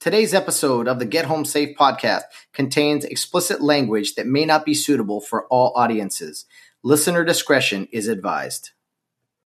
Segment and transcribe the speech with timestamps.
[0.00, 2.22] Today's episode of the Get Home Safe podcast
[2.54, 6.46] contains explicit language that may not be suitable for all audiences.
[6.82, 8.70] Listener discretion is advised.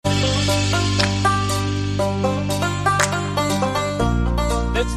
[0.05, 0.15] It's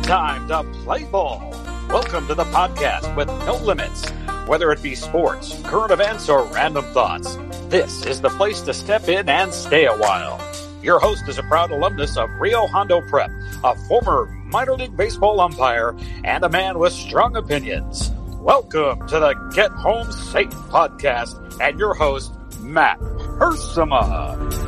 [0.07, 1.41] time to play ball.
[1.89, 4.07] Welcome to the podcast with no limits.
[4.47, 7.39] Whether it be sports, current events, or random thoughts,
[7.71, 10.39] this is the place to step in and stay a while.
[10.83, 13.31] Your host is a proud alumnus of Rio Hondo Prep,
[13.67, 18.13] a former minor league baseball umpire, and a man with strong opinions.
[18.39, 24.67] Welcome to the Get Home Safe podcast and your host, Matt Hersema.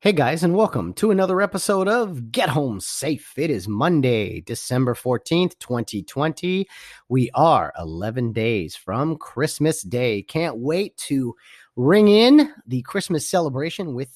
[0.00, 3.32] Hey guys, and welcome to another episode of Get Home Safe.
[3.36, 6.66] It is Monday, December 14th, 2020.
[7.08, 10.22] We are 11 days from Christmas Day.
[10.22, 11.34] Can't wait to
[11.78, 14.10] ring in the Christmas celebration with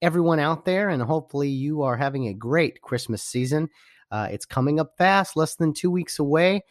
[0.00, 3.68] everyone out there, and hopefully, you are having a great Christmas season.
[4.10, 6.64] Uh, it's coming up fast, less than two weeks away.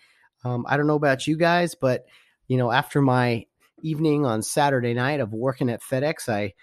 [0.45, 2.05] Um, I don't know about you guys, but
[2.47, 3.45] you know, after my
[3.83, 6.53] evening on Saturday night of working at FedEx, I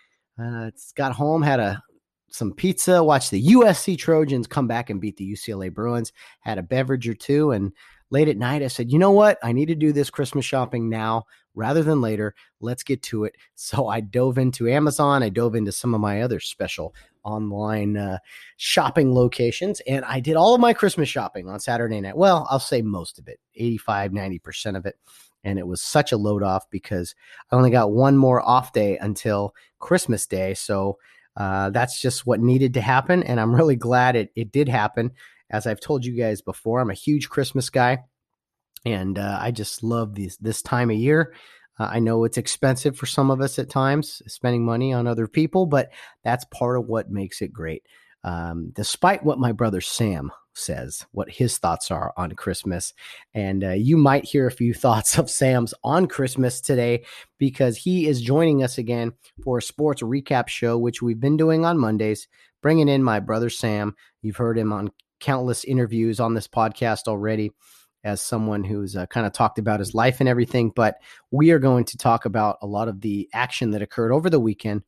[0.43, 1.83] uh, got home, had a
[2.31, 6.63] some pizza, watched the USC Trojans come back and beat the UCLA Bruins, had a
[6.63, 7.73] beverage or two, and
[8.11, 9.39] late at night I said, you know what?
[9.43, 12.35] I need to do this Christmas shopping now rather than later.
[12.61, 13.37] Let's get to it.
[13.55, 15.23] So I dove into Amazon.
[15.23, 18.19] I dove into some of my other special online uh,
[18.57, 22.17] shopping locations, and I did all of my Christmas shopping on Saturday night.
[22.17, 24.97] Well, I'll say most of it 85, 90% of it.
[25.45, 27.15] And it was such a load off because
[27.51, 30.55] I only got one more off day until Christmas Day.
[30.55, 30.99] So
[31.37, 33.23] uh, that's just what needed to happen.
[33.23, 35.13] And I'm really glad it, it did happen.
[35.51, 37.99] As I've told you guys before, I'm a huge Christmas guy.
[38.85, 41.35] And uh, I just love this, this time of year.
[41.79, 45.27] Uh, I know it's expensive for some of us at times, spending money on other
[45.27, 45.91] people, but
[46.23, 47.85] that's part of what makes it great.
[48.23, 52.93] Um, despite what my brother Sam says, what his thoughts are on Christmas.
[53.35, 57.05] And uh, you might hear a few thoughts of Sam's on Christmas today
[57.39, 59.13] because he is joining us again
[59.43, 62.29] for a sports recap show, which we've been doing on Mondays,
[62.63, 63.95] bringing in my brother Sam.
[64.23, 67.51] You've heard him on countless interviews on this podcast already
[68.05, 70.71] as someone who's uh, kind of talked about his life and everything.
[70.71, 70.97] But
[71.31, 74.41] we are going to talk about a lot of the action that occurred over the
[74.41, 74.83] weekend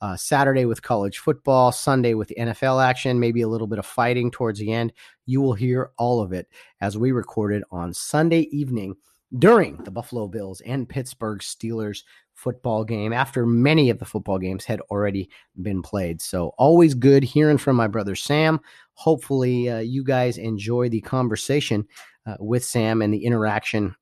[0.00, 3.86] uh, Saturday with college football, Sunday with the NFL action, maybe a little bit of
[3.86, 4.92] fighting towards the end.
[5.26, 6.48] You will hear all of it
[6.80, 8.96] as we recorded on Sunday evening
[9.38, 14.64] during the Buffalo Bills and Pittsburgh Steelers football game after many of the football games
[14.64, 15.28] had already
[15.60, 16.22] been played.
[16.22, 18.60] So, always good hearing from my brother Sam.
[18.98, 21.86] Hopefully, uh, you guys enjoy the conversation
[22.26, 23.94] uh, with Sam and the interaction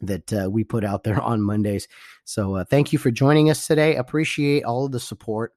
[0.00, 1.86] that uh, we put out there on Mondays.
[2.24, 3.94] So uh, thank you for joining us today.
[3.94, 5.52] Appreciate all of the support.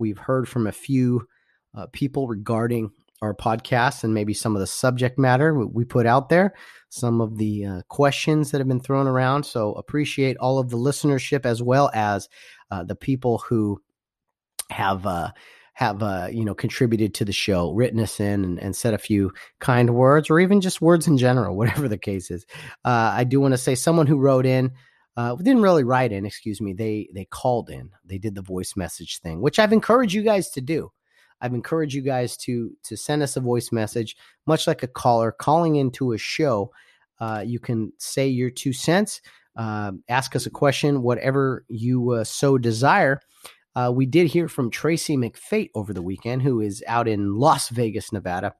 [0.00, 1.28] We've heard from a few
[1.72, 2.90] uh, people regarding
[3.22, 6.52] our podcast and maybe some of the subject matter we put out there,
[6.88, 9.46] some of the uh, questions that have been thrown around.
[9.46, 12.28] So appreciate all of the listenership as well as
[12.86, 13.80] the people who
[14.70, 15.06] have
[15.76, 18.98] have uh, you know contributed to the show, written us in, and, and, said a
[18.98, 22.46] few kind words, or even just words in general, whatever the case is.
[22.84, 24.72] Uh, I do want to say someone who wrote in
[25.18, 26.72] uh, didn't really write in, excuse me.
[26.72, 27.90] They they called in.
[28.06, 30.90] They did the voice message thing, which I've encouraged you guys to do.
[31.42, 34.16] I've encouraged you guys to to send us a voice message,
[34.46, 36.72] much like a caller calling into a show.
[37.20, 39.20] Uh, you can say your two cents,
[39.56, 43.20] uh, ask us a question, whatever you uh, so desire
[43.76, 47.68] uh, we did hear from Tracy McFate over the weekend, who is out in Las
[47.68, 48.54] Vegas, Nevada.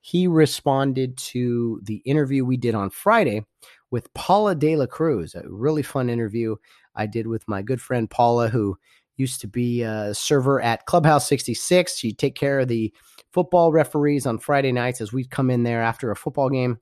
[0.00, 3.44] He responded to the interview we did on Friday
[3.92, 6.56] with Paula De La Cruz, a really fun interview
[6.96, 8.76] I did with my good friend Paula, who
[9.16, 11.96] used to be a server at Clubhouse 66.
[11.96, 12.92] She'd take care of the
[13.32, 16.78] football referees on Friday nights as we'd come in there after a football game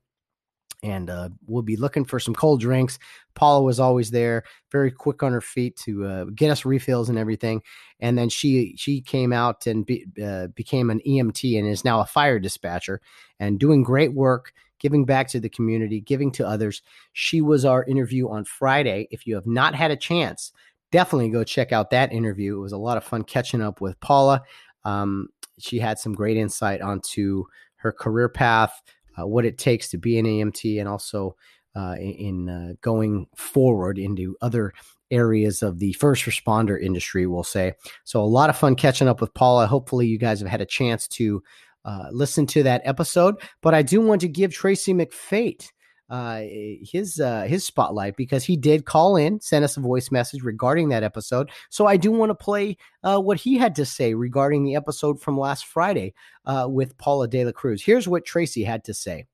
[0.84, 2.98] and uh, we'll be looking for some cold drinks.
[3.34, 7.18] Paula was always there, very quick on her feet to uh, get us refills and
[7.18, 7.62] everything.
[8.00, 12.00] And then she she came out and be, uh, became an EMT and is now
[12.00, 13.00] a fire dispatcher
[13.40, 16.82] and doing great work, giving back to the community, giving to others.
[17.14, 19.08] She was our interview on Friday.
[19.10, 20.52] If you have not had a chance,
[20.92, 22.58] definitely go check out that interview.
[22.58, 24.42] It was a lot of fun catching up with Paula.
[24.84, 27.44] Um, she had some great insight onto
[27.76, 28.82] her career path,
[29.18, 31.36] uh, what it takes to be an EMT and also
[31.76, 34.72] uh, in uh, going forward into other
[35.10, 37.74] areas of the first responder industry, we'll say.
[38.04, 39.66] So, a lot of fun catching up with Paula.
[39.66, 41.42] Hopefully, you guys have had a chance to
[41.84, 43.36] uh, listen to that episode.
[43.60, 45.70] But I do want to give Tracy McFate
[46.10, 46.42] uh,
[46.82, 50.88] his uh, his spotlight because he did call in, send us a voice message regarding
[50.90, 51.50] that episode.
[51.70, 55.20] So I do want to play uh, what he had to say regarding the episode
[55.20, 56.14] from last Friday
[56.44, 57.82] uh, with Paula De La Cruz.
[57.82, 59.26] Here's what Tracy had to say.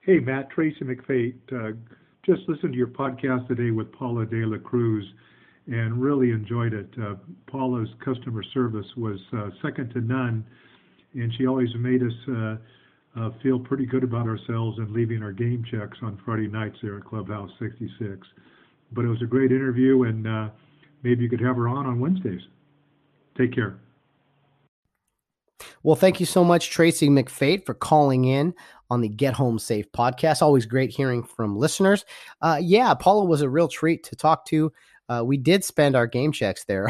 [0.00, 1.36] Hey Matt, Tracy McFate.
[1.52, 1.76] Uh,
[2.24, 5.06] just listened to your podcast today with Paula De La Cruz
[5.66, 6.88] and really enjoyed it.
[7.00, 7.14] Uh,
[7.46, 9.18] Paula's customer service was
[9.62, 10.44] second to none,
[11.14, 12.56] and she always made us uh,
[13.42, 17.04] feel pretty good about ourselves and leaving our game checks on Friday nights there at
[17.04, 18.26] Clubhouse 66.
[18.92, 20.48] But it was a great interview, and uh,
[21.02, 22.42] maybe you could have her on on Wednesdays.
[23.36, 23.78] Take care.
[25.82, 28.54] Well, thank you so much, Tracy McFate, for calling in
[28.90, 30.42] on the Get Home Safe podcast.
[30.42, 32.04] Always great hearing from listeners.
[32.40, 34.72] Uh, yeah, Paula was a real treat to talk to.
[35.08, 36.88] Uh, we did spend our game checks there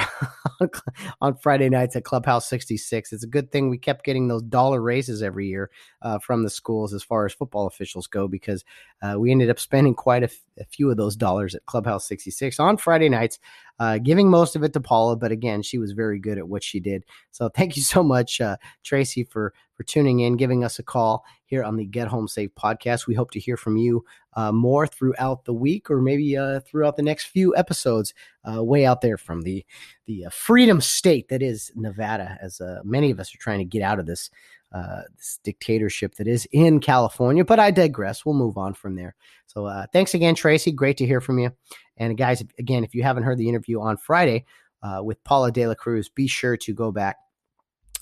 [1.21, 3.13] on Friday nights at Clubhouse 66.
[3.13, 5.71] It's a good thing we kept getting those dollar raises every year
[6.03, 8.65] uh, from the schools as far as football officials go, because
[9.03, 12.07] uh, we ended up spending quite a, f- a few of those dollars at Clubhouse
[12.09, 13.39] 66 on Friday nights,
[13.79, 15.17] uh, giving most of it to Paula.
[15.17, 17.05] But again, she was very good at what she did.
[17.31, 21.25] So thank you so much, uh, Tracy, for for tuning in, giving us a call
[21.45, 23.07] here on the Get Home Safe podcast.
[23.07, 24.05] We hope to hear from you
[24.35, 28.13] uh, more throughout the week, or maybe uh, throughout the next few episodes,
[28.51, 29.65] uh, way out there from the
[30.07, 33.65] the uh, freedom state that is Nevada, as uh, many of us are trying to
[33.65, 34.31] get out of this
[34.73, 37.45] uh, this dictatorship that is in California.
[37.45, 38.25] But I digress.
[38.25, 39.15] We'll move on from there.
[39.47, 40.73] So uh, thanks again, Tracy.
[40.73, 41.53] Great to hear from you.
[41.97, 44.45] And guys, again, if you haven't heard the interview on Friday
[44.83, 47.17] uh, with Paula De La Cruz, be sure to go back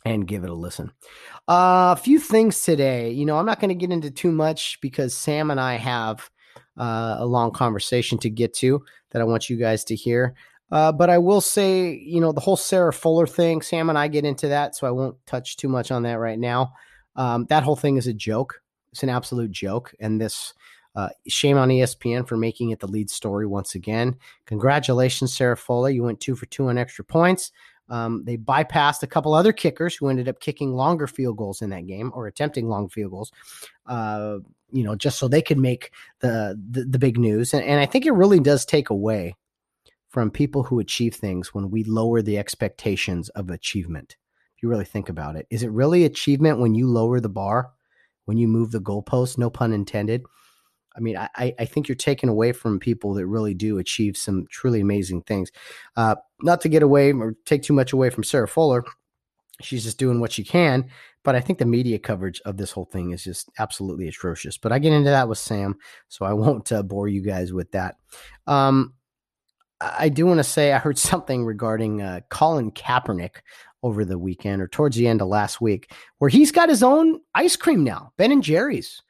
[0.04, 0.92] and give it a listen.
[1.48, 3.10] Uh, a few things today.
[3.10, 6.30] You know, I'm not going to get into too much because Sam and I have
[6.76, 10.34] uh, a long conversation to get to that I want you guys to hear.
[10.70, 14.08] Uh, but I will say, you know, the whole Sarah Fuller thing, Sam and I
[14.08, 16.72] get into that, so I won't touch too much on that right now.
[17.14, 18.60] Um, that whole thing is a joke.
[18.92, 19.94] It's an absolute joke.
[20.00, 20.54] And this,
[20.96, 24.16] uh, shame on ESPN for making it the lead story once again.
[24.46, 25.90] Congratulations, Sarah Fuller.
[25.90, 27.52] You went two for two on extra points.
[27.88, 31.70] Um, they bypassed a couple other kickers who ended up kicking longer field goals in
[31.70, 33.30] that game or attempting long field goals,
[33.86, 34.38] uh,
[34.72, 37.54] you know, just so they could make the the, the big news.
[37.54, 39.36] And, and I think it really does take away
[40.16, 44.16] from people who achieve things when we lower the expectations of achievement.
[44.56, 47.72] If you really think about it, is it really achievement when you lower the bar,
[48.24, 49.36] when you move the goalpost?
[49.36, 50.22] No pun intended.
[50.96, 54.46] I mean, I, I think you're taking away from people that really do achieve some
[54.50, 55.52] truly amazing things.
[55.96, 58.84] Uh, not to get away or take too much away from Sarah Fuller,
[59.60, 60.88] she's just doing what she can.
[61.24, 64.56] But I think the media coverage of this whole thing is just absolutely atrocious.
[64.56, 65.76] But I get into that with Sam,
[66.08, 67.96] so I won't uh, bore you guys with that.
[68.46, 68.94] Um,
[69.80, 73.36] I do want to say I heard something regarding uh, Colin Kaepernick
[73.82, 77.20] over the weekend or towards the end of last week, where he's got his own
[77.34, 79.02] ice cream now, Ben and Jerry's.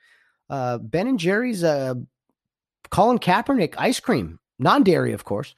[0.49, 1.95] Uh, ben and Jerry's uh,
[2.91, 5.55] Colin Kaepernick ice cream, non dairy, of course,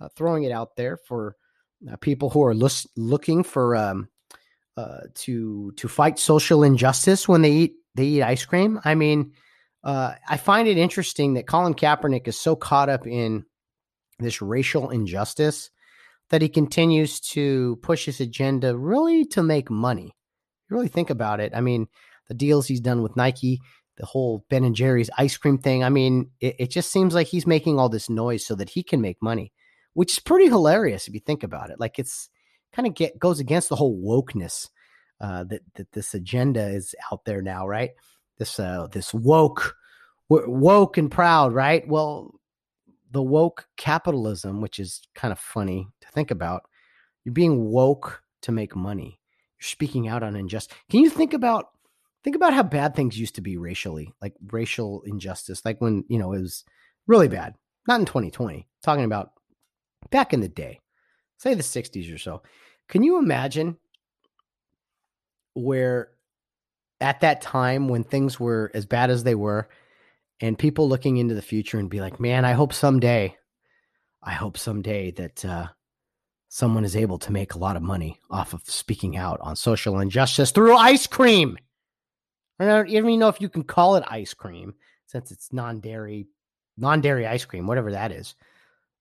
[0.00, 1.36] uh, throwing it out there for
[1.90, 4.08] uh, people who are lus- looking for um,
[4.76, 8.80] uh, to to fight social injustice when they eat they eat ice cream.
[8.84, 9.32] I mean,
[9.84, 13.44] uh, I find it interesting that Colin Kaepernick is so caught up in
[14.22, 15.70] this racial injustice
[16.30, 20.14] that he continues to push his agenda really to make money.
[20.70, 21.52] You really think about it.
[21.54, 21.88] I mean,
[22.28, 23.60] the deals he's done with Nike,
[23.98, 25.84] the whole Ben and Jerry's ice cream thing.
[25.84, 28.82] I mean, it, it just seems like he's making all this noise so that he
[28.82, 29.52] can make money,
[29.92, 31.78] which is pretty hilarious if you think about it.
[31.78, 32.30] Like it's
[32.72, 34.68] kind of get goes against the whole wokeness
[35.20, 37.90] uh, that that this agenda is out there now, right?
[38.38, 39.76] This uh, this woke,
[40.28, 41.86] woke and proud, right?
[41.86, 42.34] Well,
[43.12, 46.62] the woke capitalism, which is kind of funny to think about.
[47.24, 49.20] You're being woke to make money.
[49.60, 50.76] You're speaking out on injustice.
[50.90, 51.66] Can you think about
[52.24, 56.18] think about how bad things used to be racially, like racial injustice, like when you
[56.18, 56.64] know it was
[57.06, 57.54] really bad.
[57.86, 58.66] Not in 2020.
[58.82, 59.32] Talking about
[60.10, 60.80] back in the day,
[61.36, 62.42] say the 60s or so.
[62.88, 63.76] Can you imagine
[65.54, 66.10] where
[67.00, 69.68] at that time when things were as bad as they were
[70.42, 73.36] and people looking into the future and be like, man, I hope someday,
[74.22, 75.68] I hope someday that uh,
[76.48, 80.00] someone is able to make a lot of money off of speaking out on social
[80.00, 81.56] injustice through ice cream.
[82.58, 84.74] I don't even know if you can call it ice cream
[85.06, 86.26] since it's non-dairy,
[86.76, 88.34] non-dairy ice cream, whatever that is.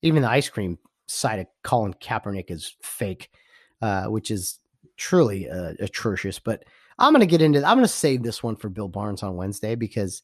[0.04, 3.32] Even the ice cream side of Colin Kaepernick is fake,
[3.82, 4.60] uh, which is
[4.96, 6.38] truly uh, atrocious.
[6.38, 6.66] But
[7.00, 7.60] I'm going to get into.
[7.60, 10.24] I'm going to save this one for Bill Barnes on Wednesday because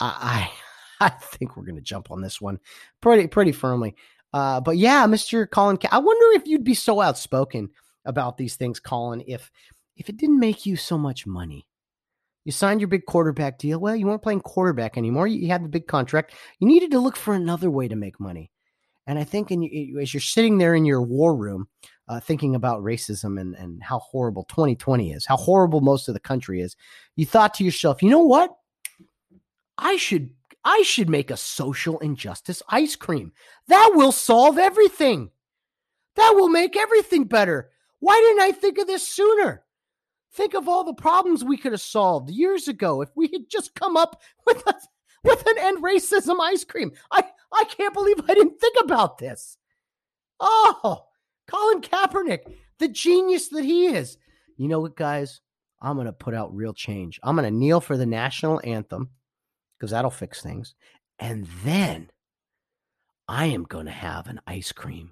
[0.00, 0.50] I
[1.00, 2.58] I, I think we're going to jump on this one
[3.00, 3.94] pretty pretty firmly.
[4.32, 5.48] Uh, but yeah, Mr.
[5.50, 7.68] Colin, I wonder if you'd be so outspoken
[8.04, 9.50] about these things, Colin, if
[9.96, 11.66] if it didn't make you so much money.
[12.44, 13.78] You signed your big quarterback deal.
[13.78, 15.28] Well, you weren't playing quarterback anymore.
[15.28, 16.34] You had the big contract.
[16.58, 18.50] You needed to look for another way to make money.
[19.06, 19.62] And I think in,
[20.00, 21.68] as you're sitting there in your war room,
[22.08, 26.20] uh, thinking about racism and, and how horrible 2020 is, how horrible most of the
[26.20, 26.76] country is,
[27.16, 28.50] you thought to yourself, you know what?
[29.78, 30.30] I should
[30.64, 33.32] I should make a social injustice ice cream.
[33.68, 35.30] That will solve everything.
[36.16, 37.70] That will make everything better.
[37.98, 39.64] Why didn't I think of this sooner?
[40.34, 43.74] Think of all the problems we could have solved years ago if we had just
[43.74, 44.74] come up with a,
[45.24, 46.92] with an end racism ice cream.
[47.10, 49.58] I I can't believe I didn't think about this.
[50.40, 51.04] Oh,
[51.46, 52.40] Colin Kaepernick,
[52.78, 54.16] the genius that he is.
[54.56, 55.40] You know what, guys?
[55.80, 57.18] I'm going to put out real change.
[57.22, 59.10] I'm going to kneel for the national anthem
[59.82, 60.76] because that'll fix things.
[61.18, 62.08] And then
[63.26, 65.10] I am going to have an ice cream.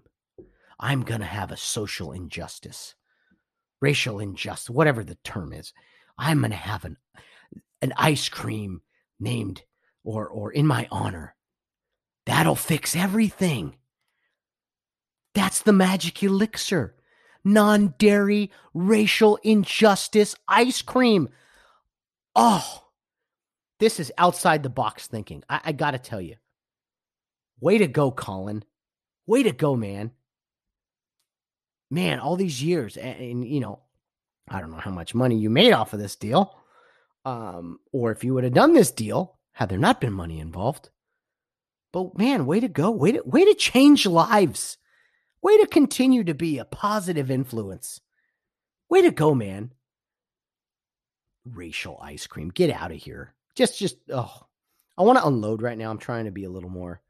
[0.79, 2.95] I'm going to have a social injustice,
[3.81, 5.73] racial injustice, whatever the term is.
[6.17, 6.99] I'm going to have an,
[7.83, 8.83] an ice cream
[9.19, 9.65] named
[10.05, 11.35] or, or in my honor.
[12.25, 13.75] That'll fix everything.
[15.35, 16.95] That's the magic elixir.
[17.43, 21.29] Non dairy racial injustice ice cream.
[22.37, 22.90] Oh,
[23.81, 25.43] this is outside the box thinking.
[25.49, 26.37] I, I got to tell you.
[27.61, 28.65] Way to go, Colin.
[29.27, 30.13] Way to go, man.
[31.91, 33.81] Man, all these years, and, and you know,
[34.49, 36.57] I don't know how much money you made off of this deal,
[37.25, 40.91] um, or if you would have done this deal had there not been money involved.
[41.93, 42.91] But man, way to go.
[42.91, 44.79] Way to way to change lives.
[45.43, 48.01] Way to continue to be a positive influence.
[48.89, 49.73] Way to go, man.
[51.45, 52.51] Racial ice cream.
[52.51, 53.35] Get out of here.
[53.54, 54.47] Just just oh.
[54.99, 55.90] I want to unload right now.
[55.90, 57.00] I'm trying to be a little more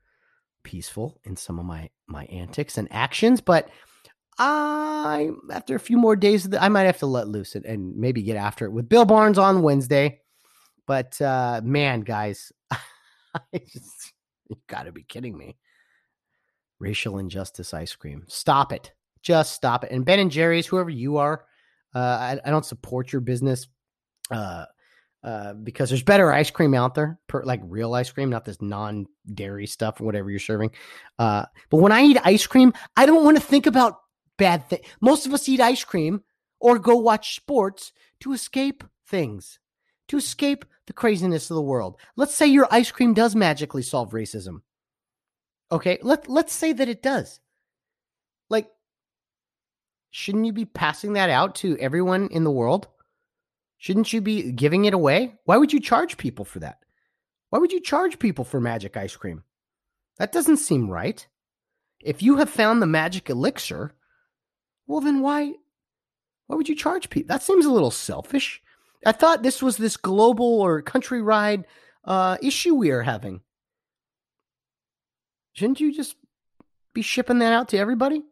[0.63, 3.69] peaceful in some of my my antics and actions, but
[4.39, 8.23] I after a few more days I might have to let loose and, and maybe
[8.23, 10.21] get after it with Bill Barnes on Wednesday.
[10.87, 12.79] But uh man, guys, I
[13.55, 14.13] just
[14.49, 15.57] you got to be kidding me.
[16.79, 18.25] Racial injustice ice cream.
[18.29, 18.93] Stop it.
[19.23, 19.91] Just stop it.
[19.91, 21.45] And Ben and Jerry's, whoever you are,
[21.95, 23.69] uh, I, I don't support your business
[24.31, 24.65] uh,
[25.23, 28.61] uh, because there's better ice cream out there, per, like real ice cream, not this
[28.61, 30.71] non dairy stuff or whatever you're serving.
[31.19, 33.99] Uh, but when I eat ice cream, I don't want to think about
[34.39, 34.87] bad things.
[35.01, 36.23] Most of us eat ice cream
[36.59, 39.59] or go watch sports to escape things,
[40.09, 41.99] to escape the craziness of the world.
[42.17, 44.63] Let's say your ice cream does magically solve racism.
[45.71, 47.41] Okay, let let's say that it does.
[48.49, 48.69] Like
[50.11, 52.89] shouldn't you be passing that out to everyone in the world?
[53.81, 55.37] Shouldn't you be giving it away?
[55.47, 56.85] Why would you charge people for that?
[57.49, 59.43] Why would you charge people for magic ice cream?
[60.19, 61.27] That doesn't seem right.
[61.99, 63.95] If you have found the magic elixir,
[64.87, 65.55] well then why
[66.47, 67.29] why would you charge people?
[67.29, 68.63] That seems a little selfish.
[69.07, 71.65] I thought this was this global or countrywide
[72.05, 73.41] uh, issue we are having.
[75.55, 76.17] Shouldn't you just
[76.93, 78.25] be shipping that out to everybody?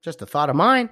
[0.00, 0.88] Just a thought of mine.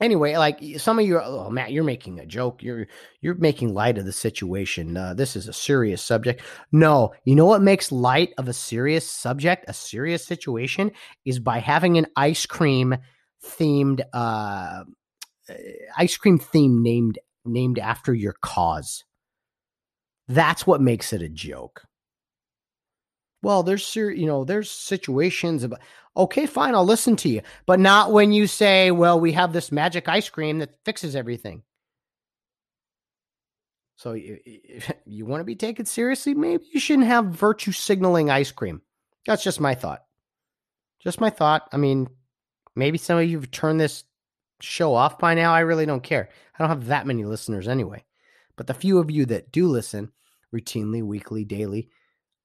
[0.00, 2.62] Anyway, like some of you, oh Matt, you're making a joke.
[2.62, 2.86] You're
[3.20, 4.96] you're making light of the situation.
[4.96, 6.42] Uh, this is a serious subject.
[6.72, 10.92] No, you know what makes light of a serious subject, a serious situation,
[11.26, 12.96] is by having an ice cream
[13.44, 14.84] themed, uh,
[15.98, 19.04] ice cream theme named named after your cause.
[20.28, 21.82] That's what makes it a joke.
[23.42, 25.80] Well, there's you know there's situations about
[26.16, 29.72] okay, fine, I'll listen to you, but not when you say, well, we have this
[29.72, 31.62] magic ice cream that fixes everything.
[33.96, 38.50] So if you want to be taken seriously, maybe you shouldn't have virtue signaling ice
[38.50, 38.82] cream.
[39.26, 40.02] That's just my thought.
[41.00, 41.68] Just my thought.
[41.72, 42.08] I mean,
[42.74, 44.04] maybe some of you have turned this
[44.60, 45.52] show off by now.
[45.52, 46.28] I really don't care.
[46.54, 48.04] I don't have that many listeners anyway.
[48.56, 50.12] But the few of you that do listen
[50.54, 51.90] routinely, weekly, daily,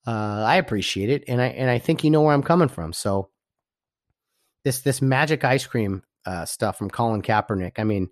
[0.07, 2.93] uh, I appreciate it, and I and I think you know where I'm coming from.
[2.93, 3.29] So
[4.65, 7.73] this this magic ice cream uh, stuff from Colin Kaepernick.
[7.77, 8.09] I mean,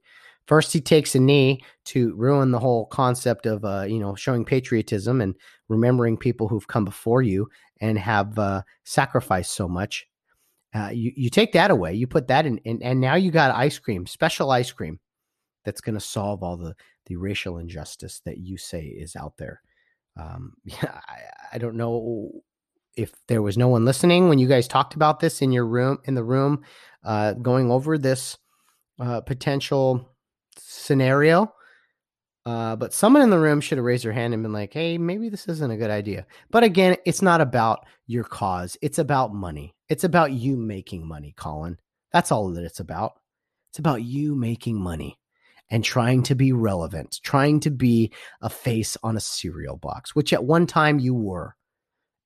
[0.48, 4.46] first he takes a knee to ruin the whole concept of uh, you know showing
[4.46, 5.36] patriotism and
[5.68, 7.50] remembering people who've come before you
[7.82, 10.08] and have uh, sacrificed so much.
[10.74, 13.54] Uh, you you take that away, you put that in, in, and now you got
[13.54, 15.00] ice cream, special ice cream,
[15.66, 16.76] that's going to solve all the
[17.08, 19.62] the racial injustice that you say is out there.
[20.16, 21.18] Um, yeah, I,
[21.54, 22.32] I don't know
[22.96, 26.00] if there was no one listening when you guys talked about this in your room
[26.06, 26.64] in the room,
[27.04, 28.38] uh, going over this
[29.00, 30.10] uh, potential
[30.58, 31.54] scenario.
[32.46, 34.98] Uh, but someone in the room should have raised their hand and been like, hey,
[34.98, 36.26] maybe this isn't a good idea.
[36.52, 38.78] But again, it's not about your cause.
[38.82, 39.76] It's about money.
[39.90, 41.78] It's about you making money, Colin.
[42.12, 43.14] That's all that it's about.
[43.72, 45.18] It's about you making money.
[45.70, 50.34] and trying to be relevant, trying to be a face on a cereal box, which
[50.34, 51.56] at one time you were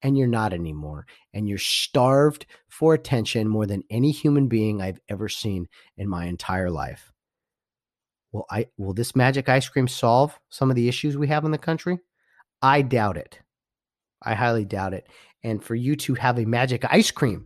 [0.02, 1.06] and you're not anymore.
[1.34, 6.26] And you're starved for attention more than any human being I've ever seen in my
[6.26, 7.12] entire life.
[8.32, 11.52] Will I will this magic ice cream solve some of the issues we have in
[11.52, 12.00] the country?
[12.62, 13.40] I doubt it.
[14.22, 15.08] I highly doubt it.
[15.44, 17.46] And for you to have a magic ice cream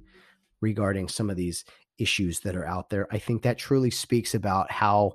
[0.62, 1.66] regarding some of these
[1.98, 5.14] issues that are out there, I think that truly speaks about how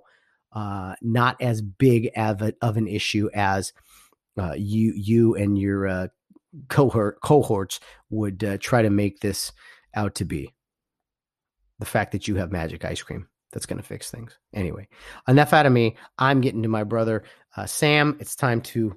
[0.52, 3.72] uh, not as big of, a, of an issue as
[4.38, 6.08] uh, you you and your uh,
[6.68, 9.52] cohort cohorts would uh, try to make this
[9.94, 10.52] out to be.
[11.78, 14.38] The fact that you have magic ice cream that's going to fix things.
[14.54, 14.88] Anyway,
[15.28, 15.96] enough out of me.
[16.18, 17.24] I'm getting to my brother
[17.56, 18.16] uh, Sam.
[18.20, 18.96] It's time to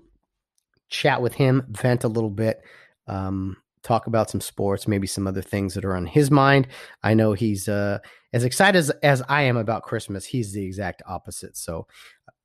[0.90, 2.62] chat with him, vent a little bit,
[3.08, 6.68] um, talk about some sports, maybe some other things that are on his mind.
[7.04, 8.00] I know he's uh,
[8.34, 10.26] as excited as, as I am about Christmas.
[10.26, 11.56] He's the exact opposite.
[11.56, 11.88] So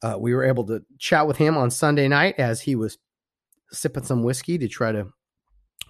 [0.02, 2.98] uh, we were able to chat with him on Sunday night as he was
[3.74, 5.08] sipping some whiskey to try to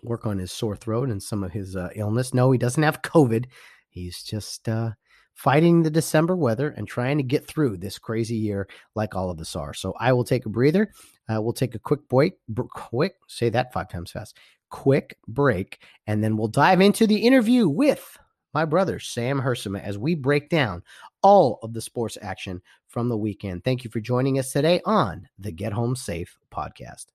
[0.02, 2.34] work on his sore throat and some of his uh, illness.
[2.34, 3.46] No, he doesn't have COVID.
[3.88, 4.90] He's just uh,
[5.34, 9.40] fighting the December weather and trying to get through this crazy year like all of
[9.40, 9.74] us are.
[9.74, 10.92] So I will take a breather.
[11.28, 12.34] Uh, we'll take a quick break.
[12.70, 14.36] Quick, say that five times fast.
[14.70, 18.18] Quick break, and then we'll dive into the interview with
[18.52, 20.82] my brother Sam Hersema as we break down
[21.22, 23.64] all of the sports action from the weekend.
[23.64, 27.13] Thank you for joining us today on the Get Home Safe podcast.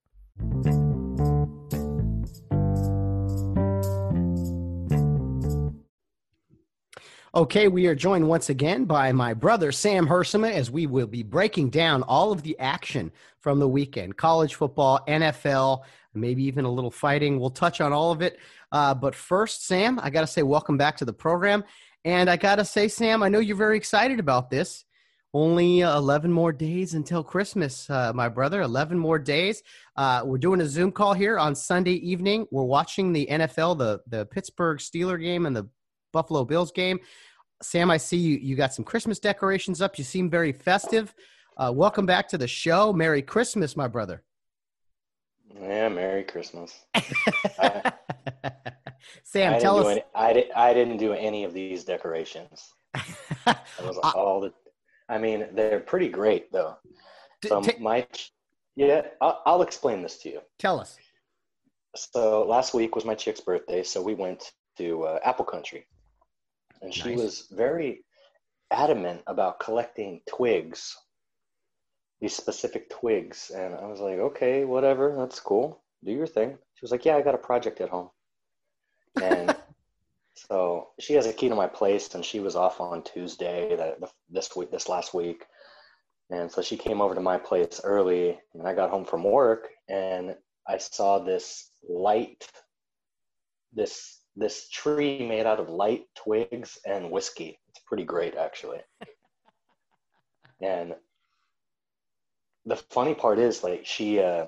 [7.32, 11.22] Okay, we are joined once again by my brother Sam Hersema as we will be
[11.22, 15.82] breaking down all of the action from the weekend college football, NFL,
[16.12, 17.38] maybe even a little fighting.
[17.38, 18.40] We'll touch on all of it.
[18.72, 21.62] Uh, but first, Sam, I got to say, welcome back to the program.
[22.04, 24.84] And I got to say, Sam, I know you're very excited about this.
[25.32, 28.62] Only uh, 11 more days until Christmas, uh, my brother.
[28.62, 29.62] 11 more days.
[29.94, 32.48] Uh, we're doing a Zoom call here on Sunday evening.
[32.50, 35.68] We're watching the NFL, the, the Pittsburgh Steeler game and the
[36.12, 36.98] Buffalo Bills game.
[37.62, 39.98] Sam, I see you, you got some Christmas decorations up.
[39.98, 41.14] You seem very festive.
[41.56, 42.92] Uh, welcome back to the show.
[42.92, 44.24] Merry Christmas, my brother.
[45.54, 46.86] Yeah, Merry Christmas.
[49.22, 49.86] Sam, I tell us.
[49.86, 52.72] Any, I, di- I didn't do any of these decorations.
[53.46, 54.52] That was all the
[55.10, 56.76] I mean, they're pretty great though.
[57.46, 58.06] So t- my
[58.76, 60.40] yeah, I'll, I'll explain this to you.
[60.58, 60.96] Tell us.
[61.96, 65.86] So last week was my chick's birthday, so we went to uh, Apple Country,
[66.80, 67.18] and she nice.
[67.18, 68.04] was very
[68.70, 70.96] adamant about collecting twigs,
[72.20, 76.56] these specific twigs, and I was like, okay, whatever, that's cool, do your thing.
[76.74, 78.10] She was like, yeah, I got a project at home,
[79.20, 79.56] and
[80.48, 83.98] so she has a key to my place, and she was off on Tuesday that
[84.30, 85.44] this week, this last week,
[86.30, 89.68] and so she came over to my place early, and I got home from work,
[89.88, 92.46] and I saw this light,
[93.72, 97.58] this this tree made out of light twigs and whiskey.
[97.68, 98.78] It's pretty great, actually.
[100.62, 100.94] and
[102.64, 104.46] the funny part is, like, she, uh,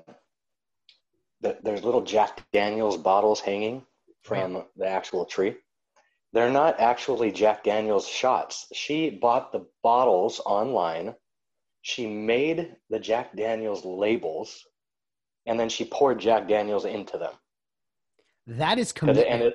[1.41, 3.85] the, there's little Jack Daniels bottles hanging
[4.21, 5.55] from the actual tree.
[6.33, 8.67] They're not actually Jack Daniels shots.
[8.73, 11.13] She bought the bottles online.
[11.83, 14.65] She made the Jack Daniels labels,
[15.45, 17.33] and then she poured Jack Daniels into them.
[18.47, 19.27] That is commitment.
[19.27, 19.53] It ended,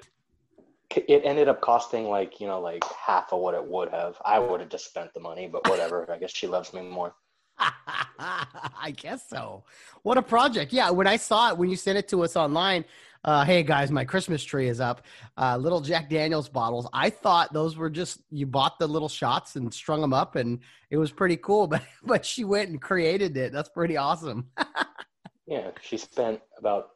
[1.09, 4.17] it ended up costing like you know like half of what it would have.
[4.25, 6.11] I would have just spent the money, but whatever.
[6.11, 7.15] I guess she loves me more.
[7.59, 9.65] I guess so.
[10.03, 10.73] What a project!
[10.73, 12.85] Yeah, when I saw it when you sent it to us online,
[13.29, 15.03] uh, hey guys, my Christmas tree is up.
[15.37, 16.89] Uh, little Jack Daniels bottles.
[16.95, 20.61] I thought those were just you bought the little shots and strung them up, and
[20.91, 21.67] it was pretty cool.
[21.69, 23.53] But but she went and created it.
[23.53, 24.47] That's pretty awesome.
[25.47, 26.93] yeah, she spent about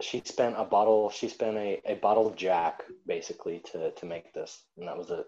[0.00, 1.10] she spent a bottle.
[1.10, 5.10] She spent a, a bottle of Jack basically to to make this, and that was
[5.10, 5.26] it.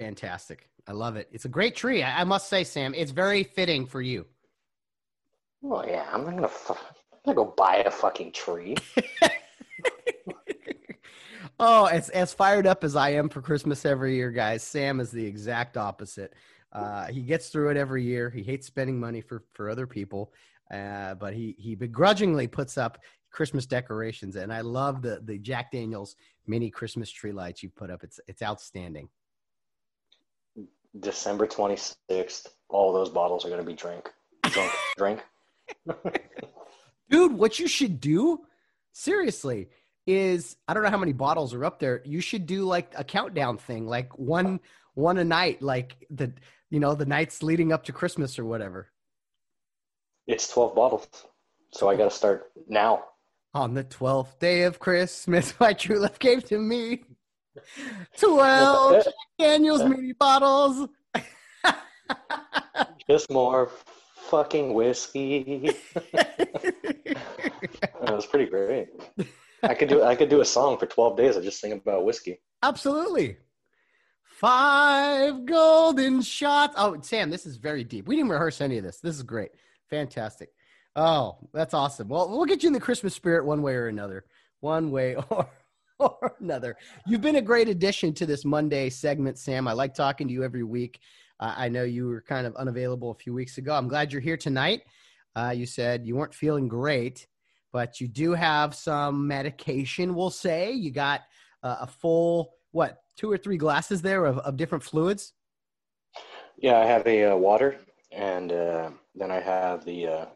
[0.00, 0.68] Fantastic.
[0.88, 1.28] I love it.
[1.30, 2.02] It's a great tree.
[2.02, 4.26] I, I must say, Sam, it's very fitting for you.
[5.62, 6.50] Well, yeah, I'm not gonna.
[7.12, 8.74] I'm gonna go buy a fucking tree.
[11.58, 15.10] oh, as as fired up as I am for Christmas every year, guys, Sam is
[15.10, 16.34] the exact opposite.
[16.72, 18.28] Uh, he gets through it every year.
[18.28, 20.32] He hates spending money for for other people,
[20.70, 22.98] uh, but he he begrudgingly puts up
[23.30, 26.16] Christmas decorations, and I love the the Jack Daniels
[26.46, 28.02] mini Christmas tree lights you put up.
[28.04, 29.08] It's it's outstanding.
[30.98, 31.76] December twenty
[32.10, 34.10] sixth, all those bottles are going to be drink,
[34.44, 35.20] drunk, drink.
[37.10, 38.46] Dude, what you should do,
[38.92, 39.68] seriously,
[40.06, 42.02] is I don't know how many bottles are up there.
[42.04, 44.60] You should do like a countdown thing, like one
[44.94, 46.32] one a night, like the
[46.70, 48.90] you know, the nights leading up to Christmas or whatever.
[50.26, 51.08] It's 12 bottles.
[51.70, 53.04] So I got to start now.
[53.54, 57.04] On the 12th day of Christmas, my true love gave to me
[58.18, 60.88] 12 Jack Daniels mini bottles.
[63.08, 63.70] Just more
[64.30, 65.70] fucking whiskey.
[66.12, 67.16] that
[68.02, 68.88] was pretty great.
[69.62, 71.36] I could do I could do a song for 12 days.
[71.36, 72.40] I just sing about whiskey.
[72.62, 73.36] Absolutely.
[74.24, 76.74] Five golden shots.
[76.76, 78.06] Oh, Sam, this is very deep.
[78.06, 79.00] We didn't rehearse any of this.
[79.00, 79.50] This is great.
[79.88, 80.50] Fantastic.
[80.94, 82.08] Oh, that's awesome.
[82.08, 84.24] Well, we'll get you in the Christmas spirit one way or another.
[84.60, 85.48] One way or,
[85.98, 86.76] or another.
[87.06, 89.68] You've been a great addition to this Monday segment, Sam.
[89.68, 91.00] I like talking to you every week.
[91.40, 93.74] Uh, I know you were kind of unavailable a few weeks ago.
[93.74, 94.82] I'm glad you're here tonight.
[95.34, 97.26] Uh, you said you weren't feeling great,
[97.72, 100.72] but you do have some medication, we'll say.
[100.72, 101.22] You got
[101.62, 105.32] uh, a full, what, two or three glasses there of, of different fluids?
[106.58, 107.76] Yeah, I have a uh, water,
[108.12, 110.26] and uh, then I have the uh,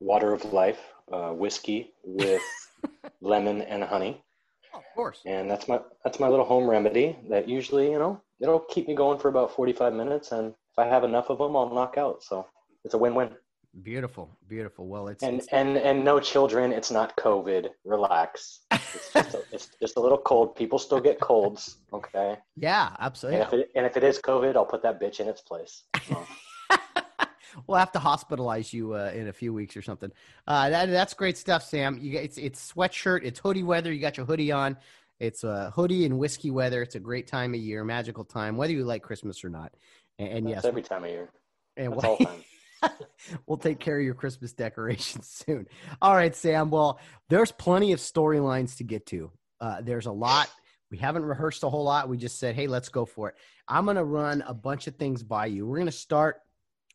[0.00, 2.42] water of life, whiskey with
[3.20, 4.22] lemon and honey.
[4.74, 5.20] Oh, of course.
[5.26, 8.94] And that's my that's my little home remedy that usually, you know, it'll keep me
[8.94, 12.22] going for about 45 minutes and if I have enough of them, I'll knock out.
[12.22, 12.46] So,
[12.84, 13.30] it's a win-win.
[13.80, 14.86] Beautiful, beautiful.
[14.86, 16.72] Well, it's and it's, and and no children.
[16.72, 17.68] It's not COVID.
[17.86, 18.60] Relax.
[18.70, 20.54] It's just, a, it's just a little cold.
[20.56, 21.76] People still get colds.
[21.94, 22.38] Okay.
[22.56, 23.42] Yeah, absolutely.
[23.42, 25.82] And if it, and if it is COVID, I'll put that bitch in its place.
[26.08, 26.26] So.
[27.66, 30.10] we'll have to hospitalize you uh, in a few weeks or something.
[30.46, 31.98] Uh, that that's great stuff, Sam.
[32.00, 33.92] You it's it's sweatshirt, it's hoodie weather.
[33.92, 34.76] You got your hoodie on.
[35.20, 36.82] It's uh, hoodie and whiskey weather.
[36.82, 39.72] It's a great time of year, magical time, whether you like Christmas or not.
[40.18, 41.30] And, and yes, every time of year.
[41.76, 42.44] And That's all time.
[43.46, 45.66] we'll take care of your Christmas decorations soon.
[46.00, 46.70] All right, Sam.
[46.70, 49.30] Well, there's plenty of storylines to get to.
[49.60, 50.50] Uh, there's a lot.
[50.90, 52.08] We haven't rehearsed a whole lot.
[52.08, 53.36] We just said, hey, let's go for it.
[53.66, 55.66] I'm going to run a bunch of things by you.
[55.66, 56.40] We're going to start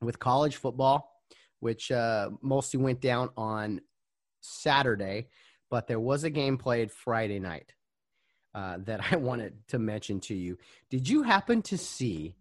[0.01, 1.11] with college football,
[1.59, 3.81] which uh, mostly went down on
[4.41, 5.29] Saturday,
[5.69, 7.73] but there was a game played Friday night
[8.53, 10.57] uh, that I wanted to mention to you.
[10.89, 12.35] Did you happen to see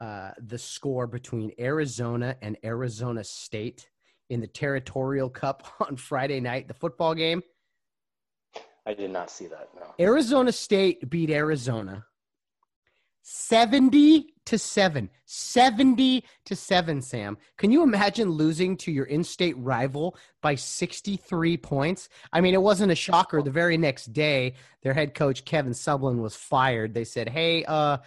[0.00, 3.88] uh, the score between Arizona and Arizona State
[4.30, 7.42] in the Territorial Cup on Friday night, the football game?
[8.86, 9.68] I did not see that.
[9.74, 9.94] No.
[10.00, 12.04] Arizona State beat Arizona
[13.30, 15.10] 70 to 7.
[15.26, 17.36] 70 to 7, Sam.
[17.58, 22.08] Can you imagine losing to your in state rival by 63 points?
[22.32, 23.42] I mean, it wasn't a shocker.
[23.42, 26.94] The very next day, their head coach, Kevin Sumlin, was fired.
[26.94, 27.98] They said, hey, uh,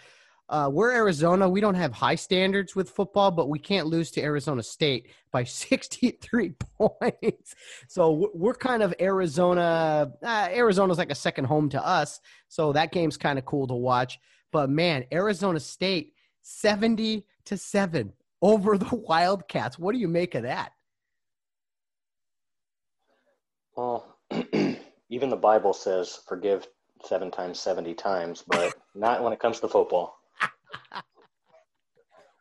[0.51, 1.49] uh, we're Arizona.
[1.49, 5.43] We don't have high standards with football, but we can't lose to Arizona State by
[5.45, 7.55] 63 points.
[7.87, 10.11] So we're kind of Arizona.
[10.21, 12.19] Uh, Arizona's like a second home to us.
[12.49, 14.19] So that game's kind of cool to watch.
[14.51, 18.11] But man, Arizona State 70 to 7
[18.41, 19.79] over the Wildcats.
[19.79, 20.73] What do you make of that?
[23.77, 24.17] Well,
[25.09, 26.67] even the Bible says forgive
[27.05, 30.17] seven times, 70 times, but not when it comes to football.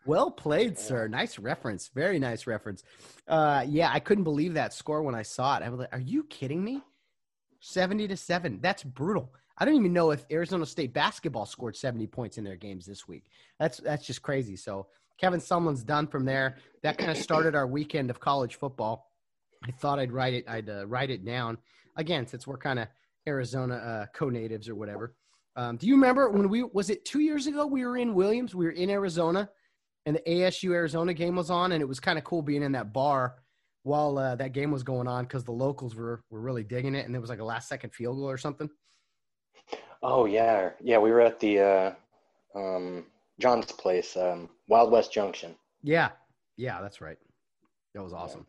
[0.06, 1.08] Well played, sir.
[1.08, 1.90] Nice reference.
[1.94, 2.82] Very nice reference.
[3.28, 5.62] Uh, yeah, I couldn't believe that score when I saw it.
[5.62, 6.82] I was like, "Are you kidding me?"
[7.60, 8.58] Seventy to seven.
[8.62, 9.34] That's brutal.
[9.58, 13.06] I don't even know if Arizona State basketball scored seventy points in their games this
[13.06, 13.26] week.
[13.58, 14.56] That's that's just crazy.
[14.56, 14.86] So
[15.18, 16.56] Kevin Sumlin's done from there.
[16.82, 19.12] That kind of started our weekend of college football.
[19.62, 20.44] I thought I'd write it.
[20.48, 21.58] I'd uh, write it down
[21.96, 22.88] again since we're kind of
[23.28, 25.14] Arizona uh, co-natives or whatever.
[25.56, 27.66] Um, do you remember when we was it two years ago?
[27.66, 28.54] We were in Williams.
[28.54, 29.48] We were in Arizona,
[30.06, 32.72] and the ASU Arizona game was on, and it was kind of cool being in
[32.72, 33.36] that bar
[33.82, 37.04] while uh, that game was going on because the locals were were really digging it,
[37.04, 38.70] and there was like a last second field goal or something.
[40.02, 40.98] Oh yeah, yeah.
[40.98, 41.92] We were at the uh,
[42.54, 43.06] um,
[43.40, 45.56] John's place, um, Wild West Junction.
[45.82, 46.10] Yeah,
[46.56, 47.18] yeah, that's right.
[47.94, 48.46] That was awesome.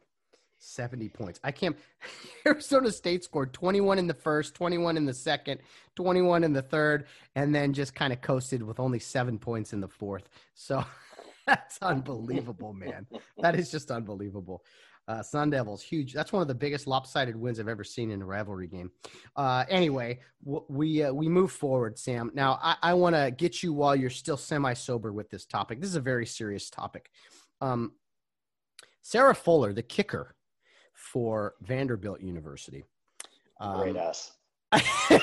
[0.62, 0.68] Yeah.
[0.68, 1.40] 70 points.
[1.44, 1.76] I can't.
[2.46, 5.60] Arizona State scored 21 in the first, 21 in the second,
[5.96, 9.82] 21 in the third, and then just kind of coasted with only seven points in
[9.82, 10.30] the fourth.
[10.54, 10.84] So
[11.48, 13.08] that's unbelievable, man.
[13.40, 14.64] That is just unbelievable.
[15.08, 16.14] Uh, Sun Devils, huge.
[16.14, 18.92] That's one of the biggest lopsided wins I've ever seen in a rivalry game.
[19.36, 22.32] Uh, anyway, w- we uh, we move forward, Sam.
[22.36, 25.82] Now, I, I want to get you while you're still semi sober with this topic.
[25.82, 27.10] This is a very serious topic.
[27.62, 27.94] Um,
[29.02, 30.36] Sarah Fuller, the kicker
[31.02, 32.84] for Vanderbilt University.
[33.60, 34.32] Um, Great ass.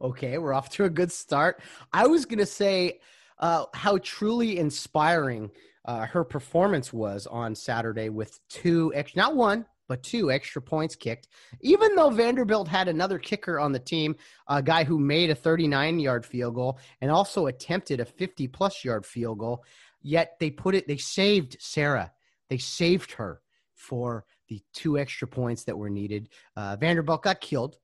[0.00, 1.60] okay, we're off to a good start.
[1.92, 3.00] I was going to say
[3.38, 5.50] uh, how truly inspiring
[5.84, 11.28] uh, her performance was on Saturday with two, not one, but two extra points kicked.
[11.60, 14.16] Even though Vanderbilt had another kicker on the team,
[14.48, 18.84] a guy who made a 39 yard field goal and also attempted a 50 plus
[18.84, 19.64] yard field goal,
[20.04, 22.12] yet they put it, they saved Sarah.
[22.48, 23.40] They saved her
[23.74, 26.28] for the two extra points that were needed.
[26.54, 27.78] Uh, Vanderbilt got killed,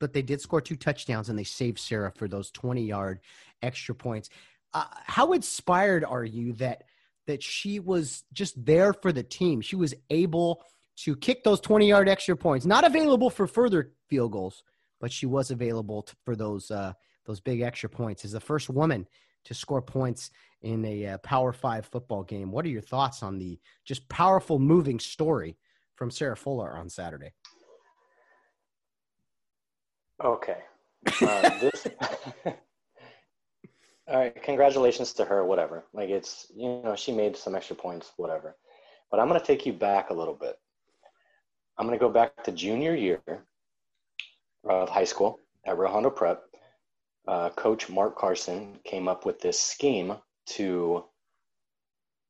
[0.00, 3.20] but they did score two touchdowns and they saved Sarah for those 20 yard
[3.62, 4.30] extra points.
[4.74, 6.84] Uh, how inspired are you that
[7.26, 9.60] that she was just there for the team?
[9.60, 10.64] She was able
[10.96, 14.62] to kick those 20 yard extra points, not available for further field goals,
[15.00, 16.94] but she was available to, for those uh,
[17.26, 18.24] those big extra points.
[18.24, 19.06] As the first woman
[19.44, 20.30] to score points
[20.62, 22.50] in a uh, Power Five football game.
[22.50, 25.56] What are your thoughts on the just powerful, moving story
[25.96, 27.32] from Sarah Fuller on Saturday?
[30.22, 30.58] Okay.
[31.22, 31.86] Uh, this,
[34.06, 34.42] all right.
[34.42, 35.44] Congratulations to her.
[35.44, 35.84] Whatever.
[35.92, 38.12] Like it's you know she made some extra points.
[38.16, 38.56] Whatever.
[39.10, 40.56] But I'm going to take you back a little bit.
[41.78, 43.22] I'm going to go back to junior year
[44.68, 46.42] of high school at Hondo Prep.
[47.26, 50.16] Uh, Coach Mark Carson came up with this scheme
[50.56, 51.04] to,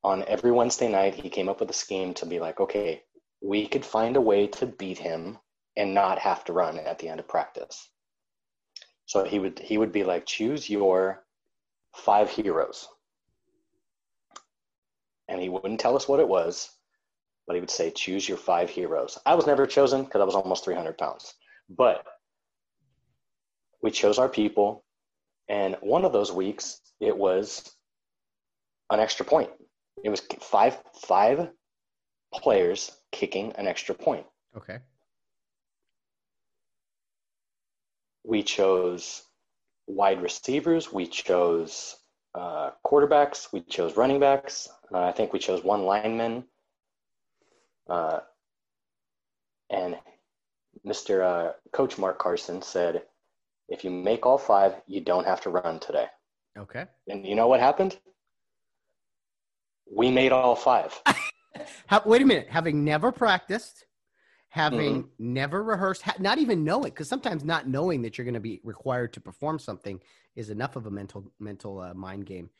[0.02, 3.02] on every Wednesday night, he came up with a scheme to be like, okay,
[3.40, 5.38] we could find a way to beat him
[5.76, 7.88] and not have to run at the end of practice.
[9.06, 11.24] So he would he would be like, choose your
[11.94, 12.88] five heroes.
[15.28, 16.70] And he wouldn't tell us what it was
[17.48, 19.18] but he would say, choose your five heroes.
[19.24, 21.32] I was never chosen because I was almost 300 pounds.
[21.70, 22.04] But
[23.82, 24.84] we chose our people.
[25.48, 27.74] And one of those weeks, it was
[28.90, 29.50] an extra point.
[30.02, 31.48] It was five, five
[32.32, 34.26] players kicking an extra point.
[34.56, 34.78] Okay.
[38.24, 39.22] We chose
[39.86, 40.92] wide receivers.
[40.92, 41.96] We chose
[42.34, 43.52] uh, quarterbacks.
[43.52, 44.68] We chose running backs.
[44.92, 46.44] Uh, I think we chose one lineman
[47.88, 48.20] uh,
[49.70, 49.96] and
[50.86, 51.22] Mr.
[51.22, 53.02] Uh, Coach Mark Carson said,
[53.68, 56.06] if you make all five, you don't have to run today.
[56.56, 56.86] Okay.
[57.08, 57.98] And you know what happened?
[59.94, 61.00] We made all five.
[61.86, 62.48] How, wait a minute.
[62.48, 63.86] Having never practiced,
[64.48, 65.32] having mm-hmm.
[65.34, 68.60] never rehearsed, ha- not even knowing, because sometimes not knowing that you're going to be
[68.64, 70.00] required to perform something
[70.36, 72.50] is enough of a mental mental uh, mind game.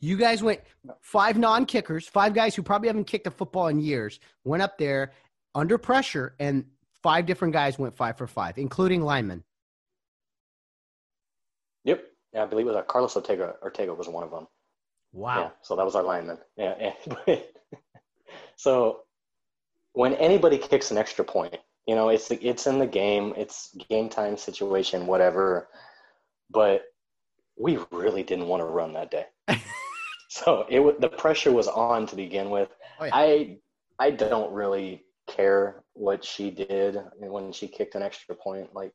[0.00, 0.60] You guys went
[1.00, 4.78] five non kickers, five guys who probably haven't kicked a football in years, went up
[4.78, 5.12] there
[5.54, 6.64] under pressure, and
[7.02, 9.44] five different guys went five for five, including linemen.
[11.84, 12.04] Yep.
[12.32, 13.54] Yeah, I believe it was uh, Carlos Ortega.
[13.62, 14.46] Ortega was one of them.
[15.14, 15.40] Wow.
[15.40, 16.38] Yeah, so that was our lineman.
[16.56, 16.92] Yeah.
[17.26, 17.36] yeah.
[18.56, 19.00] so
[19.92, 24.08] when anybody kicks an extra point, you know, it's it's in the game, it's game
[24.08, 25.68] time situation, whatever.
[26.50, 26.82] But
[27.56, 29.26] we really didn't want to run that day.
[30.34, 32.68] So it the pressure was on to begin with.
[32.98, 33.10] Oh, yeah.
[33.14, 33.58] I
[34.00, 38.74] I don't really care what she did when she kicked an extra point.
[38.74, 38.92] Like,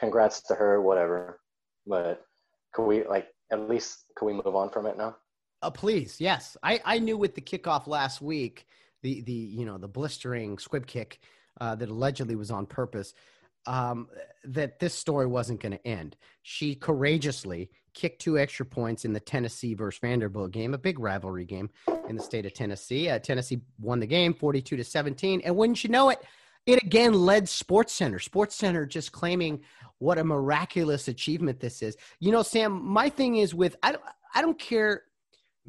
[0.00, 1.38] congrats to her, whatever.
[1.86, 2.24] But
[2.72, 5.14] could we like at least could we move on from it now?
[5.62, 6.56] Uh, please, yes.
[6.62, 8.66] I I knew with the kickoff last week,
[9.02, 11.20] the the you know the blistering squib kick
[11.60, 13.14] uh, that allegedly was on purpose.
[13.66, 14.08] Um,
[14.44, 16.16] that this story wasn't going to end.
[16.42, 21.44] She courageously kicked two extra points in the Tennessee versus Vanderbilt game, a big rivalry
[21.44, 21.68] game
[22.08, 23.10] in the state of Tennessee.
[23.10, 25.42] Uh, Tennessee won the game 42 to 17.
[25.44, 26.22] And wouldn't you know it,
[26.64, 28.18] it again led Sports Center.
[28.18, 29.60] Sports Center just claiming
[29.98, 31.96] what a miraculous achievement this is.
[32.18, 35.02] You know, Sam, my thing is with I don't, I don't care,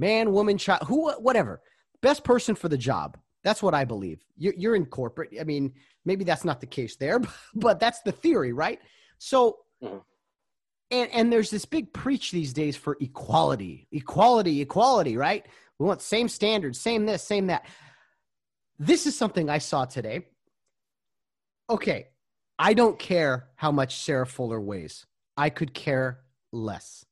[0.02, 1.62] man, woman, child, who, whatever,
[2.02, 3.18] best person for the job.
[3.44, 4.22] That's what I believe.
[4.38, 5.30] You're, you're in corporate.
[5.40, 7.22] I mean, maybe that's not the case there,
[7.56, 8.80] but that's the theory, right?
[9.18, 9.60] So.
[9.82, 9.98] Mm-hmm
[10.92, 15.46] and and there's this big preach these days for equality equality equality right
[15.80, 17.66] we want same standards same this same that
[18.78, 20.26] this is something i saw today
[21.70, 22.08] okay
[22.60, 25.06] i don't care how much sarah fuller weighs
[25.38, 26.20] i could care
[26.52, 27.06] less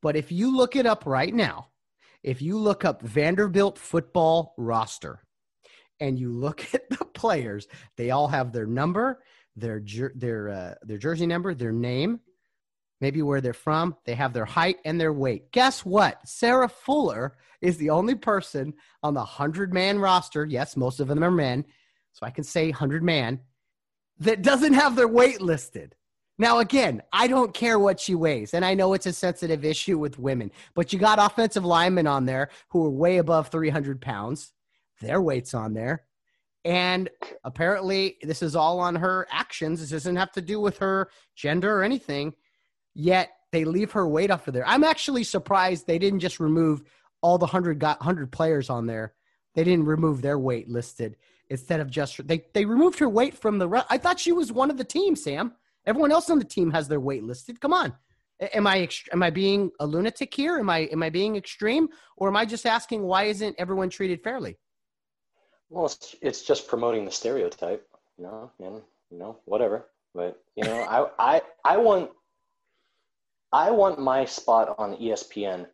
[0.00, 1.68] but if you look it up right now
[2.24, 5.22] if you look up vanderbilt football roster
[6.00, 9.22] and you look at the players they all have their number
[9.54, 9.80] their
[10.16, 12.18] their uh, their jersey number their name
[13.04, 15.52] maybe where they're from, they have their height and their weight.
[15.52, 16.26] Guess what?
[16.26, 20.46] Sarah Fuller is the only person on the 100 man roster.
[20.46, 21.66] Yes, most of them are men.
[22.12, 23.40] So I can say 100 man
[24.20, 25.94] that doesn't have their weight listed.
[26.36, 29.98] Now, again, I don't care what she weighs, and I know it's a sensitive issue
[29.98, 34.52] with women, but you got offensive linemen on there who are way above 300 pounds.
[35.00, 36.04] Their weight's on there.
[36.64, 37.10] And
[37.44, 39.80] apparently, this is all on her actions.
[39.80, 42.34] This doesn't have to do with her gender or anything
[42.94, 44.66] yet they leave her weight off of there.
[44.66, 46.82] I'm actually surprised they didn't just remove
[47.20, 49.14] all the 100 got 100 players on there.
[49.54, 51.16] They didn't remove their weight listed
[51.50, 53.84] instead of just they they removed her weight from the.
[53.88, 55.52] I thought she was one of the team, Sam.
[55.86, 57.60] Everyone else on the team has their weight listed.
[57.60, 57.92] Come on.
[58.40, 60.58] Am I am I being a lunatic here?
[60.58, 64.22] Am I am I being extreme, or am I just asking why isn't everyone treated
[64.22, 64.58] fairly?
[65.70, 67.86] Well, it's, it's just promoting the stereotype,
[68.18, 69.86] you know, and you know whatever.
[70.14, 72.10] But you know, I I I want
[73.52, 75.66] I want my spot on ESPN.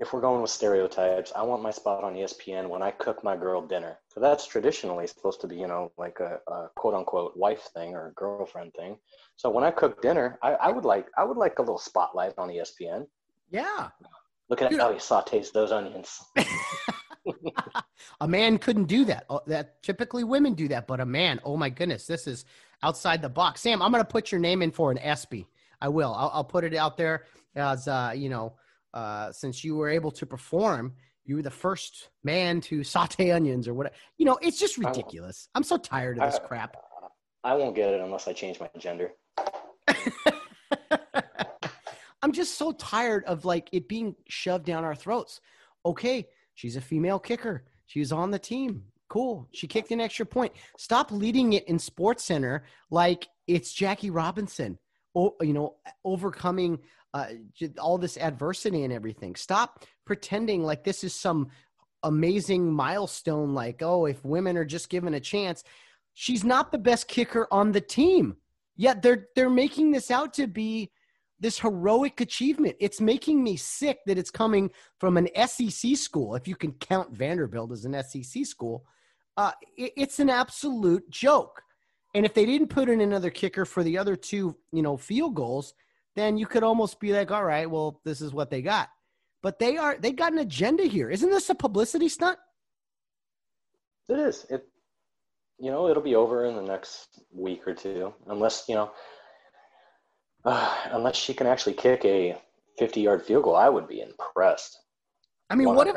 [0.00, 3.36] If we're going with stereotypes, I want my spot on ESPN when I cook my
[3.36, 3.98] girl dinner.
[4.12, 7.94] So that's traditionally supposed to be, you know, like a, a quote unquote wife thing
[7.94, 8.98] or girlfriend thing.
[9.36, 12.34] So when I cook dinner, I, I would like I would like a little spotlight
[12.36, 13.06] on ESPN.
[13.50, 13.88] Yeah.
[14.50, 16.20] Look at how he sautés those onions.
[18.20, 19.24] a man couldn't do that.
[19.30, 22.44] Oh, that typically women do that, but a man, oh my goodness, this is
[22.82, 23.62] outside the box.
[23.62, 25.46] Sam, I'm going to put your name in for an ESPY.
[25.80, 26.12] I will.
[26.12, 28.54] I'll, I'll put it out there as uh, you know,
[28.92, 30.94] uh, since you were able to perform,
[31.24, 33.94] you were the first man to saute onions or whatever.
[34.18, 35.48] You know, it's just ridiculous.
[35.54, 36.76] I'm so tired of this I, crap.
[36.76, 37.08] Uh,
[37.44, 39.12] I won't get it unless I change my gender.
[42.22, 45.40] I'm just so tired of like it being shoved down our throats.
[45.84, 47.64] Okay, she's a female kicker.
[47.86, 48.84] She's on the team.
[49.08, 49.48] Cool.
[49.52, 50.52] She kicked an extra point.
[50.78, 54.78] Stop leading it in Sports Center like it's Jackie Robinson.
[55.14, 56.78] Or you know, overcoming
[57.14, 57.26] uh,
[57.78, 59.34] all this adversity and everything.
[59.34, 61.48] Stop pretending like this is some
[62.02, 63.54] amazing milestone.
[63.54, 65.62] Like, oh, if women are just given a chance,
[66.14, 68.36] she's not the best kicker on the team.
[68.76, 70.90] Yet they're they're making this out to be
[71.42, 72.76] this heroic achievement.
[72.78, 77.12] It's making me sick that it's coming from an SEC school, if you can count
[77.12, 78.86] Vanderbilt as an SEC school.
[79.36, 81.62] Uh, it, it's an absolute joke.
[82.14, 85.34] And if they didn't put in another kicker for the other two, you know, field
[85.34, 85.74] goals,
[86.16, 88.88] then you could almost be like, all right, well, this is what they got.
[89.42, 91.10] But they are they got an agenda here.
[91.10, 92.38] Isn't this a publicity stunt?
[94.08, 94.46] It is.
[94.50, 94.66] It
[95.62, 98.90] you know, it'll be over in the next week or two, unless, you know,
[100.44, 102.36] uh, unless she can actually kick a
[102.80, 104.76] 50 yard field goal, I would be impressed.
[105.50, 105.74] I mean, 100%.
[105.76, 105.96] what if?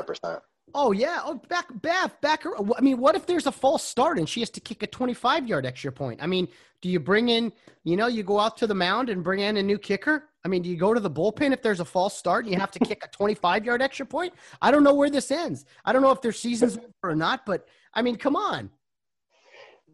[0.74, 2.54] Oh yeah, oh back, back, back her.
[2.76, 5.48] I mean, what if there's a false start and she has to kick a 25
[5.48, 6.22] yard extra point?
[6.22, 6.48] I mean,
[6.82, 7.54] do you bring in?
[7.84, 10.30] You know, you go out to the mound and bring in a new kicker.
[10.44, 12.60] I mean, do you go to the bullpen if there's a false start and you
[12.60, 14.34] have to kick a 25 yard extra point?
[14.62, 15.66] I don't know where this ends.
[15.86, 18.70] I don't know if their season's over or not, but I mean, come on.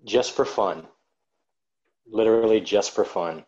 [0.03, 0.87] Just for fun,
[2.07, 3.45] literally just for fun.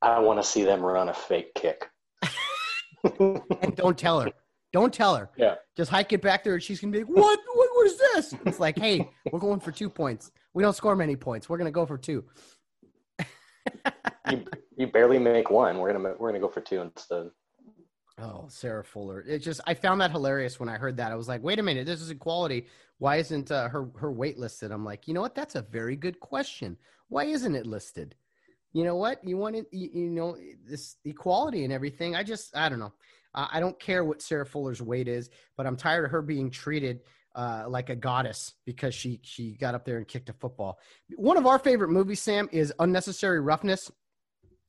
[0.00, 1.90] I want to see them run a fake kick.
[3.18, 4.30] and don't tell her.
[4.74, 5.30] Don't tell her.
[5.36, 5.54] Yeah.
[5.76, 7.38] Just hike it back there, and she's gonna be like, "What?
[7.54, 7.68] What?
[7.74, 10.32] What is this?" It's like, "Hey, we're going for two points.
[10.52, 11.48] We don't score many points.
[11.48, 12.24] We're gonna go for two.
[14.28, 14.44] you,
[14.76, 15.78] you barely make one.
[15.78, 17.30] We're gonna we're gonna go for two instead.
[18.18, 19.20] Oh, Sarah Fuller.
[19.20, 21.12] It just I found that hilarious when I heard that.
[21.12, 22.66] I was like, wait a minute, this is equality.
[22.98, 24.72] Why isn't uh, her her weight listed?
[24.72, 25.36] I'm like, you know what?
[25.36, 26.76] That's a very good question.
[27.06, 28.16] Why isn't it listed?
[28.74, 32.68] you know what you want you, you know this equality and everything i just i
[32.68, 32.92] don't know
[33.34, 36.50] uh, i don't care what sarah fuller's weight is but i'm tired of her being
[36.50, 37.00] treated
[37.36, 40.78] uh, like a goddess because she she got up there and kicked a football
[41.16, 43.90] one of our favorite movies sam is unnecessary roughness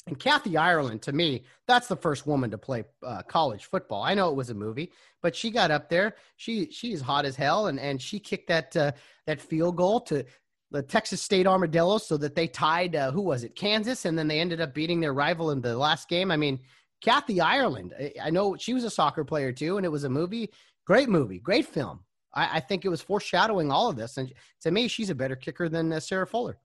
[0.07, 4.03] and Kathy Ireland, to me, that's the first woman to play uh, college football.
[4.03, 4.91] I know it was a movie,
[5.23, 6.15] but she got up there.
[6.37, 8.91] She she's hot as hell, and and she kicked that uh,
[9.25, 10.23] that field goal to
[10.69, 14.27] the Texas State Armadillos so that they tied, uh, who was it, Kansas, and then
[14.27, 16.29] they ended up beating their rival in the last game.
[16.29, 16.59] I mean,
[17.05, 20.09] Kathy Ireland, I, I know she was a soccer player too, and it was a
[20.09, 20.49] movie,
[20.85, 21.99] great movie, great film.
[22.33, 24.17] I, I think it was foreshadowing all of this.
[24.17, 26.57] And to me, she's a better kicker than uh, Sarah Fuller.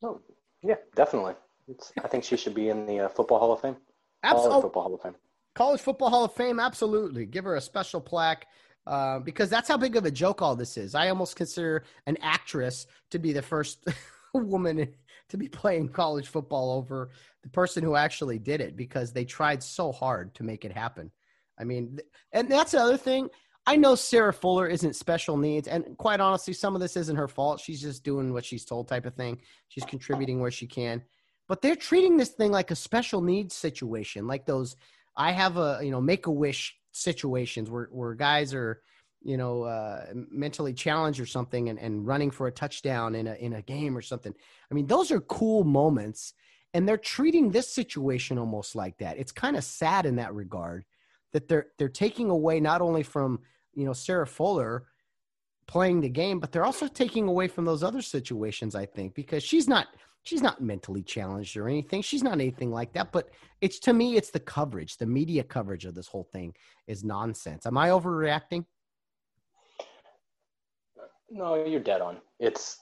[0.00, 0.20] Oh,
[0.62, 1.34] yeah, definitely.
[1.66, 3.76] It's, I think she should be in the uh, Football Hall of Fame.
[4.22, 4.50] Absolutely.
[4.50, 5.16] College Football Hall of Fame.
[5.56, 7.26] College Football Hall of Fame, absolutely.
[7.26, 8.46] Give her a special plaque.
[8.86, 10.94] Uh, because that's how big of a joke all this is.
[10.94, 13.84] I almost consider an actress to be the first
[14.34, 14.94] woman
[15.28, 17.10] to be playing college football over
[17.42, 21.10] the person who actually did it because they tried so hard to make it happen.
[21.58, 21.98] I mean,
[22.32, 23.30] and that's the other thing.
[23.66, 27.26] I know Sarah Fuller isn't special needs, and quite honestly, some of this isn't her
[27.26, 27.60] fault.
[27.60, 29.40] She's just doing what she's told, type of thing.
[29.68, 31.02] She's contributing where she can,
[31.48, 34.76] but they're treating this thing like a special needs situation, like those.
[35.16, 38.82] I have a you know make a wish situations where, where guys are
[39.22, 43.34] you know uh, mentally challenged or something and, and running for a touchdown in a
[43.34, 44.34] in a game or something
[44.70, 46.34] i mean those are cool moments
[46.74, 50.84] and they're treating this situation almost like that it's kind of sad in that regard
[51.32, 53.40] that they're they're taking away not only from
[53.74, 54.84] you know sarah fuller
[55.66, 59.42] playing the game but they're also taking away from those other situations i think because
[59.42, 59.88] she's not
[60.26, 62.02] she's not mentally challenged or anything.
[62.02, 63.12] She's not anything like that.
[63.12, 63.30] But
[63.60, 66.52] it's to me, it's the coverage, the media coverage of this whole thing
[66.88, 67.64] is nonsense.
[67.64, 68.64] Am I overreacting?
[71.30, 72.18] No, you're dead on.
[72.38, 72.78] It's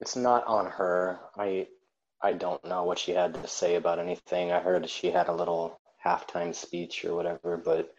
[0.00, 1.20] it's not on her.
[1.36, 1.68] I
[2.22, 4.52] I don't know what she had to say about anything.
[4.52, 7.94] I heard she had a little halftime speech or whatever, but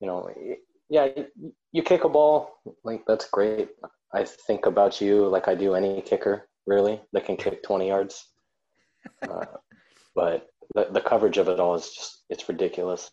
[0.00, 0.30] you know,
[0.88, 1.08] yeah,
[1.72, 3.70] you kick a ball, like that's great.
[4.14, 8.26] I think about you like I do any kicker, really, that can kick 20 yards.
[9.28, 9.46] Uh,
[10.14, 13.10] but the, the coverage of it all is just, it's ridiculous.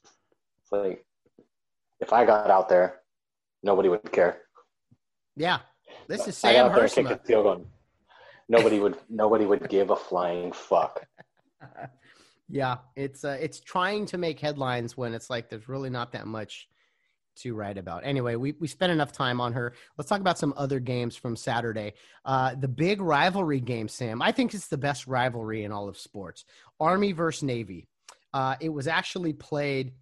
[0.62, 1.06] It's like,
[2.02, 3.02] if I got out there,
[3.64, 4.45] nobody would care.
[5.36, 5.60] Yeah.
[6.08, 7.66] This is Sam Hersema.
[8.48, 11.06] Nobody would, nobody would give a flying fuck.
[12.50, 12.78] yeah.
[12.96, 16.68] It's, uh, it's trying to make headlines when it's like, there's really not that much
[17.38, 18.06] to write about.
[18.06, 19.74] Anyway, we, we spent enough time on her.
[19.98, 21.94] Let's talk about some other games from Saturday.
[22.24, 24.22] Uh, the big rivalry game, Sam.
[24.22, 26.46] I think it's the best rivalry in all of sports.
[26.80, 27.88] Army versus Navy.
[28.34, 29.94] Uh, it was actually played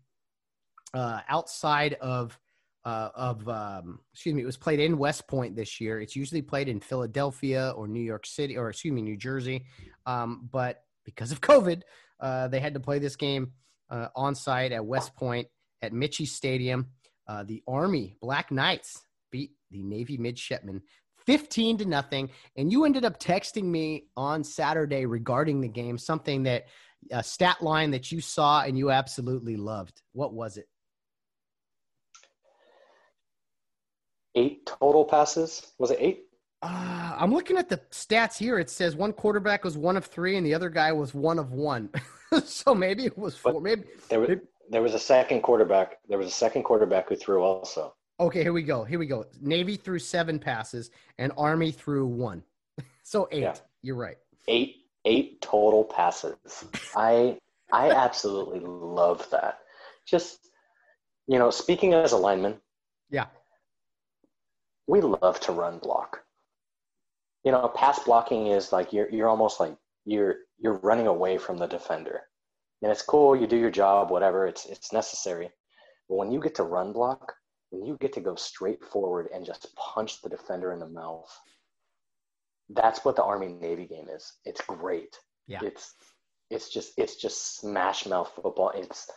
[0.93, 2.39] uh, outside of
[2.85, 4.41] uh, of um, excuse me.
[4.41, 6.01] It was played in West Point this year.
[6.01, 9.65] It's usually played in Philadelphia or New York City or excuse me, New Jersey.
[10.05, 11.81] Um, but because of COVID,
[12.19, 13.53] uh, they had to play this game
[13.89, 15.47] uh, on site at West Point
[15.81, 16.87] at Michie Stadium.
[17.27, 20.81] Uh, the Army Black Knights beat the Navy Midshipmen
[21.25, 22.29] 15 to nothing.
[22.55, 26.65] And you ended up texting me on Saturday regarding the game, something that
[27.11, 30.01] a stat line that you saw and you absolutely loved.
[30.13, 30.67] What was it?
[34.35, 35.73] Eight total passes.
[35.77, 36.25] Was it eight?
[36.61, 38.57] Uh, I'm looking at the stats here.
[38.57, 41.51] It says one quarterback was one of three, and the other guy was one of
[41.51, 41.89] one.
[42.45, 43.53] so maybe it was four.
[43.53, 45.97] But maybe there was, maybe, there was a second quarterback.
[46.07, 47.93] There was a second quarterback who threw also.
[48.19, 48.83] Okay, here we go.
[48.83, 49.25] Here we go.
[49.41, 52.43] Navy threw seven passes, and Army threw one.
[53.03, 53.41] so eight.
[53.41, 53.55] Yeah.
[53.81, 54.17] You're right.
[54.47, 56.65] Eight eight total passes.
[56.95, 57.37] I
[57.73, 59.59] I absolutely love that.
[60.05, 60.49] Just
[61.27, 62.55] you know, speaking as a lineman.
[63.09, 63.25] Yeah.
[64.87, 66.21] We love to run block.
[67.43, 69.75] You know, pass blocking is like you're you're almost like
[70.05, 72.21] you're you're running away from the defender.
[72.81, 75.49] And it's cool you do your job whatever it's it's necessary.
[76.09, 77.33] But when you get to run block
[77.69, 81.27] when you get to go straight forward and just punch the defender in the mouth
[82.69, 84.33] that's what the army navy game is.
[84.45, 85.17] It's great.
[85.47, 85.59] Yeah.
[85.63, 85.95] It's
[86.49, 88.71] it's just it's just smash mouth football.
[88.75, 89.09] It's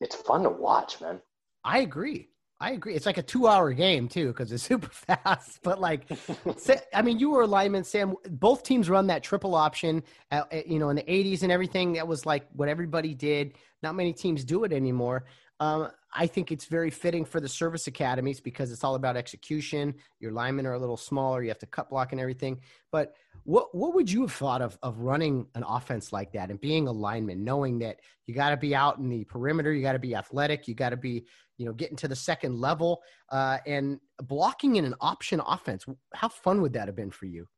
[0.00, 1.20] it's fun to watch man.
[1.64, 2.28] I agree
[2.64, 2.94] I agree.
[2.94, 5.60] It's like a two-hour game too because it's super fast.
[5.62, 6.10] But like,
[6.94, 8.14] I mean, you were a lineman, Sam.
[8.30, 10.02] Both teams run that triple option.
[10.32, 11.92] Uh, uh you know, in the '80s and everything.
[11.92, 13.58] That was like what everybody did.
[13.82, 15.26] Not many teams do it anymore.
[15.64, 19.94] Um, I think it's very fitting for the service academies because it's all about execution.
[20.20, 21.42] Your linemen are a little smaller.
[21.42, 22.60] You have to cut block and everything.
[22.92, 26.60] But what what would you have thought of of running an offense like that and
[26.60, 29.94] being a lineman, knowing that you got to be out in the perimeter, you got
[29.94, 31.24] to be athletic, you got to be
[31.56, 35.86] you know getting to the second level, uh, and blocking in an option offense.
[36.12, 37.48] How fun would that have been for you?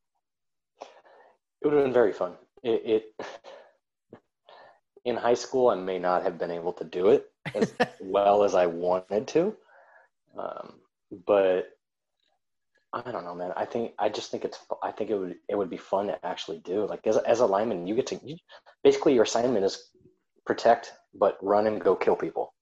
[0.81, 2.35] It would have been very fun.
[2.63, 3.27] It, it
[5.05, 8.55] in high school, I may not have been able to do it as well as
[8.55, 9.55] I wanted to.
[10.39, 10.75] Um,
[11.27, 11.77] but
[12.93, 13.53] I don't know, man.
[13.57, 14.59] I think I just think it's.
[14.83, 16.87] I think it would it would be fun to actually do.
[16.87, 18.37] Like as as a lineman, you get to you,
[18.83, 19.91] basically your assignment is
[20.47, 22.55] protect, but run and go kill people.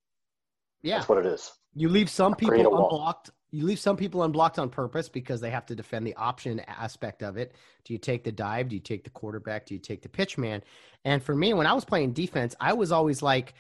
[0.83, 1.53] Yeah, that's what it is.
[1.75, 3.31] You leave some people unblocked.
[3.51, 7.23] You leave some people unblocked on purpose because they have to defend the option aspect
[7.23, 7.55] of it.
[7.85, 8.69] Do you take the dive?
[8.69, 9.67] Do you take the quarterback?
[9.67, 10.63] Do you take the pitch man?
[11.05, 13.55] And for me, when I was playing defense, I was always like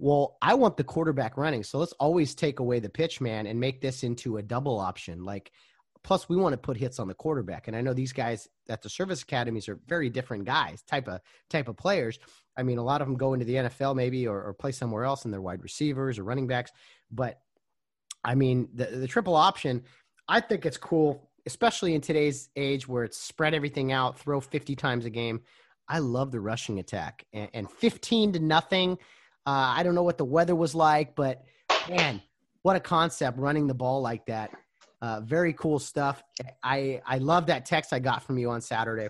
[0.00, 1.62] well, I want the quarterback running.
[1.62, 5.24] So let's always take away the pitch man and make this into a double option.
[5.24, 5.52] Like,
[6.02, 7.68] plus we want to put hits on the quarterback.
[7.68, 11.20] And I know these guys at the service academies are very different guys, type of
[11.50, 12.18] type of players.
[12.56, 15.04] I mean, a lot of them go into the NFL maybe or, or play somewhere
[15.04, 16.72] else and they're wide receivers or running backs.
[17.10, 17.38] But
[18.24, 19.82] I mean, the, the triple option,
[20.28, 24.74] I think it's cool, especially in today's age where it's spread everything out, throw 50
[24.76, 25.42] times a game.
[25.86, 28.96] I love the rushing attack and, and 15 to nothing–
[29.46, 31.42] uh, I don't know what the weather was like, but
[31.88, 32.22] man,
[32.62, 34.50] what a concept running the ball like that.
[35.02, 36.22] Uh, very cool stuff.
[36.62, 39.08] I, I love that text I got from you on Saturday.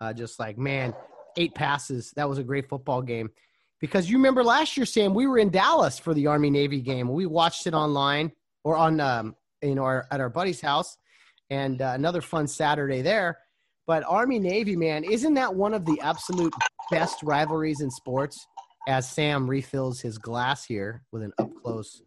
[0.00, 0.94] Uh, just like, man,
[1.36, 2.12] eight passes.
[2.16, 3.30] That was a great football game.
[3.80, 7.08] Because you remember last year, Sam, we were in Dallas for the Army Navy game.
[7.08, 8.32] We watched it online
[8.64, 10.98] or on, um, you know, our, at our buddy's house
[11.48, 13.38] and uh, another fun Saturday there.
[13.86, 16.52] But Army Navy, man, isn't that one of the absolute
[16.90, 18.46] best rivalries in sports?
[18.88, 22.02] As Sam refills his glass here with an up close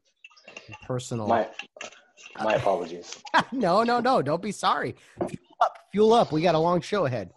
[0.83, 1.27] personal.
[1.27, 1.47] My,
[2.43, 3.21] my apologies.
[3.51, 4.21] no, no, no.
[4.21, 4.95] Don't be sorry.
[5.17, 5.77] Fuel up.
[5.91, 6.31] Fuel up.
[6.31, 7.31] We got a long show ahead.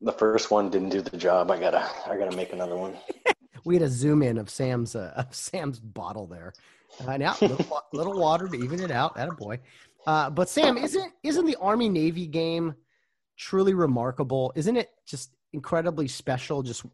[0.00, 1.50] The first one didn't do the job.
[1.50, 2.94] I gotta, I gotta make another one.
[3.64, 6.52] we had a zoom in of Sam's, uh, of Sam's bottle there.
[7.06, 9.16] Uh, now, little, little water to even it out.
[9.16, 9.60] That a boy.
[10.06, 12.74] Uh, but Sam, isn't isn't the Army Navy game
[13.36, 14.52] truly remarkable?
[14.54, 16.62] Isn't it just incredibly special?
[16.62, 16.86] Just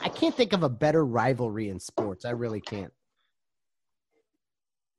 [0.00, 2.24] I can't think of a better rivalry in sports.
[2.24, 2.92] I really can't.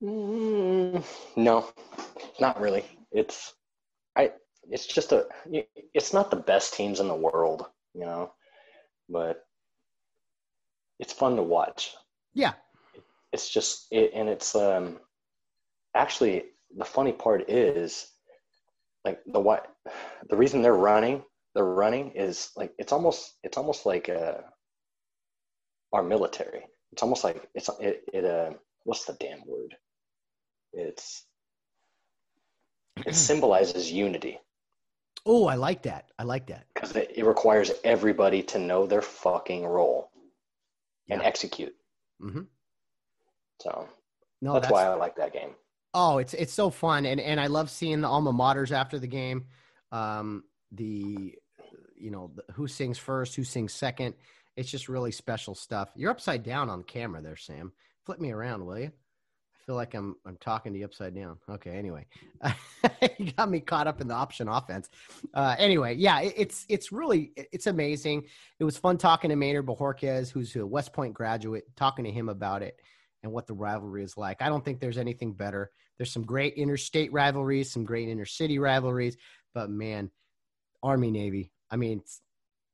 [0.02, 1.04] Mm,
[1.36, 1.70] no,
[2.40, 2.86] not really.
[3.12, 3.54] It's
[4.16, 4.32] I.
[4.70, 5.28] It's just a.
[5.94, 8.32] It's not the best teams in the world, you know,
[9.10, 9.44] but
[11.00, 11.96] it's fun to watch.
[12.34, 12.54] Yeah.
[13.34, 15.00] It's just it, and it's um.
[15.96, 16.44] Actually,
[16.78, 18.08] the funny part is,
[19.04, 19.68] like the what,
[20.30, 21.24] the reason they're running,
[21.56, 24.42] they're running is like it's almost it's almost like uh,
[25.94, 26.66] our military.
[26.92, 28.52] It's almost like it's it it uh
[28.84, 29.76] what's the damn word?
[30.74, 31.26] It's
[33.06, 34.40] it symbolizes unity.
[35.26, 36.06] Oh, I like that.
[36.18, 40.10] I like that because it, it, requires everybody to know their fucking role
[41.10, 41.76] and execute.
[42.22, 42.44] Mm-hmm.
[43.62, 43.90] So
[44.42, 45.50] no, that's, that's, why I like that game.
[45.94, 49.08] Oh, it's it's so fun, and and I love seeing the alma maters after the
[49.08, 49.46] game.
[49.92, 51.36] Um, the
[51.98, 54.16] you know the, who sings first, who sings second.
[54.58, 55.90] It's just really special stuff.
[55.96, 57.72] You're upside down on camera there, Sam.
[58.06, 58.88] Flip me around, will you?
[58.88, 61.38] I feel like I'm I'm talking to you upside down.
[61.48, 62.08] Okay, anyway,
[63.20, 64.90] you got me caught up in the option offense.
[65.34, 68.24] Uh, anyway, yeah, it, it's it's really it's amazing.
[68.60, 72.28] It was fun talking to Maynard Bojorquez, who's a West Point graduate, talking to him
[72.28, 72.80] about it
[73.24, 74.42] and what the rivalry is like.
[74.42, 75.72] I don't think there's anything better.
[75.98, 79.18] There's some great interstate rivalries, some great intercity rivalries,
[79.54, 80.10] but man,
[80.82, 81.52] Army Navy.
[81.70, 82.02] I mean,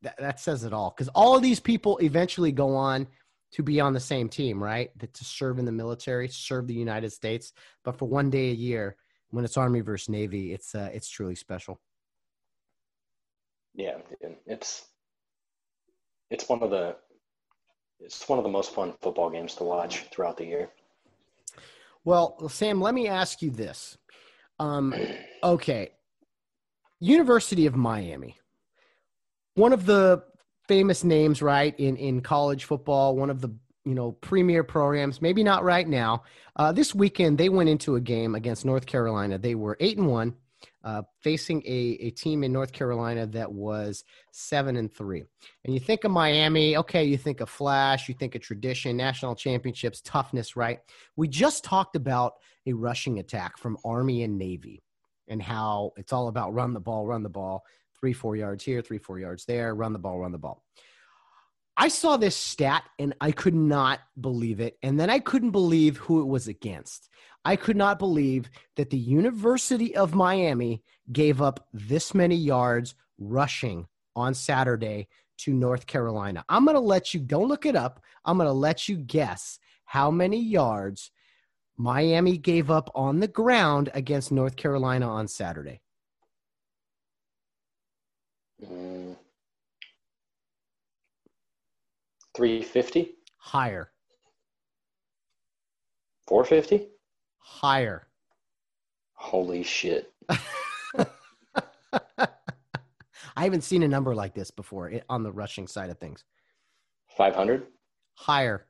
[0.03, 3.07] that, that says it all because all of these people eventually go on
[3.53, 4.91] to be on the same team, right?
[4.99, 7.53] That to serve in the military, serve the United States.
[7.83, 8.97] But for one day a year,
[9.29, 11.79] when it's Army versus Navy, it's uh, it's truly special.
[13.73, 13.97] Yeah,
[14.45, 14.85] it's
[16.29, 16.95] it's one of the
[17.99, 20.69] it's one of the most fun football games to watch throughout the year.
[22.05, 23.97] Well, Sam, let me ask you this.
[24.59, 24.93] Um,
[25.43, 25.91] okay,
[26.99, 28.37] University of Miami,
[29.55, 30.23] one of the
[30.67, 33.49] famous names, right, in in college football, one of the
[33.85, 35.21] you know premier programs.
[35.21, 36.23] Maybe not right now.
[36.55, 39.37] Uh, this weekend, they went into a game against North Carolina.
[39.37, 40.35] They were eight and one,
[40.83, 45.23] uh, facing a, a team in North Carolina that was seven and three.
[45.65, 49.35] And you think of Miami, okay, you think of flash, you think of tradition, national
[49.35, 50.79] championships, toughness, right?
[51.15, 52.33] We just talked about
[52.65, 54.83] a rushing attack from Army and Navy
[55.27, 57.63] and how it's all about run the ball, run the ball
[58.03, 60.61] three, four yards here, three, four yards there, run the ball, run the ball.
[61.77, 64.77] I saw this stat and I could not believe it.
[64.83, 67.07] And then I couldn't believe who it was against.
[67.45, 70.83] I could not believe that the University of Miami
[71.13, 73.87] gave up this many yards rushing
[74.17, 76.43] on Saturday to North Carolina.
[76.49, 78.03] I'm going to let you, don't look it up.
[78.25, 81.09] I'm going to let you guess how many yards
[81.77, 85.79] Miami gave up on the ground against North Carolina on Saturday.
[88.64, 89.16] Mm.
[92.36, 93.16] 350?
[93.38, 93.91] Higher.
[96.28, 96.88] 450?
[97.38, 98.07] Higher.
[99.14, 100.11] Holy shit.
[103.36, 106.24] I haven't seen a number like this before on the rushing side of things.
[107.18, 107.68] 500?
[108.16, 108.66] Higher.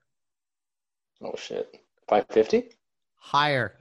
[1.21, 1.77] Oh shit.
[2.09, 2.69] 550?
[3.15, 3.77] Higher.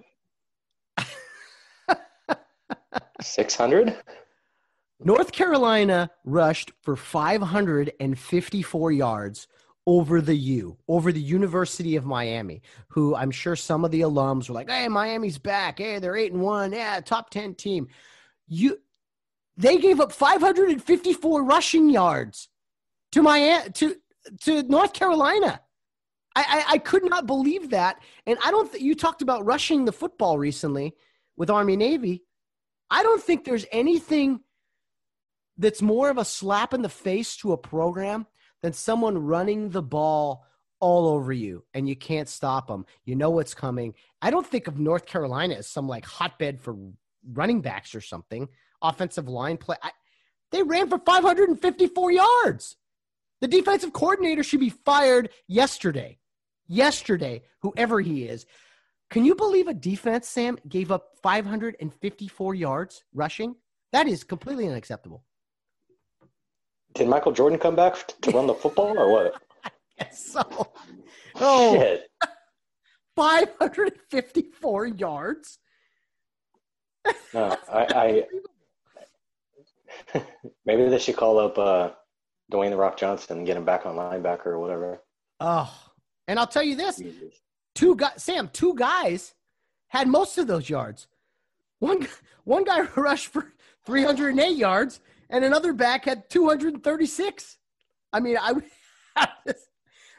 [3.21, 3.97] 600?
[5.05, 9.49] North Carolina rushed for 554 yards
[9.87, 14.49] over the U, over the University of Miami, who I'm sure some of the alums
[14.49, 15.79] were like, "Hey, Miami's back.
[15.79, 16.73] Hey, they're 8 and 1.
[16.73, 17.89] Yeah, top 10 team."
[18.47, 18.81] You
[19.57, 22.49] they gave up 554 rushing yards
[23.13, 23.97] to Miami to
[24.43, 25.61] to North Carolina.
[26.35, 28.01] I, I, I could not believe that.
[28.27, 30.95] And I don't you talked about rushing the football recently
[31.37, 32.23] with Army Navy.
[32.91, 34.41] I don't think there's anything
[35.59, 38.27] that's more of a slap in the face to a program
[38.63, 40.47] than someone running the ball
[40.81, 42.85] all over you and you can't stop them.
[43.05, 43.95] You know what's coming.
[44.21, 46.77] I don't think of North Carolina as some like hotbed for
[47.33, 48.49] running backs or something.
[48.83, 49.77] Offensive line play.
[49.83, 49.93] I,
[50.51, 52.77] they ran for 554 yards.
[53.41, 56.19] The defensive coordinator should be fired yesterday.
[56.67, 58.47] Yesterday, whoever he is.
[59.11, 63.57] Can you believe a defense, Sam, gave up 554 yards rushing?
[63.93, 65.23] That is completely unacceptable.
[66.95, 69.43] Did Michael Jordan come back to run the football or what?
[69.65, 70.73] I guess so.
[71.37, 72.09] Oh, Shit.
[73.17, 75.59] 554 yards.
[77.35, 78.25] No, I,
[80.15, 80.21] I
[80.65, 81.91] maybe they should call up uh,
[82.51, 85.03] Dwayne the Rock Johnson and get him back on linebacker or whatever.
[85.41, 85.73] Oh,
[86.29, 87.03] and I'll tell you this:
[87.75, 89.35] two guys, Sam, two guys
[89.89, 91.07] had most of those yards.
[91.81, 92.07] One
[92.45, 93.53] one guy rushed for
[93.85, 95.01] 308 yards,
[95.33, 97.57] and another back had 236.
[98.13, 98.55] I mean, I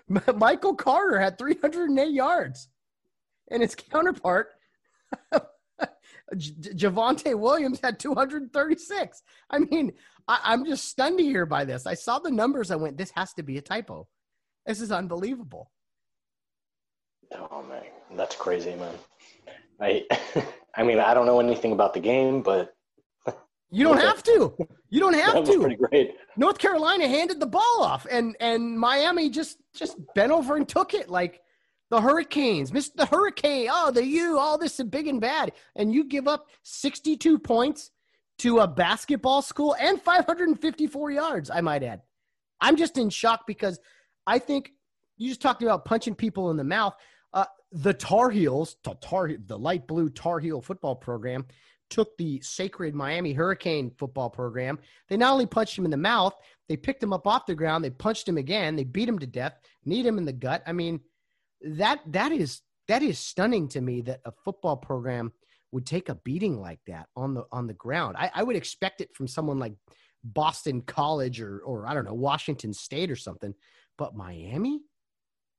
[0.36, 2.68] Michael Carter had 308 yards,
[3.50, 4.50] and his counterpart
[6.36, 9.24] Javonte Williams had 236.
[9.50, 9.94] I mean,
[10.28, 11.86] I, am just stunned here by this.
[11.86, 12.72] I saw the numbers.
[12.72, 14.08] I went, this has to be a typo.
[14.66, 15.72] This is unbelievable.
[17.36, 17.84] Oh man,
[18.16, 18.96] that's crazy, man.
[19.80, 20.06] I,
[20.76, 22.76] I mean, I don't know anything about the game, but
[23.74, 24.56] you don't have to.
[24.90, 25.60] You don't have to.
[25.60, 26.12] Pretty great.
[26.38, 30.94] North Carolina handed the ball off, and and Miami just just bent over and took
[30.94, 31.42] it like
[31.90, 32.94] the Hurricanes, Mr.
[32.96, 33.70] The Hurricane.
[33.72, 37.92] Oh, the you, all this is big and bad, and you give up 62 points
[38.40, 41.50] to a basketball school and 554 yards.
[41.50, 42.02] I might add.
[42.62, 43.80] I'm just in shock because
[44.26, 44.72] I think
[45.18, 46.96] you just talked about punching people in the mouth.
[47.34, 51.46] Uh, the Tar Heels, Tar, the light blue Tar Heel football program,
[51.94, 54.80] took the sacred Miami Hurricane football program.
[55.10, 56.34] They not only punched him in the mouth,
[56.68, 59.28] they picked him up off the ground, they punched him again, they beat him to
[59.28, 59.54] death,
[59.86, 60.64] kneed him in the gut.
[60.66, 61.02] I mean,
[61.62, 65.32] that that is that is stunning to me that a football program
[65.72, 68.18] would take a beating like that on the on the ground.
[68.18, 69.74] I, I would expect it from someone like
[70.24, 73.54] Boston College or or I don't know Washington State or something,
[74.00, 74.82] but Miami,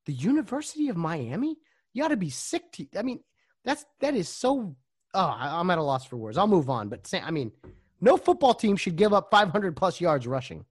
[0.06, 1.56] the University of Miami,
[1.92, 2.86] you got to be sick to.
[2.98, 3.20] I mean,
[3.64, 4.74] that's that is so
[5.14, 6.36] oh, I'm at a loss for words.
[6.36, 6.88] I'll move on.
[6.88, 7.52] But Sam, I mean,
[8.00, 10.64] no football team should give up 500 plus yards rushing.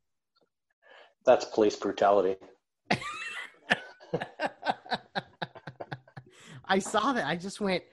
[1.25, 2.35] That's police brutality.
[6.65, 7.25] I saw that.
[7.25, 7.83] I just went.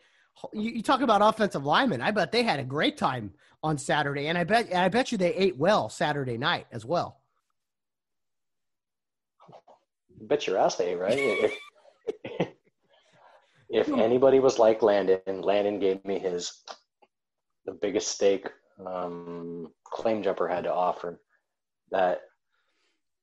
[0.53, 2.01] You, you, talk about offensive linemen.
[2.01, 5.19] I bet they had a great time on Saturday, and I bet I bet you
[5.19, 7.21] they ate well Saturday night as well.
[10.23, 11.19] Bet your ass they ate right.
[11.19, 11.59] if,
[13.71, 16.63] if anybody was like Landon, Landon gave me his
[17.67, 18.49] the biggest stake
[18.85, 21.21] um, claim jumper had to offer.
[21.91, 22.21] That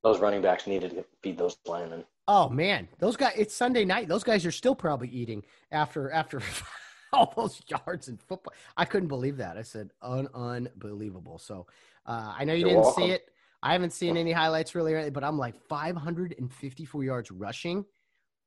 [0.02, 2.04] those running backs needed to feed those linemen.
[2.26, 3.34] Oh man, those guys!
[3.36, 4.08] It's Sunday night.
[4.08, 5.42] Those guys are still probably eating
[5.72, 6.40] after after
[7.12, 8.52] all those yards in football.
[8.76, 9.56] I couldn't believe that.
[9.56, 11.38] I said un- unbelievable.
[11.38, 11.66] So
[12.06, 13.04] uh, I know you You're didn't welcome.
[13.04, 13.30] see it.
[13.62, 17.84] I haven't seen any highlights really, but I'm like 554 yards rushing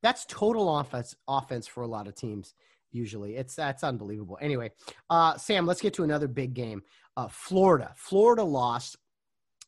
[0.02, 2.54] that's total offense offense for a lot of teams.
[2.90, 4.38] Usually, it's that's unbelievable.
[4.40, 4.70] Anyway,
[5.08, 6.82] uh, Sam, let's get to another big game.
[7.16, 8.96] Uh, Florida, Florida lost.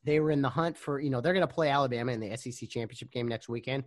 [0.04, 2.36] They were in the hunt for you know they're going to play Alabama in the
[2.36, 3.84] SEC championship game next weekend.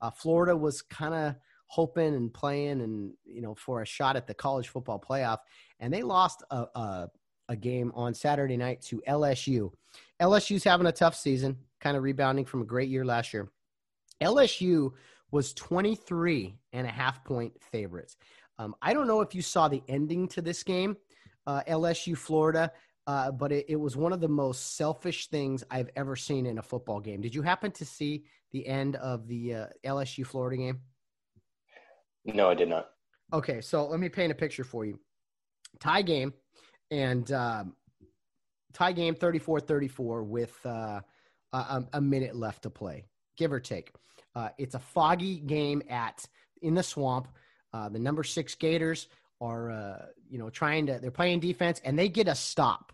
[0.00, 1.36] Uh, Florida was kind of
[1.66, 5.38] hoping and playing and you know for a shot at the college football playoff,
[5.78, 7.10] and they lost a, a,
[7.48, 9.70] a game on Saturday night to LSU.
[10.20, 13.52] LSU's having a tough season, kind of rebounding from a great year last year.
[14.20, 14.92] LSU
[15.30, 18.16] was 23 and a half point favorites.
[18.58, 20.96] Um, I don't know if you saw the ending to this game,
[21.46, 22.72] uh, LSU Florida,
[23.06, 26.58] uh, but it, it, was one of the most selfish things I've ever seen in
[26.58, 27.20] a football game.
[27.20, 30.80] Did you happen to see the end of the uh, LSU Florida game?
[32.24, 32.90] No, I did not.
[33.32, 34.98] Okay, so let me paint a picture for you.
[35.78, 36.34] Tie game,
[36.90, 37.74] and um,
[38.74, 41.00] tie game 34 34 with uh,
[41.52, 43.04] a, a minute left to play,
[43.36, 43.92] give or take.
[44.34, 46.26] Uh, it's a foggy game at
[46.62, 47.28] in the swamp.
[47.72, 49.08] Uh, the number six Gators
[49.40, 50.98] are, uh, you know, trying to.
[50.98, 52.92] They're playing defense, and they get a stop.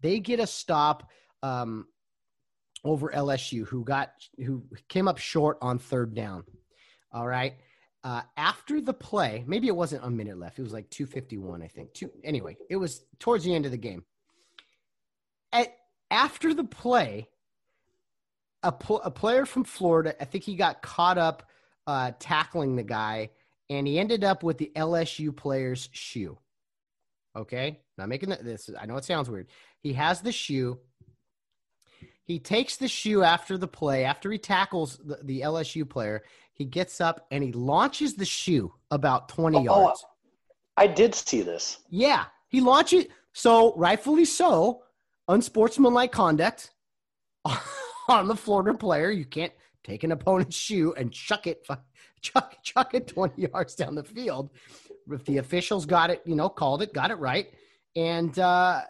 [0.00, 1.08] They get a stop
[1.42, 1.86] um,
[2.84, 4.12] over LSU, who got
[4.44, 6.44] who came up short on third down.
[7.12, 7.54] All right.
[8.04, 10.58] Uh, after the play, maybe it wasn't a minute left.
[10.58, 11.94] It was like 251, I think.
[11.94, 14.02] Two, anyway, it was towards the end of the game.
[15.52, 15.72] At,
[16.10, 17.28] after the play,
[18.62, 21.48] a, pl- a player from Florida, I think he got caught up
[21.86, 23.30] uh, tackling the guy,
[23.68, 26.38] and he ended up with the LSU player's shoe.
[27.34, 28.70] Okay, not making this.
[28.78, 29.48] I know it sounds weird.
[29.80, 30.78] He has the shoe.
[32.24, 36.22] He takes the shoe after the play, after he tackles the, the LSU player.
[36.52, 40.04] He gets up and he launches the shoe about 20 oh, yards.
[40.76, 41.78] I did see this.
[41.88, 43.06] Yeah, he launches.
[43.32, 44.82] So, rightfully so,
[45.26, 46.70] unsportsmanlike conduct.
[48.08, 49.10] on the Florida player.
[49.10, 49.52] You can't
[49.84, 51.66] take an opponent's shoe and chuck it,
[52.20, 54.50] chuck, chuck it 20 yards down the field.
[55.10, 57.48] If the officials got it, you know, called it, got it right.
[57.96, 58.82] And uh,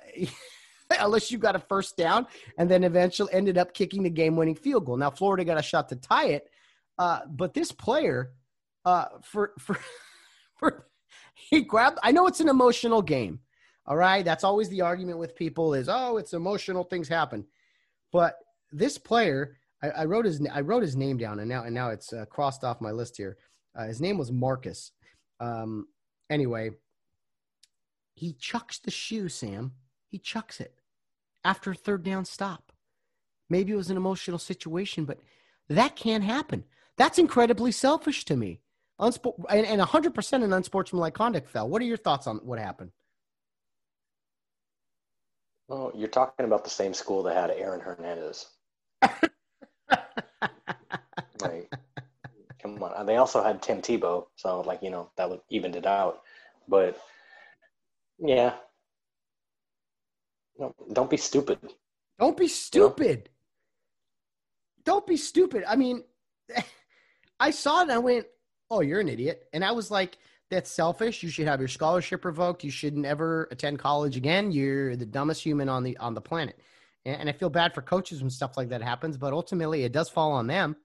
[1.00, 2.26] unless you got a first down
[2.58, 4.96] and then eventually ended up kicking the game winning field goal.
[4.96, 6.50] Now, Florida got a shot to tie it.
[6.98, 8.32] Uh, but this player,
[8.84, 9.78] uh, for, for,
[10.58, 10.86] for,
[11.34, 13.40] he grabbed, I know it's an emotional game.
[13.86, 14.24] All right.
[14.24, 17.46] That's always the argument with people is, oh, it's emotional, things happen.
[18.12, 18.36] But
[18.72, 21.90] this player, I, I, wrote his I wrote his name down, and now and now
[21.90, 23.36] it's uh, crossed off my list here.
[23.76, 24.92] Uh, his name was Marcus.
[25.40, 25.86] Um,
[26.30, 26.70] anyway,
[28.14, 29.72] he chucks the shoe, Sam.
[30.08, 30.74] He chucks it
[31.44, 32.72] after a third down stop.
[33.48, 35.18] Maybe it was an emotional situation, but
[35.68, 36.64] that can't happen.
[36.96, 38.60] That's incredibly selfish to me.
[39.00, 41.68] Unsport- and, and 100% an unsportsmanlike conduct fell.
[41.68, 42.92] What are your thoughts on what happened?
[45.68, 48.46] Well, you're talking about the same school that had Aaron Hernandez.
[51.40, 51.70] Like,
[52.60, 53.06] come on.
[53.06, 56.20] They also had Tim Tebow, so like you know that would evened it out.
[56.68, 56.98] But
[58.18, 58.54] yeah,
[60.58, 61.58] no, don't be stupid.
[62.18, 63.28] Don't be stupid.
[64.84, 65.64] Don't be stupid.
[65.66, 66.04] I mean,
[67.40, 68.26] I saw it and I went,
[68.70, 70.18] "Oh, you're an idiot," and I was like.
[70.50, 71.22] That's selfish.
[71.22, 72.62] You should have your scholarship revoked.
[72.62, 74.52] You should never attend college again.
[74.52, 76.58] You're the dumbest human on the on the planet.
[77.04, 80.08] And, I feel bad for coaches when stuff like that happens, but ultimately it does
[80.08, 80.76] fall on them.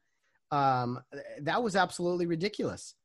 [0.51, 0.99] Um,
[1.41, 2.95] that was absolutely ridiculous.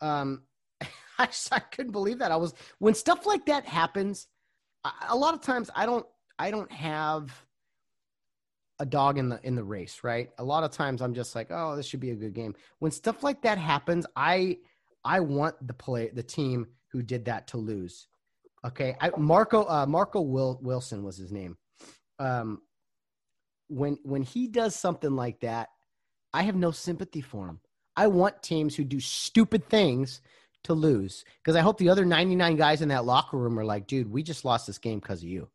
[0.00, 0.42] Um,
[1.18, 2.32] I, I couldn't believe that.
[2.32, 4.26] I was when stuff like that happens.
[4.84, 6.06] I, a lot of times I don't
[6.38, 7.30] I don't have
[8.78, 10.30] a dog in the in the race, right?
[10.38, 12.54] A lot of times I'm just like, oh, this should be a good game.
[12.78, 14.58] When stuff like that happens, I
[15.04, 18.08] I want the play the team who did that to lose.
[18.64, 21.56] Okay, I, Marco uh, Marco Will, Wilson was his name.
[22.18, 22.62] Um,
[23.68, 25.68] when when he does something like that,
[26.32, 27.60] I have no sympathy for him.
[27.96, 30.20] I want teams who do stupid things
[30.64, 33.86] to lose because I hope the other 99 guys in that locker room are like,
[33.86, 35.48] dude, we just lost this game because of you.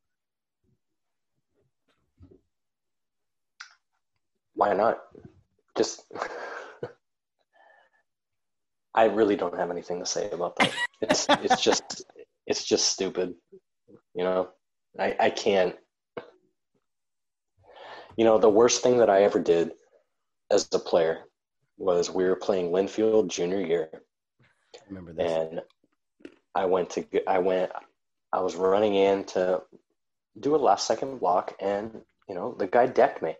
[4.55, 4.99] Why not?
[5.78, 6.05] Just
[8.93, 10.72] I really don't have anything to say about that.
[11.01, 12.03] It's it's just
[12.45, 13.34] it's just stupid.
[14.14, 14.49] You know,
[14.99, 15.76] I I can't.
[18.18, 19.72] You know, the worst thing that I ever did
[20.49, 21.20] as a player
[21.78, 23.89] was we were playing Linfield junior year.
[23.93, 25.32] I remember this.
[25.32, 25.62] And
[26.53, 27.72] I went to I went
[28.34, 29.62] I was running in to
[30.39, 33.36] do a last second block and you know the guy decked me.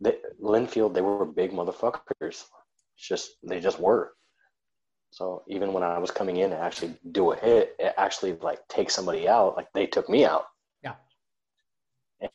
[0.00, 2.00] The, Linfield, they were big motherfuckers.
[2.20, 4.12] It's just they just were.
[5.10, 8.66] So even when I was coming in to actually do a hit, it actually like
[8.68, 10.46] take somebody out, like they took me out.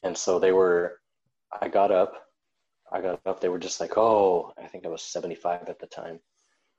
[0.03, 0.99] And so they were
[1.61, 2.13] I got up.
[2.93, 5.79] I got up, they were just like, Oh, I think I was seventy five at
[5.79, 6.19] the time.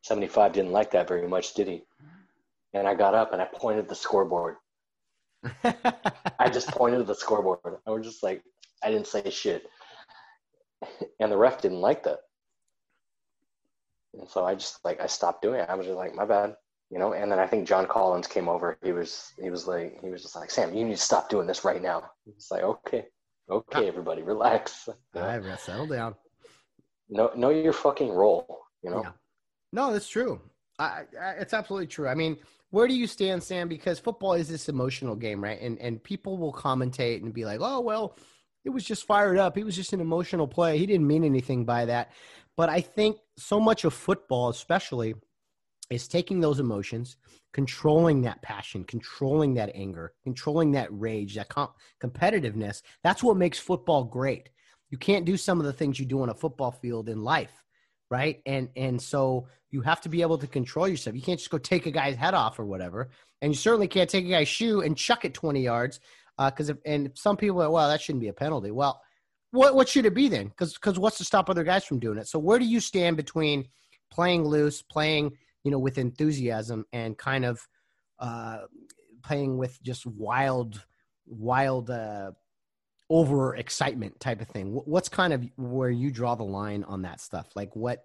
[0.02, 1.82] Seventy five didn't like that very much, did he?
[2.74, 4.56] And I got up and I pointed the scoreboard.
[5.64, 7.78] I just pointed the scoreboard.
[7.86, 8.42] I was just like
[8.82, 9.66] I didn't say shit.
[11.20, 12.18] And the ref didn't like that.
[14.14, 15.68] And so I just like I stopped doing it.
[15.68, 16.54] I was just like, my bad,
[16.92, 17.14] you know.
[17.14, 18.76] And then I think John Collins came over.
[18.84, 21.46] He was he was like he was just like Sam, you need to stop doing
[21.46, 22.10] this right now.
[22.26, 23.06] It's like okay,
[23.50, 24.88] okay, everybody, relax.
[24.88, 26.14] All right, settle down.
[27.08, 28.60] Know know your fucking role.
[28.82, 29.02] You know.
[29.02, 29.10] Yeah.
[29.72, 30.40] No, that's true.
[30.78, 32.08] I, I, it's absolutely true.
[32.08, 32.36] I mean,
[32.70, 33.68] where do you stand, Sam?
[33.68, 35.60] Because football is this emotional game, right?
[35.60, 38.16] And and people will commentate and be like, "Oh, well,
[38.64, 39.56] it was just fired up.
[39.56, 40.78] He was just an emotional play.
[40.78, 42.12] He didn't mean anything by that."
[42.56, 45.14] But I think so much of football, especially,
[45.92, 47.16] is taking those emotions,
[47.52, 51.68] controlling that passion, controlling that anger, controlling that rage, that com-
[52.02, 52.80] competitiveness.
[53.04, 54.48] That's what makes football great.
[54.90, 57.52] You can't do some of the things you do on a football field in life,
[58.10, 58.40] right?
[58.46, 61.14] And and so you have to be able to control yourself.
[61.14, 63.10] You can't just go take a guy's head off or whatever,
[63.42, 66.00] and you certainly can't take a guy's shoe and chuck it twenty yards.
[66.38, 68.70] Because uh, and some people are well, that shouldn't be a penalty.
[68.70, 69.02] Well,
[69.50, 70.48] what what should it be then?
[70.48, 72.28] Because because what's to stop other guys from doing it?
[72.28, 73.68] So where do you stand between
[74.10, 75.32] playing loose, playing
[75.64, 77.66] you know with enthusiasm, and kind of
[78.18, 78.58] uh,
[79.22, 80.84] playing with just wild,
[81.26, 82.32] wild, uh,
[83.10, 84.72] over excitement type of thing?
[84.72, 87.48] What's kind of where you draw the line on that stuff?
[87.54, 88.04] Like what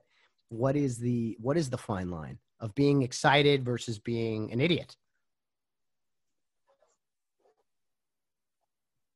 [0.49, 4.95] what is the what is the fine line of being excited versus being an idiot?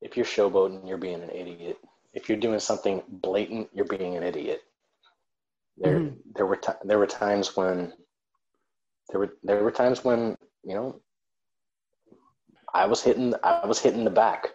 [0.01, 1.77] If you're showboating, you're being an idiot
[2.13, 4.61] if you're doing something blatant, you're being an idiot.
[5.77, 6.15] There, mm-hmm.
[6.35, 7.93] there were t- there were times when
[9.11, 11.01] there were there were times when you know
[12.73, 14.49] I was hitting I was hitting the back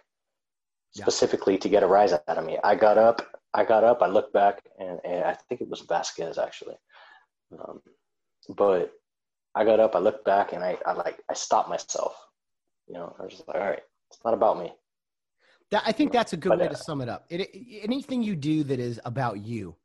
[0.93, 1.59] specifically yeah.
[1.59, 2.57] to get a rise out of me.
[2.63, 3.21] I got up,
[3.53, 6.75] I got up, I looked back, and, and I think it was Vasquez actually.
[7.51, 7.81] Um,
[8.55, 8.91] but
[9.55, 12.15] I got up, I looked back, and I, I like I stopped myself.
[12.87, 14.73] You know, I was just like, all right, it's not about me.
[15.71, 17.25] That, I think that's a good but, way to sum it up.
[17.29, 17.49] It,
[17.83, 19.75] anything you do that is about you.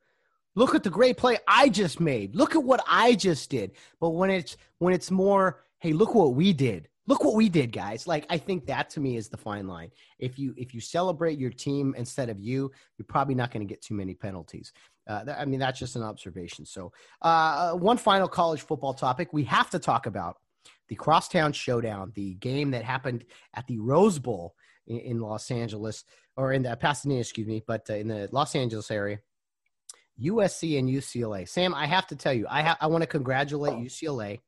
[0.55, 2.37] Look at the great play I just made.
[2.37, 3.73] Look at what I just did.
[4.01, 6.89] But when it's when it's more, hey, look what we did.
[7.07, 8.07] Look what we did, guys.
[8.07, 9.91] Like I think that to me is the fine line.
[10.19, 13.73] If you if you celebrate your team instead of you, you're probably not going to
[13.73, 14.73] get too many penalties.
[15.09, 16.65] Uh, I mean, that's just an observation.
[16.65, 16.93] So,
[17.23, 20.37] uh, one final college football topic we have to talk about
[20.89, 23.25] the Crosstown Showdown, the game that happened
[23.55, 24.55] at the Rose Bowl
[24.87, 26.05] in, in Los Angeles,
[26.37, 29.19] or in the Pasadena, excuse me, but uh, in the Los Angeles area.
[30.21, 31.49] USC and UCLA.
[31.49, 34.41] Sam, I have to tell you, I ha- I want to congratulate UCLA.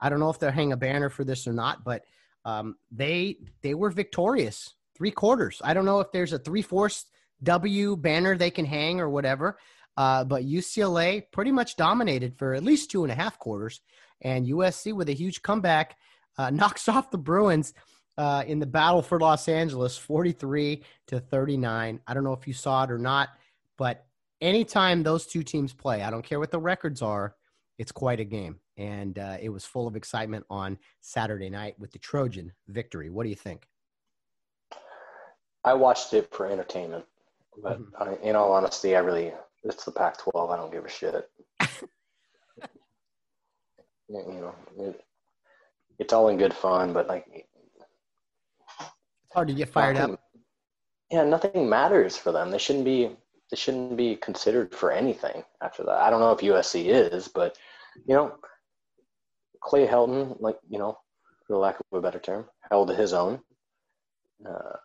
[0.00, 2.04] I don't know if they'll hang a banner for this or not, but
[2.44, 5.60] um, they they were victorious three quarters.
[5.64, 7.06] I don't know if there's a three fourths
[7.42, 9.58] W banner they can hang or whatever,
[9.96, 13.80] uh, but UCLA pretty much dominated for at least two and a half quarters,
[14.20, 15.96] and USC with a huge comeback
[16.36, 17.72] uh, knocks off the Bruins.
[18.18, 21.98] Uh, in the battle for Los Angeles, 43 to 39.
[22.06, 23.30] I don't know if you saw it or not,
[23.78, 24.04] but
[24.42, 27.36] anytime those two teams play, I don't care what the records are,
[27.78, 28.58] it's quite a game.
[28.76, 33.08] And uh, it was full of excitement on Saturday night with the Trojan victory.
[33.08, 33.66] What do you think?
[35.64, 37.04] I watched it for entertainment,
[37.62, 38.02] but mm-hmm.
[38.02, 39.32] I, in all honesty, I really
[39.62, 40.52] it's the Pac-12.
[40.52, 41.30] I don't give a shit.
[44.08, 45.04] you know, it,
[45.98, 47.46] it's all in good fun, but like it's
[49.32, 50.20] hard to get fired nothing, up.
[51.10, 52.50] Yeah, nothing matters for them.
[52.50, 53.10] They shouldn't be.
[53.52, 56.00] They shouldn't be considered for anything after that.
[56.00, 57.58] I don't know if USC is, but
[58.06, 58.32] you know,
[59.62, 60.96] Clay Helton, like you know,
[61.46, 63.40] for lack of a better term, held his own.
[64.48, 64.76] Uh,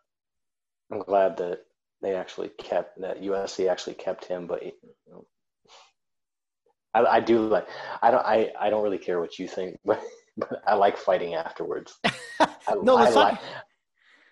[0.91, 1.59] I'm glad that
[2.01, 4.73] they actually kept that USC actually kept him, but you
[5.09, 5.25] know,
[6.93, 7.69] I, I do like
[8.01, 10.03] I don't I, I don't really care what you think, but,
[10.35, 11.97] but I like fighting afterwards.
[12.03, 12.49] I,
[12.83, 13.39] no, I like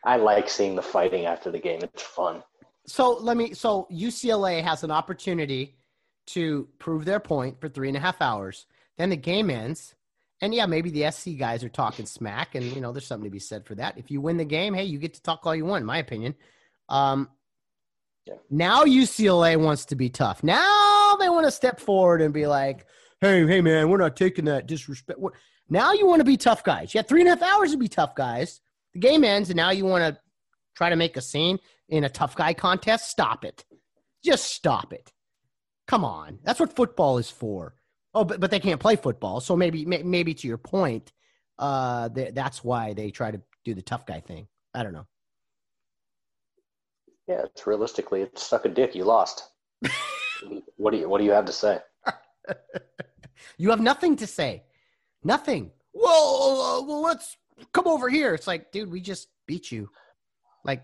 [0.04, 1.80] I like seeing the fighting after the game.
[1.84, 2.44] It's fun.
[2.88, 3.54] So let me.
[3.54, 5.76] So UCLA has an opportunity
[6.28, 8.66] to prove their point for three and a half hours.
[8.98, 9.96] Then the game ends,
[10.42, 13.32] and yeah, maybe the SC guys are talking smack, and you know there's something to
[13.32, 13.98] be said for that.
[13.98, 15.82] If you win the game, hey, you get to talk all you want.
[15.82, 16.36] In my opinion.
[16.90, 17.30] Um,
[18.26, 18.36] yeah.
[18.50, 20.44] Now UCLA wants to be tough.
[20.44, 22.86] Now they want to step forward and be like,
[23.22, 25.20] "Hey, hey, man, we're not taking that disrespect."
[25.70, 26.94] Now you want to be tough guys.
[26.94, 28.62] You had three and a half hours to be tough guys.
[28.94, 30.22] The game ends, and now you want to
[30.76, 31.60] try to make a scene
[31.90, 33.10] in a tough guy contest.
[33.10, 33.66] Stop it.
[34.24, 35.12] Just stop it.
[35.88, 36.40] Come on.
[36.44, 37.76] That's what football is for.
[38.14, 39.40] Oh, but, but they can't play football.
[39.42, 41.12] So maybe maybe to your point,
[41.60, 44.48] uh, that's why they try to do the tough guy thing.
[44.74, 45.06] I don't know.
[47.28, 48.96] Yeah, it's realistically, it's suck a dick.
[48.96, 49.50] You lost.
[50.78, 51.80] what do you What do you have to say?
[53.58, 54.64] you have nothing to say.
[55.24, 55.72] Nothing.
[55.94, 57.36] Well, uh, well, let's
[57.74, 58.34] come over here.
[58.34, 59.90] It's like, dude, we just beat you.
[60.66, 60.84] Like,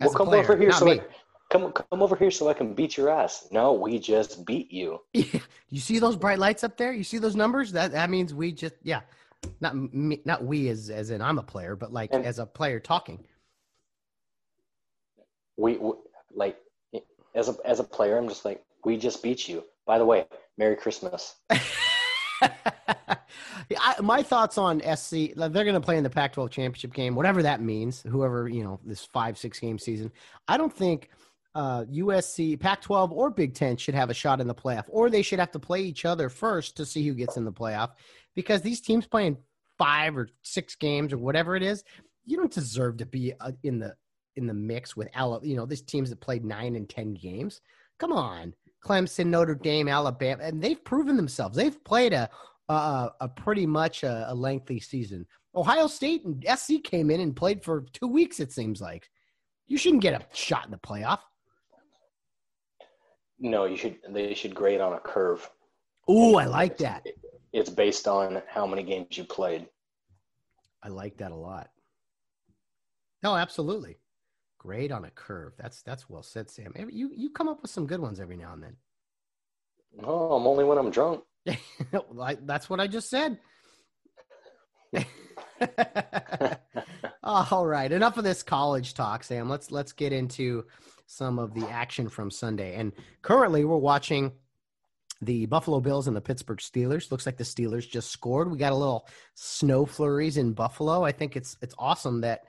[0.00, 0.92] well, come player, over here so me.
[0.92, 1.04] I,
[1.50, 3.48] come come over here so I can beat your ass.
[3.50, 5.00] No, we just beat you.
[5.12, 6.92] you see those bright lights up there?
[6.92, 7.72] You see those numbers?
[7.72, 9.00] That that means we just yeah,
[9.60, 12.46] not me, not we as as in I'm a player, but like and, as a
[12.46, 13.22] player talking
[15.56, 15.92] we, we
[16.34, 16.58] like
[17.34, 19.64] as a as a player, I'm just like, we just beat you.
[19.86, 20.26] By the way,
[20.58, 21.36] Merry Christmas.
[23.78, 27.14] I, my thoughts on SC, they're going to play in the Pac 12 championship game,
[27.14, 30.10] whatever that means, whoever, you know, this five, six game season.
[30.48, 31.10] I don't think
[31.54, 35.10] uh, USC, Pac 12, or Big Ten should have a shot in the playoff, or
[35.10, 37.90] they should have to play each other first to see who gets in the playoff
[38.34, 39.36] because these teams playing
[39.78, 41.84] five or six games or whatever it is,
[42.24, 43.94] you don't deserve to be uh, in the
[44.36, 45.48] in the mix with Alabama.
[45.48, 47.60] You know, these teams that played nine and ten games.
[47.98, 48.54] Come on,
[48.84, 51.56] Clemson, Notre Dame, Alabama, and they've proven themselves.
[51.56, 52.30] They've played a
[52.68, 55.26] a, a pretty much a, a, lengthy season.
[55.54, 58.40] Ohio State and SC came in and played for two weeks.
[58.40, 59.08] It seems like
[59.66, 61.20] you shouldn't get a shot in the playoff.
[63.38, 63.98] No, you should.
[64.08, 65.50] They should grade on a curve.
[66.10, 67.04] Ooh, I like that.
[67.52, 69.66] It's based on how many games you played.
[70.82, 71.68] I like that a lot.
[73.22, 73.98] No, absolutely.
[74.58, 75.54] Grade on a curve.
[75.58, 76.72] That's that's well said, Sam.
[76.90, 78.76] You you come up with some good ones every now and then.
[80.04, 81.22] Oh, I'm only when I'm drunk.
[82.42, 83.38] that's what I just said.
[87.22, 89.48] All right, enough of this college talk, Sam.
[89.48, 90.64] Let's let's get into
[91.06, 92.74] some of the action from Sunday.
[92.74, 94.32] And currently, we're watching
[95.20, 97.10] the Buffalo Bills and the Pittsburgh Steelers.
[97.10, 98.50] Looks like the Steelers just scored.
[98.50, 101.04] We got a little snow flurries in Buffalo.
[101.04, 102.46] I think it's it's awesome that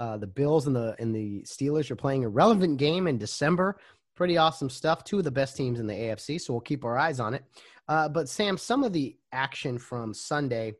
[0.00, 3.78] uh, the Bills and the and the Steelers are playing a relevant game in December.
[4.16, 5.04] Pretty awesome stuff.
[5.04, 7.44] Two of the best teams in the AFC, so we'll keep our eyes on it.
[7.88, 10.74] Uh, but Sam, some of the action from Sunday.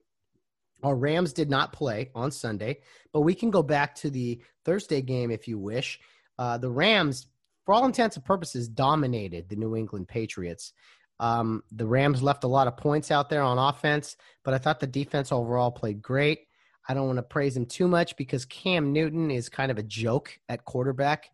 [0.82, 2.80] Our Rams did not play on Sunday,
[3.12, 5.98] but we can go back to the Thursday game if you wish.
[6.38, 7.28] Uh, the Rams,
[7.64, 10.72] for all intents and purposes, dominated the New England Patriots.
[11.18, 14.80] Um, the Rams left a lot of points out there on offense, but I thought
[14.80, 16.40] the defense overall played great.
[16.88, 19.82] I don't want to praise him too much because Cam Newton is kind of a
[19.82, 21.30] joke at quarterback.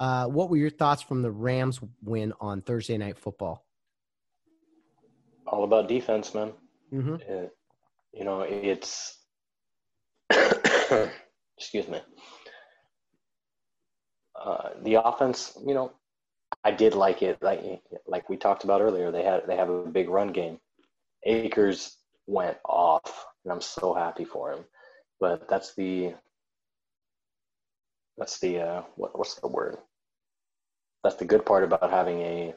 [0.00, 3.67] Uh, what were your thoughts from the Rams win on Thursday Night Football?
[5.50, 6.52] All about defense, man.
[6.92, 7.14] Mm-hmm.
[7.14, 7.48] Uh,
[8.12, 9.18] you know, it's
[11.56, 12.00] excuse me.
[14.40, 15.92] Uh, the offense, you know,
[16.64, 17.42] I did like it.
[17.42, 20.58] Like like we talked about earlier, they had they have a big run game.
[21.24, 21.96] Akers
[22.26, 24.64] went off, and I'm so happy for him.
[25.20, 26.14] But that's the
[28.16, 29.78] that's the uh, what, what's the word?
[31.02, 32.54] That's the good part about having a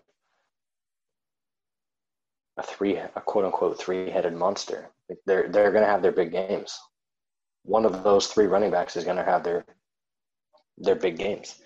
[2.61, 4.89] a three a quote unquote three headed monster.
[5.25, 6.77] They're they're going to have their big games.
[7.63, 9.65] One of those three running backs is going to have their
[10.77, 11.59] their big games.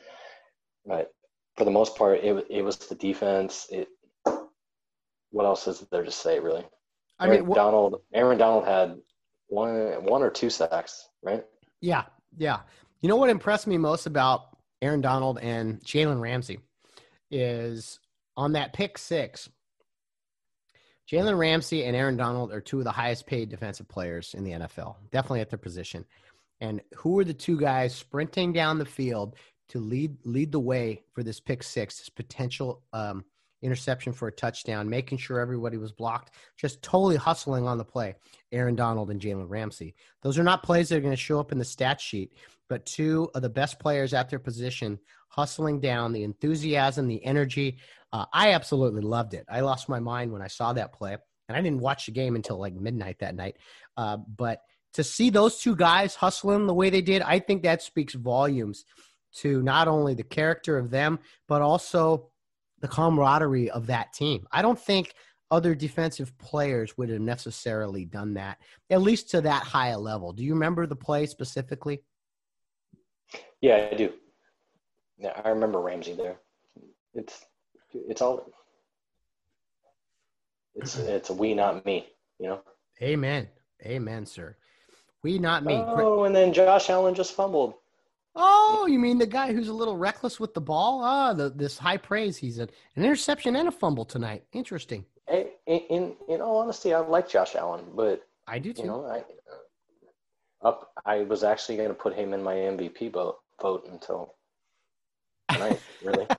[0.85, 1.11] But
[1.57, 3.67] for the most part, it it was the defense.
[3.69, 3.87] It
[5.31, 6.65] what else is there to say really?
[7.19, 8.97] I Aaron mean, wh- Donald Aaron Donald had
[9.47, 11.43] one one or two sacks, right?
[11.81, 12.03] Yeah,
[12.37, 12.61] yeah.
[13.01, 16.59] You know what impressed me most about Aaron Donald and Jalen Ramsey
[17.29, 17.99] is
[18.37, 19.49] on that pick six.
[21.11, 24.51] Jalen Ramsey and Aaron Donald are two of the highest paid defensive players in the
[24.51, 26.05] NFL, definitely at their position.
[26.61, 29.35] And who are the two guys sprinting down the field
[29.69, 33.23] to lead lead the way for this pick six, this potential um,
[33.61, 38.15] interception for a touchdown, making sure everybody was blocked, just totally hustling on the play.
[38.51, 39.95] Aaron Donald and Jalen Ramsey.
[40.21, 42.33] Those are not plays that are going to show up in the stat sheet,
[42.69, 44.99] but two of the best players at their position
[45.35, 47.77] hustling down the enthusiasm, the energy.
[48.13, 49.45] Uh, I absolutely loved it.
[49.49, 51.17] I lost my mind when I saw that play,
[51.49, 53.57] and I didn't watch the game until like midnight that night.
[53.97, 54.61] Uh, but
[54.93, 58.85] to see those two guys hustling the way they did, I think that speaks volumes
[59.39, 61.19] to not only the character of them,
[61.49, 62.29] but also
[62.79, 64.47] the camaraderie of that team.
[64.53, 65.13] I don't think
[65.51, 68.57] other defensive players would have necessarily done that,
[68.89, 70.31] at least to that high a level.
[70.31, 72.03] Do you remember the play specifically?
[73.59, 74.13] Yeah, I do.
[75.17, 76.37] Yeah, I remember Ramsey there.
[77.13, 77.45] It's
[77.93, 78.45] it's all
[80.75, 82.07] it's it's a we not me,
[82.39, 82.61] you know.
[83.01, 83.47] Amen.
[83.85, 84.55] Amen, sir.
[85.23, 85.73] We not me.
[85.75, 87.75] Oh, and then Josh Allen just fumbled.
[88.35, 91.01] Oh, you mean the guy who's a little reckless with the ball?
[91.03, 92.35] Ah, the, this high praise.
[92.35, 94.43] He's an, an interception and a fumble tonight.
[94.51, 95.05] Interesting.
[95.31, 98.83] In, in in all honesty, I like Josh Allen, but I do too.
[98.83, 99.23] You know, I
[100.67, 100.91] up.
[101.05, 104.35] I was actually going to put him in my MVP vote vote until
[105.49, 105.81] tonight.
[106.03, 106.27] really.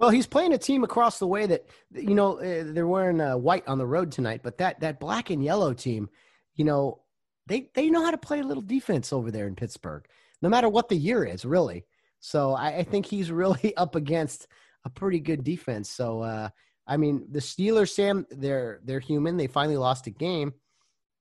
[0.00, 3.36] Well, he's playing a team across the way that you know uh, they're wearing uh,
[3.36, 6.08] white on the road tonight, but that that black and yellow team,
[6.54, 7.00] you know,
[7.48, 10.06] they they know how to play a little defense over there in Pittsburgh
[10.42, 11.84] no matter what the year is, really.
[12.20, 14.46] So I, I think he's really up against
[14.84, 15.90] a pretty good defense.
[15.90, 16.48] So uh,
[16.86, 19.36] I mean, the Steelers, Sam, they're they're human.
[19.36, 20.54] They finally lost a game,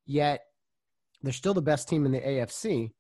[0.06, 0.42] yet
[1.22, 2.92] they're still the best team in the AFC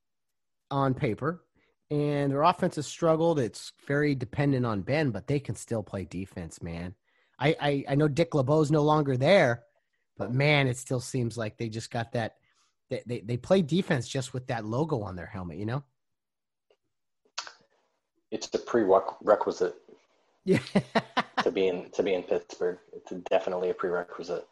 [0.72, 1.44] on paper.
[1.90, 3.40] And their offense has struggled.
[3.40, 6.96] It's very dependent on Ben, but they can still play defense, man.
[7.40, 9.64] I, I, I know Dick LeBeau's no longer there,
[10.18, 12.36] but man, it still seems like they just got that.
[12.90, 15.84] They, they, they play defense just with that logo on their helmet, you know?
[18.32, 19.76] it's a prerequisite.
[20.48, 20.60] Yeah.
[21.44, 24.48] to be in to be in Pittsburgh, it's definitely a prerequisite.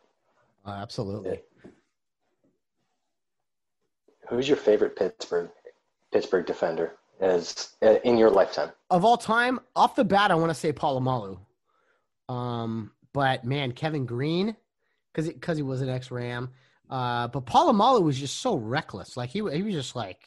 [0.65, 1.39] Uh, absolutely.
[1.63, 1.71] Yeah.
[4.27, 5.49] Who's your favorite Pittsburgh
[6.11, 9.59] Pittsburgh defender as uh, in your lifetime of all time?
[9.75, 11.39] Off the bat, I want to say Polamalu.
[12.29, 14.55] Um, but man, Kevin Greene,
[15.13, 16.49] because because he was an ex Ram.
[16.89, 19.17] Uh, but Polamalu was just so reckless.
[19.17, 20.19] Like he he was just like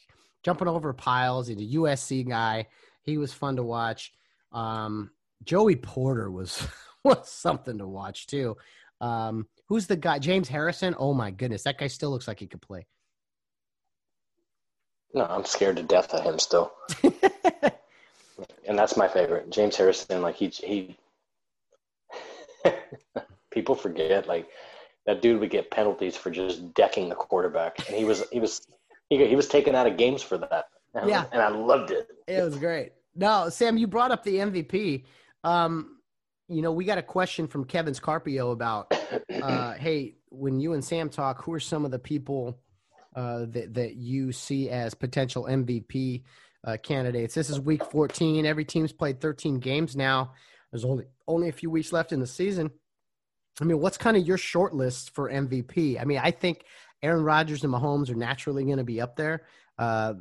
[0.43, 1.49] jumping over piles.
[1.49, 2.67] He's a USC guy.
[3.03, 4.13] He was fun to watch.
[4.53, 5.11] Um,
[5.45, 6.67] Joey Porter was
[7.05, 8.57] was something to watch too.
[9.01, 10.19] Um, who's the guy?
[10.19, 10.95] James Harrison.
[10.99, 12.87] Oh my goodness, that guy still looks like he could play.
[15.15, 16.73] No, I'm scared to death of him still.
[17.03, 20.23] and that's my favorite, James Harrison.
[20.23, 20.97] Like he he.
[23.51, 24.49] People forget like
[25.07, 28.67] that dude would get penalties for just decking the quarterback, and he was he was
[29.09, 30.69] he, he was taken out of games for that.
[30.95, 32.09] And, yeah, and I loved it.
[32.27, 32.93] It was great.
[33.15, 35.05] No, Sam, you brought up the MVP.
[35.45, 35.99] Um,
[36.49, 38.95] you know, we got a question from Kevin Scarpio about,
[39.43, 42.59] uh, hey, when you and Sam talk, who are some of the people
[43.15, 46.23] uh, that that you see as potential MVP
[46.65, 47.35] uh, candidates?
[47.35, 48.47] This is Week 14.
[48.47, 50.33] Every team's played 13 games now.
[50.71, 52.71] There's only only a few weeks left in the season.
[53.61, 56.01] I mean, what's kind of your short list for MVP?
[56.01, 56.65] I mean, I think
[57.03, 59.43] Aaron Rodgers and Mahomes are naturally going to be up there.
[59.79, 60.15] Uh,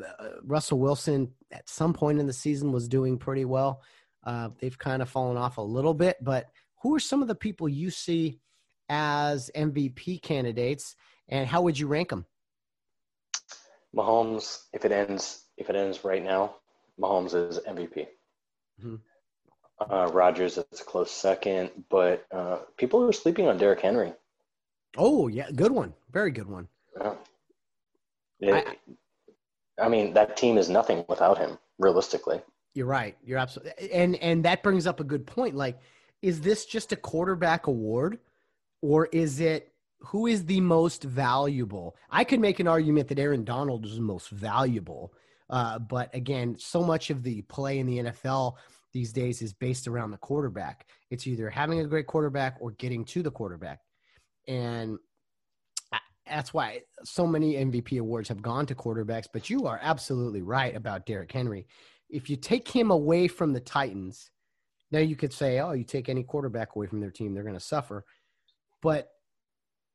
[0.43, 3.81] Russell Wilson at some point in the season was doing pretty well.
[4.23, 6.47] Uh, they've kind of fallen off a little bit, but
[6.81, 8.39] who are some of the people you see
[8.89, 10.95] as MVP candidates,
[11.27, 12.25] and how would you rank them?
[13.95, 16.55] Mahomes, if it ends, if it ends right now,
[16.99, 18.07] Mahomes is MVP.
[18.79, 18.95] Mm-hmm.
[19.79, 24.13] Uh, Rodgers is a close second, but uh, people are sleeping on Derrick Henry.
[24.97, 26.67] Oh yeah, good one, very good one.
[26.99, 27.13] Yeah.
[28.39, 28.67] It,
[29.79, 32.41] I, I mean, that team is nothing without him, realistically.
[32.73, 33.15] You're right.
[33.23, 35.55] You're absolutely, and and that brings up a good point.
[35.55, 35.79] Like,
[36.21, 38.19] is this just a quarterback award,
[38.81, 41.95] or is it who is the most valuable?
[42.09, 45.13] I could make an argument that Aaron Donald is the most valuable,
[45.49, 48.55] uh, but again, so much of the play in the NFL
[48.93, 50.87] these days is based around the quarterback.
[51.09, 53.79] It's either having a great quarterback or getting to the quarterback.
[54.47, 54.97] And
[56.25, 59.27] that's why so many MVP awards have gone to quarterbacks.
[59.31, 61.67] But you are absolutely right about Derrick Henry.
[62.09, 64.31] If you take him away from the Titans,
[64.91, 67.53] now you could say, oh, you take any quarterback away from their team, they're going
[67.53, 68.05] to suffer.
[68.81, 69.09] But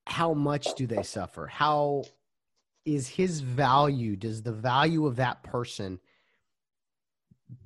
[0.07, 1.47] how much do they suffer?
[1.47, 2.05] How
[2.85, 4.17] is his value?
[4.17, 6.01] Does the value of that person–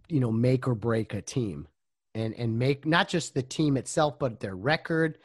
[0.09, 1.67] you know make or break a team
[2.15, 5.19] and and make not just the team itself but their record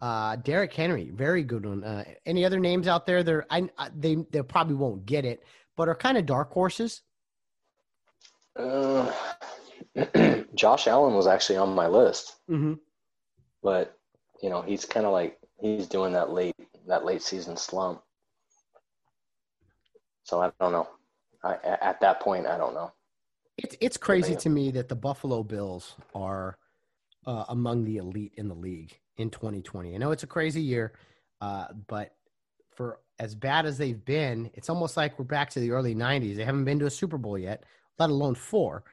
[0.00, 3.90] uh Derrick Henry very good one uh, any other names out there there I, I
[3.96, 5.42] they they probably won't get it
[5.76, 7.02] but are kind of dark horses
[8.58, 9.12] uh,
[10.54, 12.74] Josh Allen was actually on my list mm-hmm.
[13.62, 13.98] but
[14.42, 16.54] you know he's kind of like he's doing that late
[16.86, 18.02] that late season slump
[20.24, 20.88] so I don't know
[21.42, 22.92] I, at that point I don't know
[23.58, 26.58] it's it's crazy to me that the Buffalo Bills are
[27.26, 29.94] uh, among the elite in the league in 2020.
[29.94, 30.92] I know it's a crazy year,
[31.40, 32.14] uh, but
[32.74, 36.36] for as bad as they've been, it's almost like we're back to the early 90s.
[36.36, 37.64] They haven't been to a Super Bowl yet,
[37.98, 38.84] let alone four.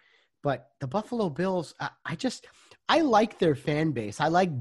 [0.41, 2.47] But the Buffalo Bills, I, I just
[2.93, 4.21] I like their fan base.
[4.21, 4.51] I like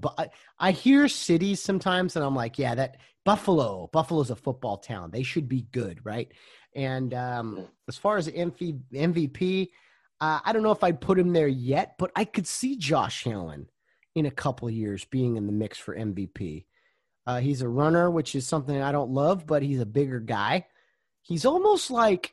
[0.59, 5.11] I hear cities sometimes, and I'm like, yeah, that Buffalo, Buffalo's a football town.
[5.11, 6.33] They should be good, right?
[6.75, 9.69] And um, as far as MVP,
[10.19, 13.27] uh, I don't know if I'd put him there yet, but I could see Josh
[13.27, 13.69] Allen
[14.15, 16.65] in a couple years being in the mix for MVP.
[17.27, 20.65] Uh, he's a runner, which is something I don't love, but he's a bigger guy.
[21.21, 22.33] He's almost like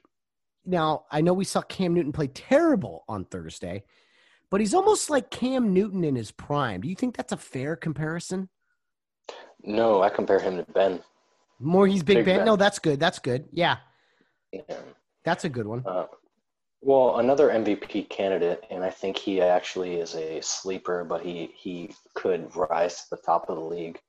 [0.66, 1.04] now.
[1.12, 3.84] I know we saw Cam Newton play terrible on Thursday,
[4.52, 6.82] but he's almost like Cam Newton in his prime.
[6.82, 8.50] Do you think that's a fair comparison?
[9.64, 11.02] No, I compare him to Ben.
[11.60, 12.38] More, he's Big, Big ben?
[12.38, 12.46] ben?
[12.46, 13.00] No, that's good.
[13.00, 13.46] That's good.
[13.52, 13.78] Yeah,
[14.52, 14.62] yeah.
[15.26, 15.84] that's a good one.
[15.86, 16.06] Uh,
[16.82, 21.94] well, another MVP candidate, and I think he actually is a sleeper, but he he
[22.16, 24.00] could rise to the top of the league.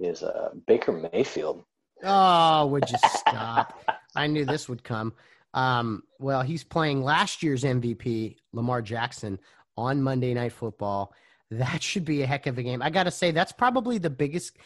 [0.00, 1.62] Is uh, Baker Mayfield?
[2.02, 3.80] Oh, would you stop?
[4.16, 5.12] I knew this would come.
[5.54, 9.38] Um, well, he's playing last year's MVP, Lamar Jackson,
[9.76, 11.12] on Monday Night Football.
[11.50, 12.80] That should be a heck of a game.
[12.80, 14.56] I got to say, that's probably the biggest.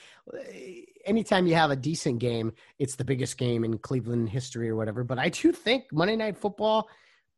[1.04, 5.02] Anytime you have a decent game, it's the biggest game in Cleveland history or whatever.
[5.02, 6.88] But I do think Monday Night Football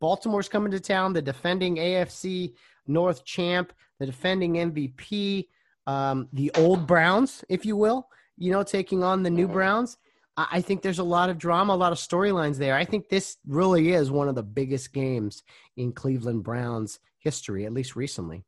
[0.00, 2.54] Baltimore's coming to town, the defending AFC
[2.86, 5.48] North champ, the defending MVP,
[5.86, 9.54] um, the old Browns, if you will, you know, taking on the new mm-hmm.
[9.54, 9.96] Browns.
[10.36, 12.76] I think there's a lot of drama, a lot of storylines there.
[12.76, 15.42] I think this really is one of the biggest games
[15.76, 18.44] in Cleveland Browns history, at least recently.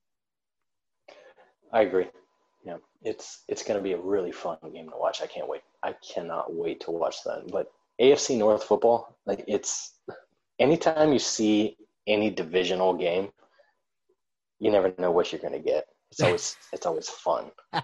[1.72, 2.06] I agree.
[2.64, 5.22] Yeah, it's it's going to be a really fun game to watch.
[5.22, 5.62] I can't wait.
[5.82, 7.50] I cannot wait to watch that.
[7.50, 9.94] But AFC North football, like it's
[10.58, 13.30] anytime you see any divisional game,
[14.58, 15.86] you never know what you're going to get.
[16.10, 17.50] It's always it's always fun.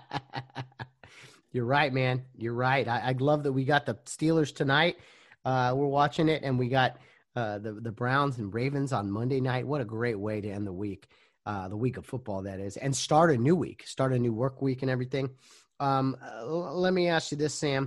[1.53, 2.22] You're right, man.
[2.37, 2.87] You're right.
[2.87, 4.99] I, I love that we got the Steelers tonight.
[5.43, 6.99] Uh, we're watching it, and we got
[7.37, 9.66] uh, the the Browns and Ravens on Monday night.
[9.66, 11.07] What a great way to end the week,
[11.45, 14.32] uh, the week of football that is, and start a new week, start a new
[14.32, 15.30] work week, and everything.
[15.78, 17.87] Um, uh, let me ask you this, Sam.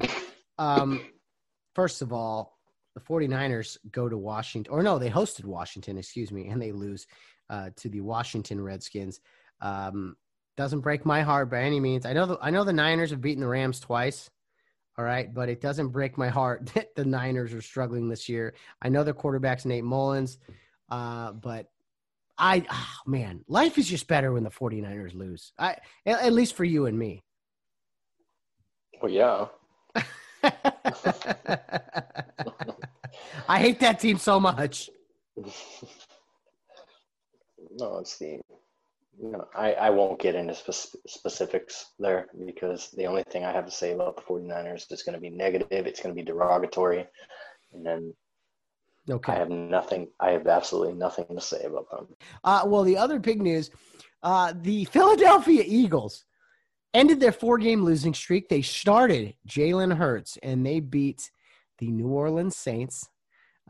[0.59, 1.01] Um,
[1.73, 2.59] first of all,
[2.93, 7.07] the 49ers go to Washington, or no, they hosted Washington, excuse me, and they lose
[7.49, 9.19] uh, to the Washington Redskins.
[9.61, 10.15] Um,
[10.57, 12.05] doesn't break my heart by any means.
[12.05, 14.29] I know the, I know the Niners have beaten the Rams twice.
[14.99, 18.53] All right, but it doesn't break my heart that the Niners are struggling this year.
[18.81, 20.39] I know their quarterback's Nate Mullens,
[20.89, 21.71] uh, but
[22.37, 25.53] I, oh man, life is just better when the 49ers lose.
[25.57, 27.23] I, at, at least for you and me.
[29.01, 29.45] Well, yeah.
[33.47, 34.89] I hate that team so much.
[37.71, 38.39] No, it's the.
[39.21, 43.51] You know, I, I won't get into spe- specifics there because the only thing I
[43.51, 45.87] have to say about the 49ers is going to be negative.
[45.87, 47.05] It's going to be derogatory.
[47.73, 48.13] And then
[49.09, 49.33] okay.
[49.33, 50.07] I have nothing.
[50.21, 52.07] I have absolutely nothing to say about them.
[52.45, 53.71] Uh, well, the other big news
[54.23, 56.25] uh, the Philadelphia Eagles
[56.93, 58.49] ended their four game losing streak.
[58.49, 61.31] They started Jalen Hurts and they beat
[61.77, 63.07] the New Orleans Saints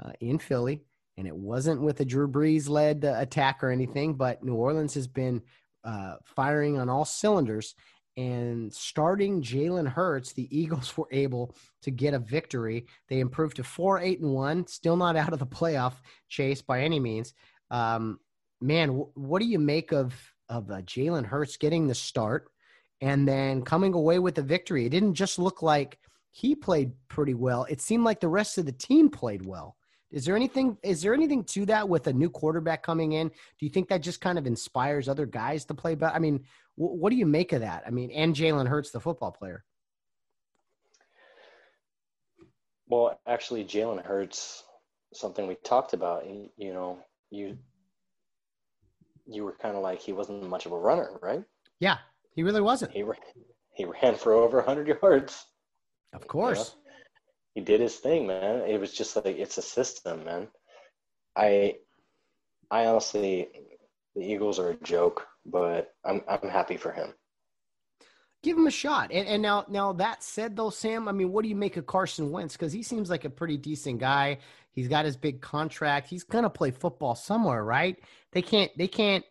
[0.03, 0.81] uh, in Philly.
[1.19, 4.93] And it wasn't with a Drew Brees led uh, attack or anything, but New Orleans
[4.93, 5.41] has been
[5.83, 7.75] uh, firing on all cylinders.
[8.15, 12.85] And starting Jalen Hurts, the Eagles were able to get a victory.
[13.09, 14.65] They improved to four, eight, and one.
[14.67, 15.95] Still not out of the playoff
[16.29, 17.33] chase by any means.
[17.69, 18.21] Um,
[18.61, 20.13] man, w- what do you make of
[20.47, 22.49] of uh, Jalen Hurts getting the start
[23.01, 24.85] and then coming away with the victory?
[24.85, 25.99] It didn't just look like
[26.31, 27.65] he played pretty well.
[27.69, 29.75] It seemed like the rest of the team played well.
[30.11, 33.27] Is there anything is there anything to that with a new quarterback coming in?
[33.27, 36.15] Do you think that just kind of inspires other guys to play better?
[36.15, 36.43] I mean,
[36.77, 37.83] w- what do you make of that?
[37.85, 39.63] I mean, and Jalen Hurts, the football player.
[42.87, 44.63] Well, actually, Jalen Hurts,
[45.13, 46.25] something we talked about.
[46.25, 46.99] You know,
[47.29, 47.57] you
[49.27, 51.43] you were kind of like he wasn't much of a runner, right?
[51.79, 51.97] Yeah,
[52.33, 52.91] he really wasn't.
[52.93, 53.19] He ran,
[53.75, 55.45] he ran for over 100 yards.
[56.13, 56.75] Of course.
[57.59, 58.61] He did his thing, man.
[58.61, 60.47] It was just like it's a system, man.
[61.35, 61.75] I
[62.71, 63.49] I honestly
[64.15, 67.13] the Eagles are a joke, but I'm I'm happy for him.
[68.43, 69.11] Give him a shot.
[69.11, 71.85] And, and now now that said though, Sam, I mean, what do you make of
[71.85, 72.55] Carson Wentz?
[72.55, 74.37] Because he seems like a pretty decent guy.
[74.71, 76.07] He's got his big contract.
[76.07, 77.97] He's gonna play football somewhere, right?
[78.31, 79.25] They can't they can't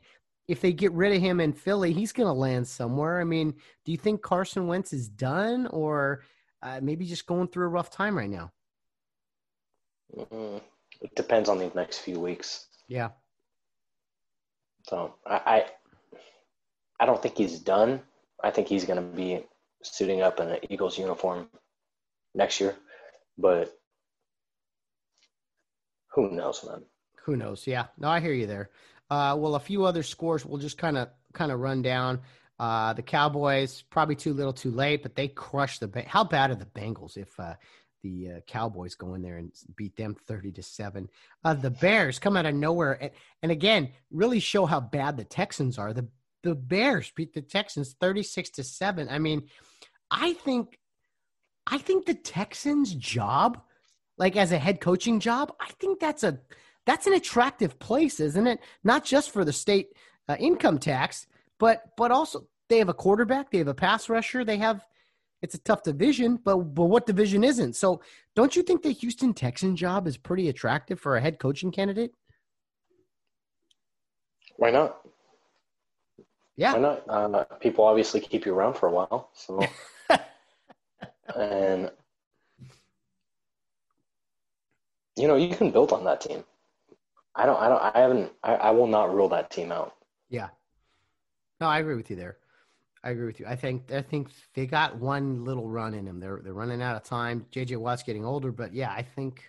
[0.49, 3.23] if they get rid of him in Philly, he's to land somewhere.
[3.23, 3.55] I mean,
[3.87, 6.25] do you think Carson Wentz is done or
[6.63, 8.53] uh, maybe just going through a rough time right now?
[10.17, 10.59] Mm-hmm.
[11.01, 12.67] It depends on the next few weeks.
[12.89, 13.11] Yeah.
[14.89, 15.65] So I, I,
[17.01, 18.01] I don't think he's done.
[18.43, 19.45] I think he's going to be
[19.83, 21.49] suiting up in an Eagles uniform
[22.35, 22.75] next year,
[23.37, 23.73] but
[26.15, 26.83] who knows, man?
[27.25, 27.67] Who knows?
[27.67, 27.87] Yeah.
[27.99, 28.71] No, I hear you there.
[29.11, 32.21] Uh, well, a few other scores we'll just kind of kind of run down.
[32.59, 36.05] Uh, the Cowboys probably too little, too late, but they crushed the.
[36.07, 37.55] How bad are the Bengals if uh,
[38.03, 41.09] the uh, Cowboys go in there and beat them thirty to seven?
[41.45, 43.13] Uh, the Bears come out of nowhere and,
[43.43, 45.93] and again really show how bad the Texans are.
[45.93, 46.09] The
[46.43, 49.09] the Bears beat the Texans thirty six to seven.
[49.09, 49.49] I mean,
[50.11, 50.79] I think,
[51.67, 53.61] I think the Texans' job,
[54.17, 56.41] like as a head coaching job, I think that's a
[56.87, 58.61] that's an attractive place, isn't it?
[58.83, 59.91] Not just for the state
[60.29, 61.27] uh, income tax
[61.59, 64.87] but but also they have a quarterback, they have a pass rusher, they have
[65.41, 67.77] it's a tough division, but but what division isn't?
[67.77, 68.01] So
[68.35, 72.13] don't you think the Houston Texan job is pretty attractive for a head coaching candidate?
[74.57, 74.99] Why not?
[76.57, 76.73] Yeah.
[76.75, 77.05] Why not?
[77.09, 79.61] Uh, people obviously keep you around for a while, so
[81.37, 81.91] and
[85.17, 86.43] you know you can build on that team.
[87.37, 87.61] I don't.
[87.61, 87.83] I don't.
[87.95, 88.33] I haven't.
[88.43, 89.95] I, I will not rule that team out.
[90.29, 90.49] Yeah.
[91.61, 92.39] No, I agree with you there.
[93.03, 93.47] I agree with you.
[93.47, 96.21] I think I think they got one little run in them.
[96.21, 97.47] They're they're running out of time.
[97.53, 99.45] JJ Watt's getting older, but yeah, I think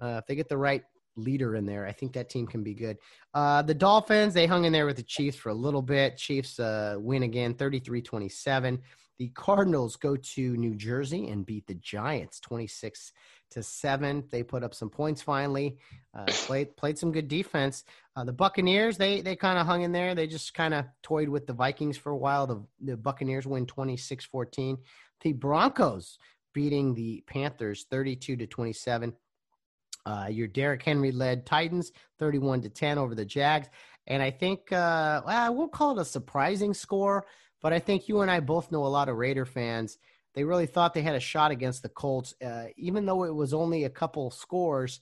[0.00, 0.82] uh, if they get the right
[1.16, 2.98] leader in there, I think that team can be good.
[3.34, 6.16] Uh, the Dolphins, they hung in there with the Chiefs for a little bit.
[6.16, 8.80] Chiefs uh, win again, 33-27.
[9.18, 13.12] The Cardinals go to New Jersey and beat the Giants 26
[13.52, 14.24] to 7.
[14.30, 15.78] They put up some points finally.
[16.14, 17.84] Uh, played played some good defense.
[18.14, 20.14] Uh, the Buccaneers, they they kind of hung in there.
[20.14, 22.46] They just kind of toyed with the Vikings for a while.
[22.46, 24.78] The, the Buccaneers win 26-14.
[25.22, 26.18] The Broncos
[26.52, 29.14] beating the Panthers 32 to 27.
[30.04, 33.68] Uh, your Derrick Henry led Titans 31 to 10 over the Jags.
[34.06, 37.24] And I think, uh, well, I won't call it a surprising score,
[37.60, 39.98] but I think you and I both know a lot of Raider fans.
[40.34, 43.52] They really thought they had a shot against the Colts, uh, even though it was
[43.52, 45.00] only a couple scores.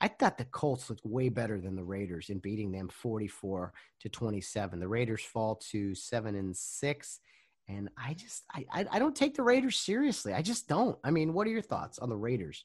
[0.00, 4.08] I thought the Colts looked way better than the Raiders in beating them 44 to
[4.08, 4.80] 27.
[4.80, 7.20] The Raiders fall to seven and six.
[7.68, 10.34] And I just, I, I don't take the Raiders seriously.
[10.34, 10.98] I just don't.
[11.04, 12.64] I mean, what are your thoughts on the Raiders?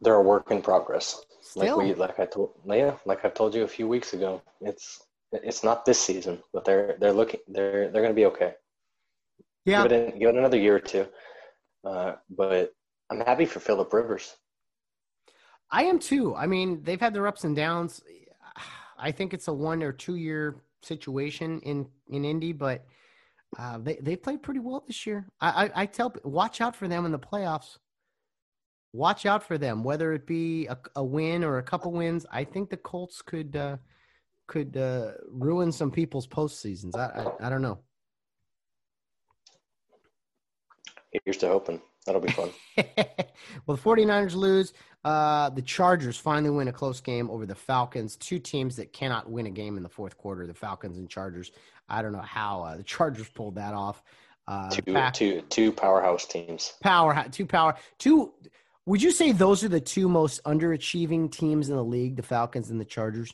[0.00, 1.24] They're a work in progress.
[1.40, 1.78] Still?
[1.78, 4.42] Like we, like I told, yeah, like I told you a few weeks ago.
[4.60, 5.02] It's
[5.32, 8.54] it's not this season, but they're they're looking they're they're going to be okay.
[9.66, 11.06] Yeah, give it, in, give it another year or two.
[11.84, 12.72] Uh, but
[13.10, 14.34] I'm happy for Philip Rivers.
[15.70, 16.34] I am too.
[16.34, 18.02] I mean, they've had their ups and downs.
[18.98, 22.84] I think it's a one or two year situation in in Indy, but
[23.58, 25.26] uh, they they played pretty well this year.
[25.40, 27.78] I, I, I tell watch out for them in the playoffs.
[28.92, 32.24] Watch out for them, whether it be a, a win or a couple wins.
[32.30, 33.76] I think the Colts could uh,
[34.46, 36.96] could uh, ruin some people's postseasons.
[36.96, 37.80] I, I, I don't know.
[41.24, 41.80] Here's to hoping.
[42.04, 42.50] That'll be fun.
[42.76, 44.72] well, the 49ers lose.
[45.04, 48.16] Uh, the Chargers finally win a close game over the Falcons.
[48.16, 51.50] Two teams that cannot win a game in the fourth quarter, the Falcons and Chargers.
[51.88, 54.02] I don't know how uh, the Chargers pulled that off.
[54.48, 56.74] Uh, two, Pack- two, two powerhouse teams.
[56.82, 58.32] Power, two power, two.
[58.86, 62.70] Would you say those are the two most underachieving teams in the league, the Falcons
[62.70, 63.32] and the Chargers?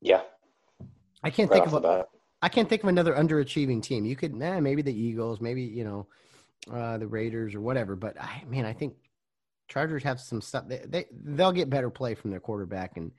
[0.00, 0.22] Yeah.
[1.22, 2.06] I can't right think of a.
[2.42, 4.04] I can't think of another underachieving team.
[4.04, 6.06] You could, eh, maybe the Eagles, maybe you know,
[6.72, 7.96] uh, the Raiders or whatever.
[7.96, 8.94] But I, man, I think
[9.68, 10.64] Chargers have some stuff.
[10.68, 13.12] They, they they'll get better play from their quarterback, and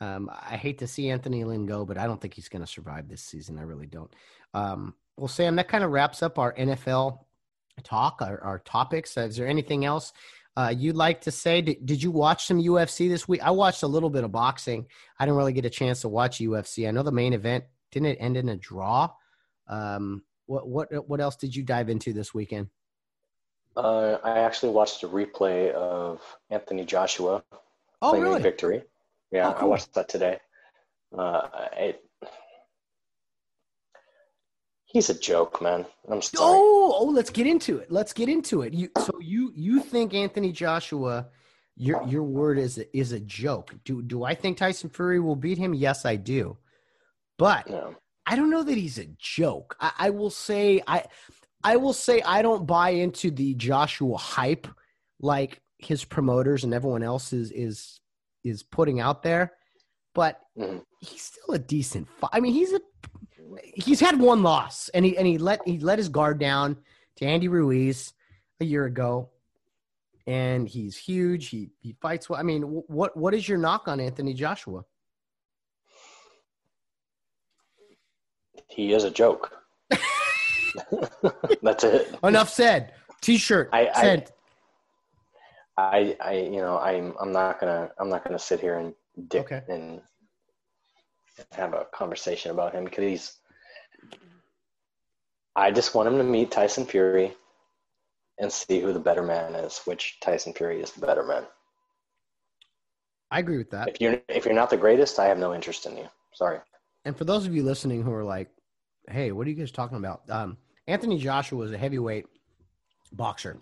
[0.00, 2.66] um, I hate to see Anthony Lynn go, but I don't think he's going to
[2.66, 3.58] survive this season.
[3.58, 4.12] I really don't.
[4.54, 7.20] Um, well, Sam, that kind of wraps up our NFL
[7.84, 9.16] talk, our, our topics.
[9.16, 10.12] Is there anything else
[10.56, 11.62] uh, you'd like to say?
[11.62, 13.42] Did, did you watch some UFC this week?
[13.42, 14.86] I watched a little bit of boxing.
[15.18, 16.88] I didn't really get a chance to watch UFC.
[16.88, 19.10] I know the main event didn't it end in a draw.
[19.68, 22.68] Um, what what what else did you dive into this weekend?
[23.76, 26.20] Uh, I actually watched a replay of
[26.50, 27.44] Anthony Joshua
[28.02, 28.42] Oh, claiming really?
[28.42, 28.82] victory.
[29.30, 30.38] Yeah, Oh, I watched that today.
[31.16, 32.04] Uh, it,
[34.84, 35.86] he's a joke, man.
[36.10, 36.58] I'm sorry.
[36.58, 37.90] Oh, oh, let's get into it.
[37.90, 38.74] Let's get into it.
[38.74, 41.28] You so you you think Anthony Joshua
[41.76, 43.74] your your word is a, is a joke.
[43.84, 45.72] Do do I think Tyson Fury will beat him?
[45.72, 46.58] Yes, I do.
[47.42, 47.66] But.
[48.24, 49.74] I don't know that he's a joke.
[49.80, 51.04] I, I will say I
[51.64, 54.68] I will say I don't buy into the Joshua hype
[55.20, 57.98] like his promoters and everyone else is is
[58.44, 59.54] is putting out there.
[60.14, 60.84] But Mhm.
[61.00, 62.30] he's still a decent fight.
[62.32, 62.80] I mean, he's a
[63.74, 66.76] he's had one loss and he and he let he let his guard down
[67.16, 68.12] to Andy Ruiz
[68.60, 69.30] a year ago.
[70.28, 71.48] And he's huge.
[71.48, 72.38] He he fights well.
[72.38, 74.84] I mean, what what is your knock on Anthony Joshua?
[78.74, 79.52] He is a joke.
[81.62, 82.14] That's it.
[82.22, 82.92] Enough said.
[83.20, 84.32] T-shirt I- I- sent.
[85.78, 88.92] I, I, you know, I'm, I'm not gonna, I'm not gonna sit here and
[89.28, 89.62] dick Okay.
[89.72, 90.02] and
[91.52, 93.32] have a conversation about him because he's.
[95.56, 97.34] I just want him to meet Tyson Fury,
[98.38, 99.80] and see who the better man is.
[99.86, 101.44] Which Tyson Fury is the better man.
[103.30, 103.88] I agree with that.
[103.88, 106.06] If you're, if you're not the greatest, I have no interest in you.
[106.34, 106.58] Sorry.
[107.06, 108.50] And for those of you listening who are like,
[109.08, 110.56] "Hey, what are you guys talking about?" Um,
[110.86, 112.26] Anthony Joshua is a heavyweight
[113.12, 113.58] boxer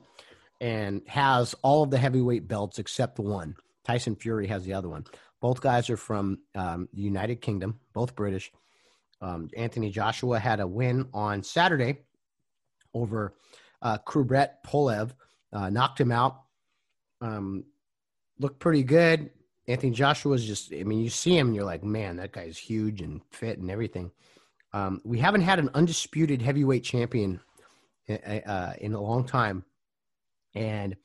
[0.61, 3.57] and has all of the heavyweight belts except one.
[3.85, 5.05] Tyson Fury has the other one.
[5.41, 8.53] Both guys are from um, the United Kingdom, both British.
[9.23, 12.01] Um, Anthony Joshua had a win on Saturday
[12.95, 13.35] over
[13.83, 15.12] uh, Kubrat Pulev,
[15.53, 16.43] uh, knocked him out.
[17.21, 17.65] Um,
[18.39, 19.31] looked pretty good.
[19.69, 23.03] Anthony Joshua is just, I mean, you see him you're like, man, that guy's huge
[23.03, 24.11] and fit and everything.
[24.73, 27.41] Um, we haven't had an undisputed heavyweight champion
[28.09, 29.65] uh, uh, in a long time.
[30.55, 30.97] And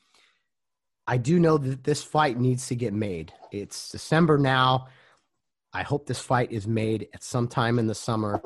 [1.08, 3.34] I do know that this fight needs to get made.
[3.52, 4.88] It's December now.
[5.74, 8.42] I hope this fight is made at some time in the summer.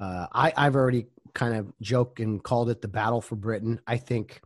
[0.00, 3.80] Uh, I, I've already kind of joked and called it the battle for Britain.
[3.86, 4.40] I think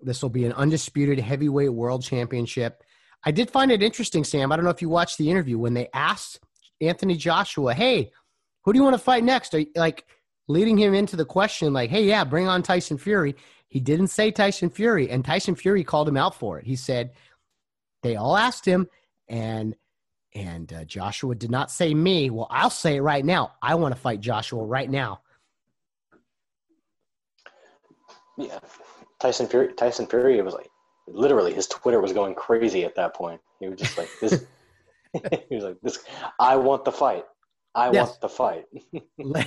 [0.00, 2.82] this will be an undisputed heavyweight world championship.
[3.24, 4.52] I did find it interesting, Sam.
[4.52, 6.40] I don't know if you watched the interview when they asked
[6.80, 8.12] Anthony Joshua, "Hey,
[8.66, 10.04] who do you want to fight next?" Are you, like
[10.48, 13.34] leading him into the question, like, "Hey, yeah, bring on Tyson Fury."
[13.68, 16.66] He didn't say Tyson Fury, and Tyson Fury called him out for it.
[16.66, 17.12] He said
[18.02, 18.88] they all asked him,
[19.28, 19.74] and
[20.34, 22.30] and uh, Joshua did not say me.
[22.30, 23.52] Well, I'll say it right now.
[23.62, 25.22] I want to fight Joshua right now.
[28.36, 28.58] Yeah,
[29.18, 29.72] Tyson Fury.
[29.74, 30.40] Tyson Fury.
[30.42, 30.68] Was like
[31.08, 33.40] literally his Twitter was going crazy at that point.
[33.60, 34.44] He was just like this.
[35.48, 35.98] he was like this.
[36.38, 37.24] I want the fight.
[37.76, 38.08] I Yes.
[38.08, 38.64] want the fight.
[39.18, 39.46] let,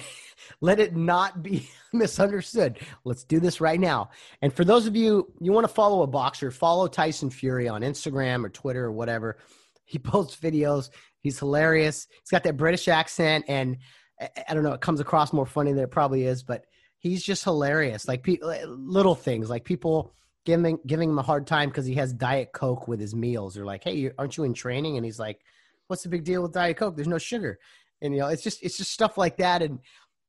[0.61, 2.79] let it not be misunderstood.
[3.03, 4.11] Let's do this right now.
[4.43, 7.81] And for those of you you want to follow a boxer, follow Tyson Fury on
[7.81, 9.37] Instagram or Twitter or whatever.
[9.85, 10.91] He posts videos.
[11.21, 12.07] He's hilarious.
[12.21, 13.77] He's got that British accent, and
[14.21, 14.73] I, I don't know.
[14.73, 16.65] It comes across more funny than it probably is, but
[16.99, 18.07] he's just hilarious.
[18.07, 18.37] Like pe-
[18.67, 20.13] little things, like people
[20.45, 23.55] giving giving him a hard time because he has Diet Coke with his meals.
[23.55, 25.41] They're like, "Hey, aren't you in training?" And he's like,
[25.87, 26.95] "What's the big deal with Diet Coke?
[26.95, 27.57] There's no sugar."
[28.01, 29.61] And you know, it's just it's just stuff like that.
[29.61, 29.79] And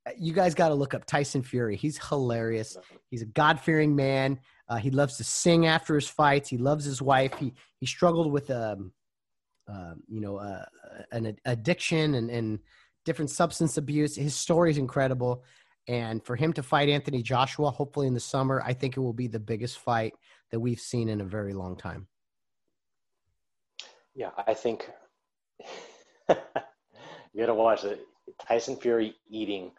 [0.07, 1.77] uh, you guys got to look up Tyson Fury.
[1.77, 2.77] He's hilarious.
[3.11, 4.41] He's a God fearing man.
[4.69, 6.49] Uh, he loves to sing after his fights.
[6.49, 7.35] He loves his wife.
[7.39, 8.93] He he struggled with um,
[9.71, 10.65] uh, you know, uh,
[11.13, 12.59] an ad- addiction and and
[13.05, 14.17] different substance abuse.
[14.17, 15.45] His story is incredible.
[15.89, 19.13] And for him to fight Anthony Joshua, hopefully in the summer, I think it will
[19.13, 20.13] be the biggest fight
[20.51, 22.07] that we've seen in a very long time.
[24.15, 24.91] Yeah, I think
[27.32, 28.01] you gotta watch it.
[28.47, 29.73] Tyson Fury eating.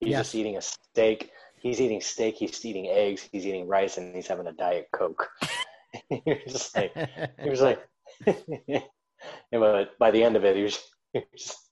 [0.00, 0.26] He's Yes.
[0.26, 1.30] just eating a steak.
[1.60, 2.36] He's eating steak.
[2.36, 3.28] He's eating eggs.
[3.32, 5.28] He's eating rice, and he's having a diet coke.
[6.26, 6.92] You're just like
[7.42, 7.80] he was like,
[9.50, 10.78] but by the end of it, he was
[11.12, 11.70] he was just,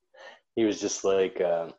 [0.56, 1.72] he was just like um,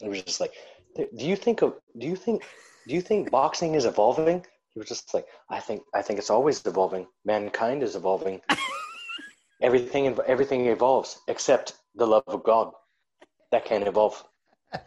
[0.00, 0.54] he was just like,
[0.96, 2.42] do you think of do you think
[2.88, 4.44] do you think boxing is evolving?
[4.72, 7.06] He was just like, I think I think it's always evolving.
[7.24, 8.40] Mankind is evolving.
[9.62, 12.72] Everything everything evolves except The love of God.
[13.52, 14.22] That can evolve.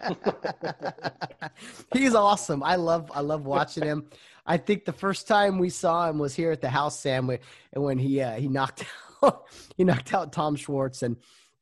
[1.93, 2.63] He's awesome.
[2.63, 4.09] I love I love watching him.
[4.45, 7.83] I think the first time we saw him was here at the house, Sam, and
[7.83, 8.85] when he uh, he knocked
[9.21, 9.45] out
[9.77, 11.17] he knocked out Tom Schwarz, and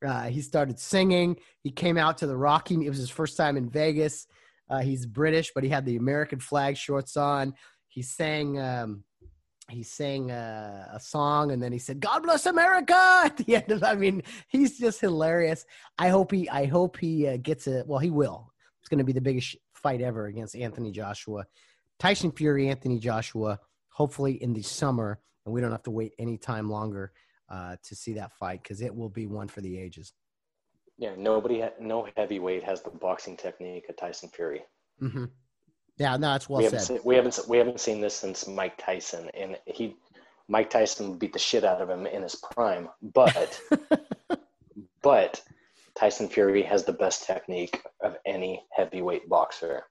[0.06, 1.38] uh, he started singing.
[1.64, 2.76] He came out to the Rocky.
[2.86, 4.28] It was his first time in Vegas.
[4.70, 7.54] Uh, he's British, but he had the American flag shorts on.
[7.88, 8.60] He sang.
[8.60, 9.04] Um,
[9.72, 12.94] he sang uh, a song and then he said god bless america!
[13.26, 15.66] At the end of i mean he's just hilarious.
[15.98, 18.52] I hope he i hope he uh, gets it well he will.
[18.80, 21.46] It's going to be the biggest fight ever against anthony joshua.
[22.00, 26.38] Tyson fury anthony joshua hopefully in the summer and we don't have to wait any
[26.38, 27.12] time longer
[27.50, 30.14] uh, to see that fight because it will be one for the ages.
[30.98, 34.62] Yeah nobody no heavyweight has the boxing technique of tyson fury.
[35.02, 35.26] Mm-hmm.
[36.02, 36.74] Yeah, no, it's well we said.
[36.74, 39.96] Haven't seen, we haven't we haven't seen this since Mike Tyson, and he
[40.48, 43.62] Mike Tyson beat the shit out of him in his prime, but
[45.04, 45.42] but
[45.96, 49.84] Tyson Fury has the best technique of any heavyweight boxer.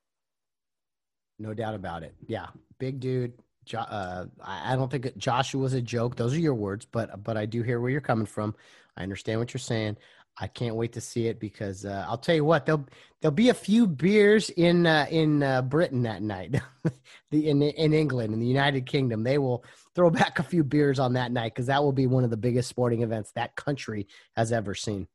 [1.39, 2.15] No doubt about it.
[2.27, 3.33] Yeah, big dude.
[3.73, 6.17] Uh, I don't think Joshua was a joke.
[6.17, 8.57] Those are your words, but but I do hear where you're coming from.
[8.97, 9.97] I understand what you're saying.
[10.39, 12.87] I can't wait to see it because uh, I'll tell you what there'll
[13.21, 16.57] there'll be a few beers in uh, in uh, Britain that night,
[17.31, 20.99] the in in England in the United Kingdom they will throw back a few beers
[20.99, 24.07] on that night because that will be one of the biggest sporting events that country
[24.37, 25.09] has ever seen.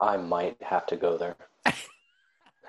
[0.00, 1.36] I might have to go there.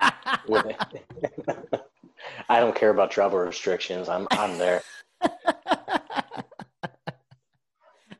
[2.48, 4.08] I don't care about travel restrictions.
[4.08, 4.82] I'm I'm there.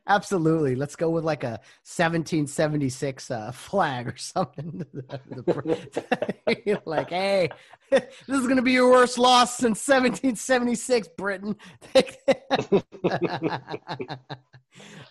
[0.09, 0.75] Absolutely.
[0.75, 4.83] Let's go with like a 1776 uh, flag or something.
[6.85, 7.49] like, hey,
[7.91, 11.55] this is going to be your worst loss since 1776, Britain.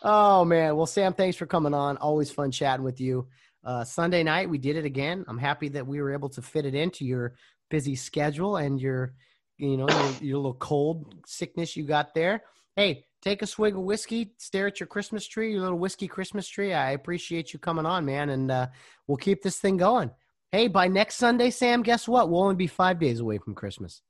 [0.02, 0.76] oh, man.
[0.76, 1.96] Well, Sam, thanks for coming on.
[1.98, 3.28] Always fun chatting with you.
[3.62, 5.24] Uh, Sunday night, we did it again.
[5.28, 7.34] I'm happy that we were able to fit it into your
[7.70, 9.14] busy schedule and your,
[9.58, 12.42] you know, your, your little cold sickness you got there.
[12.74, 16.48] Hey, take a swig of whiskey, stare at your Christmas tree, your little whiskey Christmas
[16.48, 16.72] tree.
[16.72, 18.66] I appreciate you coming on, man, and uh,
[19.06, 20.10] we'll keep this thing going.
[20.52, 22.30] Hey, by next Sunday, Sam, guess what?
[22.30, 24.02] We'll only be five days away from Christmas.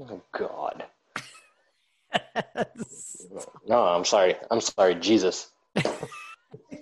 [0.00, 0.84] Oh God.
[3.66, 4.36] no, I'm sorry.
[4.50, 5.50] I'm sorry, Jesus.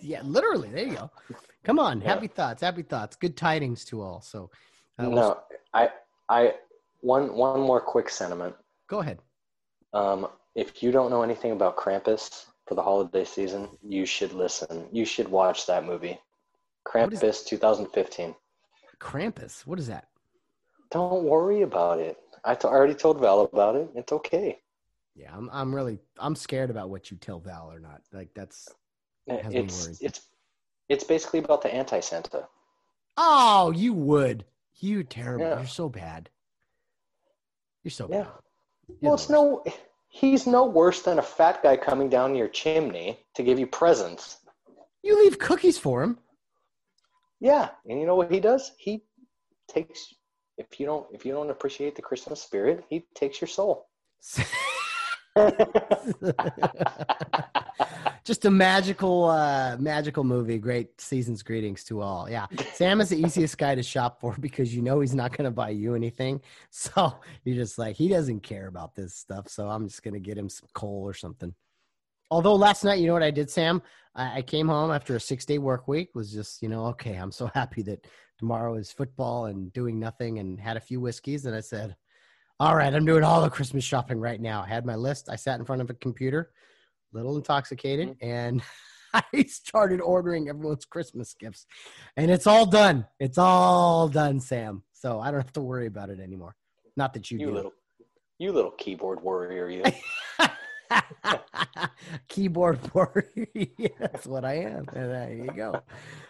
[0.01, 0.69] yeah, literally.
[0.69, 1.11] There you go.
[1.65, 2.09] Come on, yeah.
[2.09, 3.17] happy thoughts, happy thoughts.
[3.17, 4.21] Good tidings to all.
[4.21, 4.51] So,
[4.99, 5.39] uh, no,
[5.73, 5.91] I,
[6.29, 6.55] I,
[7.01, 8.55] one, one more quick sentiment.
[8.89, 9.19] Go ahead.
[9.93, 14.87] Um, if you don't know anything about Krampus for the holiday season, you should listen.
[14.93, 16.19] You should watch that movie.
[16.87, 18.35] Krampus 2015.
[19.01, 19.67] Krampus?
[19.67, 20.09] What is that?
[20.91, 22.19] Don't worry about it.
[22.45, 23.89] I t- already told Val about it.
[23.95, 24.59] It's okay.
[25.15, 25.49] Yeah, I'm.
[25.53, 25.99] I'm really.
[26.19, 28.03] I'm scared about what you tell Val or not.
[28.13, 28.69] Like that's.
[29.27, 30.21] That it's it's
[30.89, 32.49] it's basically about the anti Santa.
[33.17, 34.45] Oh, you would.
[34.81, 35.47] You terrible.
[35.47, 35.59] Yeah.
[35.59, 36.29] You're so bad.
[37.85, 38.23] You're so yeah.
[38.23, 38.29] bad.
[38.89, 39.65] You're well, it's no
[40.13, 44.39] he's no worse than a fat guy coming down your chimney to give you presents.
[45.03, 46.19] You leave cookies for him.
[47.41, 48.73] Yeah, and you know what he does?
[48.79, 49.03] He
[49.69, 50.15] takes
[50.59, 53.89] if you don't if you don't appreciate the Christmas spirit, he takes your soul.
[58.25, 60.59] just a magical, uh, magical movie.
[60.59, 62.29] Great season's greetings to all.
[62.31, 65.45] Yeah, Sam is the easiest guy to shop for because you know he's not going
[65.45, 66.41] to buy you anything.
[66.71, 69.49] So you're just like he doesn't care about this stuff.
[69.49, 71.55] So I'm just going to get him some coal or something.
[72.31, 73.83] Although last night, you know what I did, Sam?
[74.15, 76.15] I, I came home after a six day work week.
[76.15, 77.15] Was just you know okay.
[77.15, 78.07] I'm so happy that
[78.39, 81.47] tomorrow is football and doing nothing, and had a few whiskeys.
[81.47, 81.97] And I said,
[82.59, 84.63] all right, I'm doing all the Christmas shopping right now.
[84.63, 85.29] I had my list.
[85.29, 86.53] I sat in front of a computer
[87.13, 88.27] little intoxicated, mm-hmm.
[88.27, 88.63] and
[89.15, 91.67] I started ordering everyone's Christmas gifts.
[92.17, 93.07] And it's all done.
[93.21, 94.83] It's all done, Sam.
[94.93, 96.55] So I don't have to worry about it anymore.
[96.97, 97.53] Not that you, you do.
[97.53, 97.73] little
[98.39, 99.85] you little keyboard warrior, you.
[102.29, 103.47] keyboard warrior.
[103.99, 104.85] That's what I am.
[104.95, 105.81] And there you go.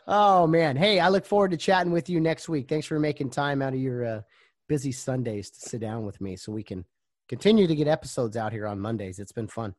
[0.07, 0.77] Oh man.
[0.77, 2.69] Hey, I look forward to chatting with you next week.
[2.69, 4.21] Thanks for making time out of your uh,
[4.69, 6.85] busy Sundays to sit down with me so we can
[7.29, 9.19] continue to get episodes out here on Mondays.
[9.19, 9.75] It's been fun.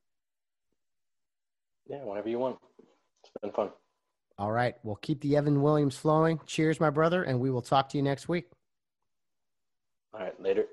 [1.88, 2.57] Yeah, whenever you want.
[2.80, 3.69] It's been fun.
[4.38, 4.76] All right.
[4.84, 6.39] Well, keep the Evan Williams flowing.
[6.45, 8.45] Cheers, my brother, and we will talk to you next week.
[10.14, 10.41] All right.
[10.41, 10.65] Later.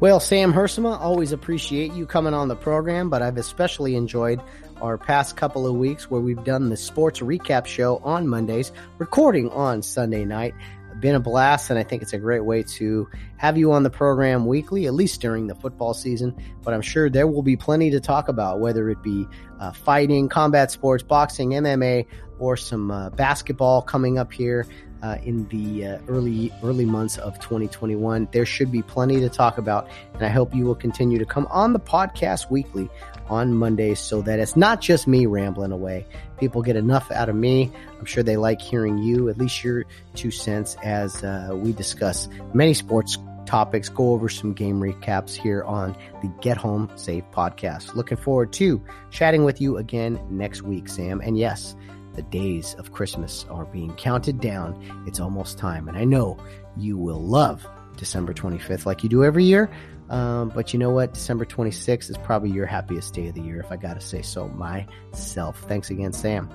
[0.00, 4.40] Well, Sam Hersema, always appreciate you coming on the program, but I've especially enjoyed
[4.80, 9.48] our past couple of weeks where we've done the sports recap show on Mondays, recording
[9.50, 10.54] on Sunday night
[11.02, 13.90] been a blast, and I think it's a great way to have you on the
[13.90, 16.34] program weekly, at least during the football season.
[16.62, 19.26] But I'm sure there will be plenty to talk about, whether it be
[19.60, 22.06] uh, fighting, combat sports, boxing, MMA,
[22.38, 24.66] or some uh, basketball coming up here.
[25.02, 28.28] Uh, in the uh, early early months of 2021.
[28.30, 31.48] There should be plenty to talk about, and I hope you will continue to come
[31.50, 32.88] on the podcast weekly
[33.28, 36.06] on Mondays so that it's not just me rambling away.
[36.38, 37.72] People get enough out of me.
[37.98, 42.28] I'm sure they like hearing you, at least your two cents, as uh, we discuss
[42.54, 47.94] many sports topics, go over some game recaps here on the Get Home Safe podcast.
[47.94, 51.20] Looking forward to chatting with you again next week, Sam.
[51.20, 51.74] And yes,
[52.14, 55.04] the days of Christmas are being counted down.
[55.06, 55.88] It's almost time.
[55.88, 56.38] And I know
[56.76, 57.66] you will love
[57.96, 59.70] December 25th like you do every year.
[60.10, 61.14] Um, but you know what?
[61.14, 64.20] December 26th is probably your happiest day of the year, if I got to say
[64.20, 65.64] so myself.
[65.68, 66.50] Thanks again, Sam.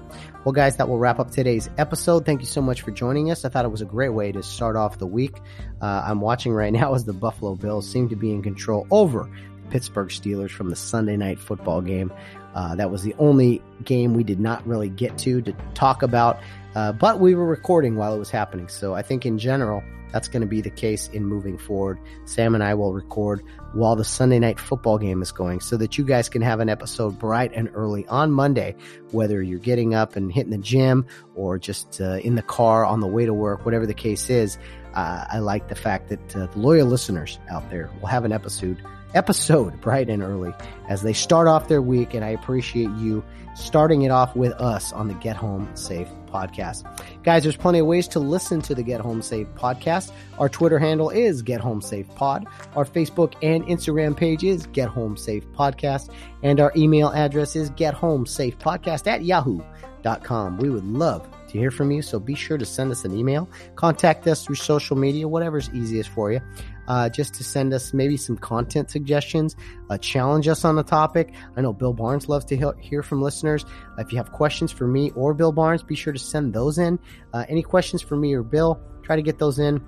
[0.45, 2.23] Well, guys, that will wrap up today's episode.
[2.23, 3.45] Thank you so much for joining us.
[3.45, 5.37] I thought it was a great way to start off the week.
[5.81, 9.27] Uh, I'm watching right now as the Buffalo Bills seem to be in control over
[9.71, 12.13] Pittsburgh Steelers from the Sunday night football game.
[12.57, 16.39] Uh, that was the only game we did not really get to to talk about,
[16.73, 18.67] uh, but we were recording while it was happening.
[18.67, 21.99] So I think in general, that's going to be the case in moving forward.
[22.25, 23.43] Sam and I will record
[23.73, 26.67] while the Sunday night football game is going so that you guys can have an
[26.67, 28.75] episode bright and early on Monday,
[29.11, 31.05] whether you're getting up and hitting the gym
[31.35, 34.57] or just uh, in the car on the way to work, whatever the case is.
[34.95, 38.31] Uh, I like the fact that uh, the loyal listeners out there will have an
[38.31, 38.81] episode
[39.13, 40.53] episode bright and early
[40.89, 42.13] as they start off their week.
[42.13, 43.23] And I appreciate you
[43.55, 46.83] starting it off with us on the Get Home Safe podcast.
[47.23, 50.11] Guys, there's plenty of ways to listen to the Get Home Safe podcast.
[50.37, 52.45] Our Twitter handle is Get Home Safe Pod.
[52.75, 56.13] Our Facebook and Instagram page is Get Home Safe Podcast.
[56.43, 60.57] And our email address is Get Home Safe Podcast at yahoo.com.
[60.57, 62.01] We would love to hear from you.
[62.01, 66.09] So be sure to send us an email, contact us through social media, whatever's easiest
[66.09, 66.41] for you
[66.87, 69.55] uh, just to send us maybe some content suggestions,
[69.89, 71.33] uh, challenge us on the topic.
[71.55, 73.65] I know Bill Barnes loves to hear from listeners.
[73.97, 76.77] Uh, if you have questions for me or Bill Barnes, be sure to send those
[76.77, 76.99] in.
[77.33, 79.81] Uh, any questions for me or Bill, try to get those in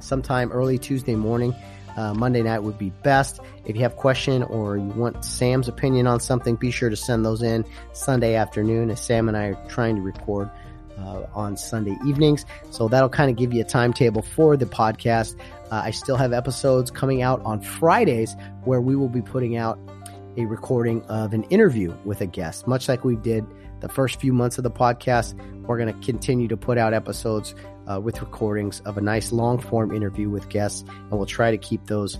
[0.00, 1.54] sometime early Tuesday morning.
[1.96, 3.40] Uh, Monday night would be best.
[3.66, 7.24] If you have question or you want Sam's opinion on something, be sure to send
[7.24, 10.50] those in Sunday afternoon as Sam and I are trying to record
[10.98, 12.44] uh, on Sunday evenings.
[12.70, 15.38] So that'll kind of give you a timetable for the podcast.
[15.72, 19.78] Uh, I still have episodes coming out on Fridays where we will be putting out
[20.36, 23.46] a recording of an interview with a guest, much like we did
[23.80, 25.34] the first few months of the podcast.
[25.66, 27.54] We're going to continue to put out episodes
[27.90, 31.58] uh, with recordings of a nice long form interview with guests, and we'll try to
[31.58, 32.18] keep those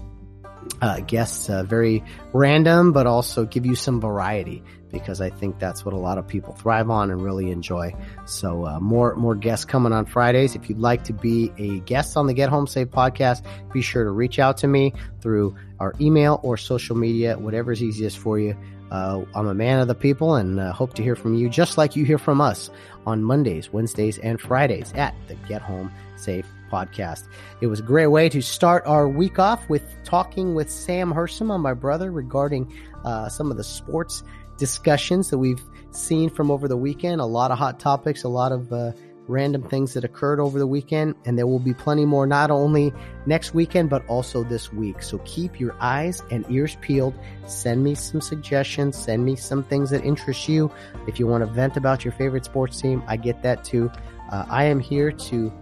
[0.81, 2.03] uh, guests uh, very
[2.33, 6.29] random, but also give you some variety because I think that's what a lot of
[6.29, 7.95] people thrive on and really enjoy.
[8.27, 10.55] So uh, more more guests coming on Fridays.
[10.55, 13.43] If you'd like to be a guest on the Get Home Safe podcast,
[13.73, 18.19] be sure to reach out to me through our email or social media, whatever's easiest
[18.19, 18.57] for you.
[18.91, 21.79] Uh, I'm a man of the people and uh, hope to hear from you just
[21.79, 22.69] like you hear from us
[23.07, 27.25] on Mondays, Wednesdays, and Fridays at the Get Home Safe podcast.
[27.61, 31.61] It was a great way to start our week off with talking with Sam Hersema,
[31.61, 32.73] my brother, regarding
[33.05, 34.23] uh, some of the sports
[34.59, 37.21] discussions that we've seen from over the weekend.
[37.21, 38.93] A lot of hot topics, a lot of uh,
[39.29, 42.93] random things that occurred over the weekend, and there will be plenty more not only
[43.27, 45.03] next weekend but also this week.
[45.03, 47.15] So keep your eyes and ears peeled.
[47.47, 48.97] Send me some suggestions.
[48.97, 50.71] Send me some things that interest you.
[51.07, 53.91] If you want to vent about your favorite sports team, I get that too.
[54.31, 55.53] Uh, I am here to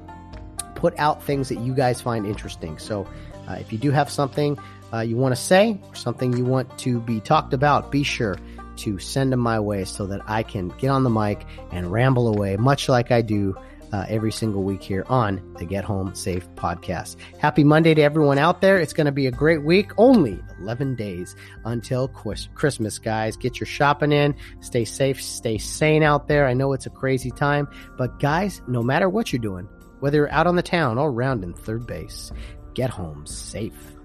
[0.75, 2.79] put out things that you guys find interesting.
[2.79, 3.07] So
[3.49, 4.59] uh, if you do have something
[4.93, 8.37] uh, you want to say or something you want to be talked about, be sure
[8.81, 12.29] to send them my way so that I can get on the mic and ramble
[12.29, 13.57] away, much like I do
[13.93, 17.17] uh, every single week here on the Get Home Safe podcast.
[17.39, 18.79] Happy Monday to everyone out there.
[18.79, 19.93] It's going to be a great week.
[19.99, 21.35] Only 11 days
[21.65, 23.37] until Christmas, guys.
[23.37, 24.35] Get your shopping in.
[24.61, 25.21] Stay safe.
[25.23, 26.47] Stay sane out there.
[26.47, 29.69] I know it's a crazy time, but guys, no matter what you're doing,
[30.01, 32.33] whether you're out on the town or around in third base,
[32.75, 33.97] get home safe.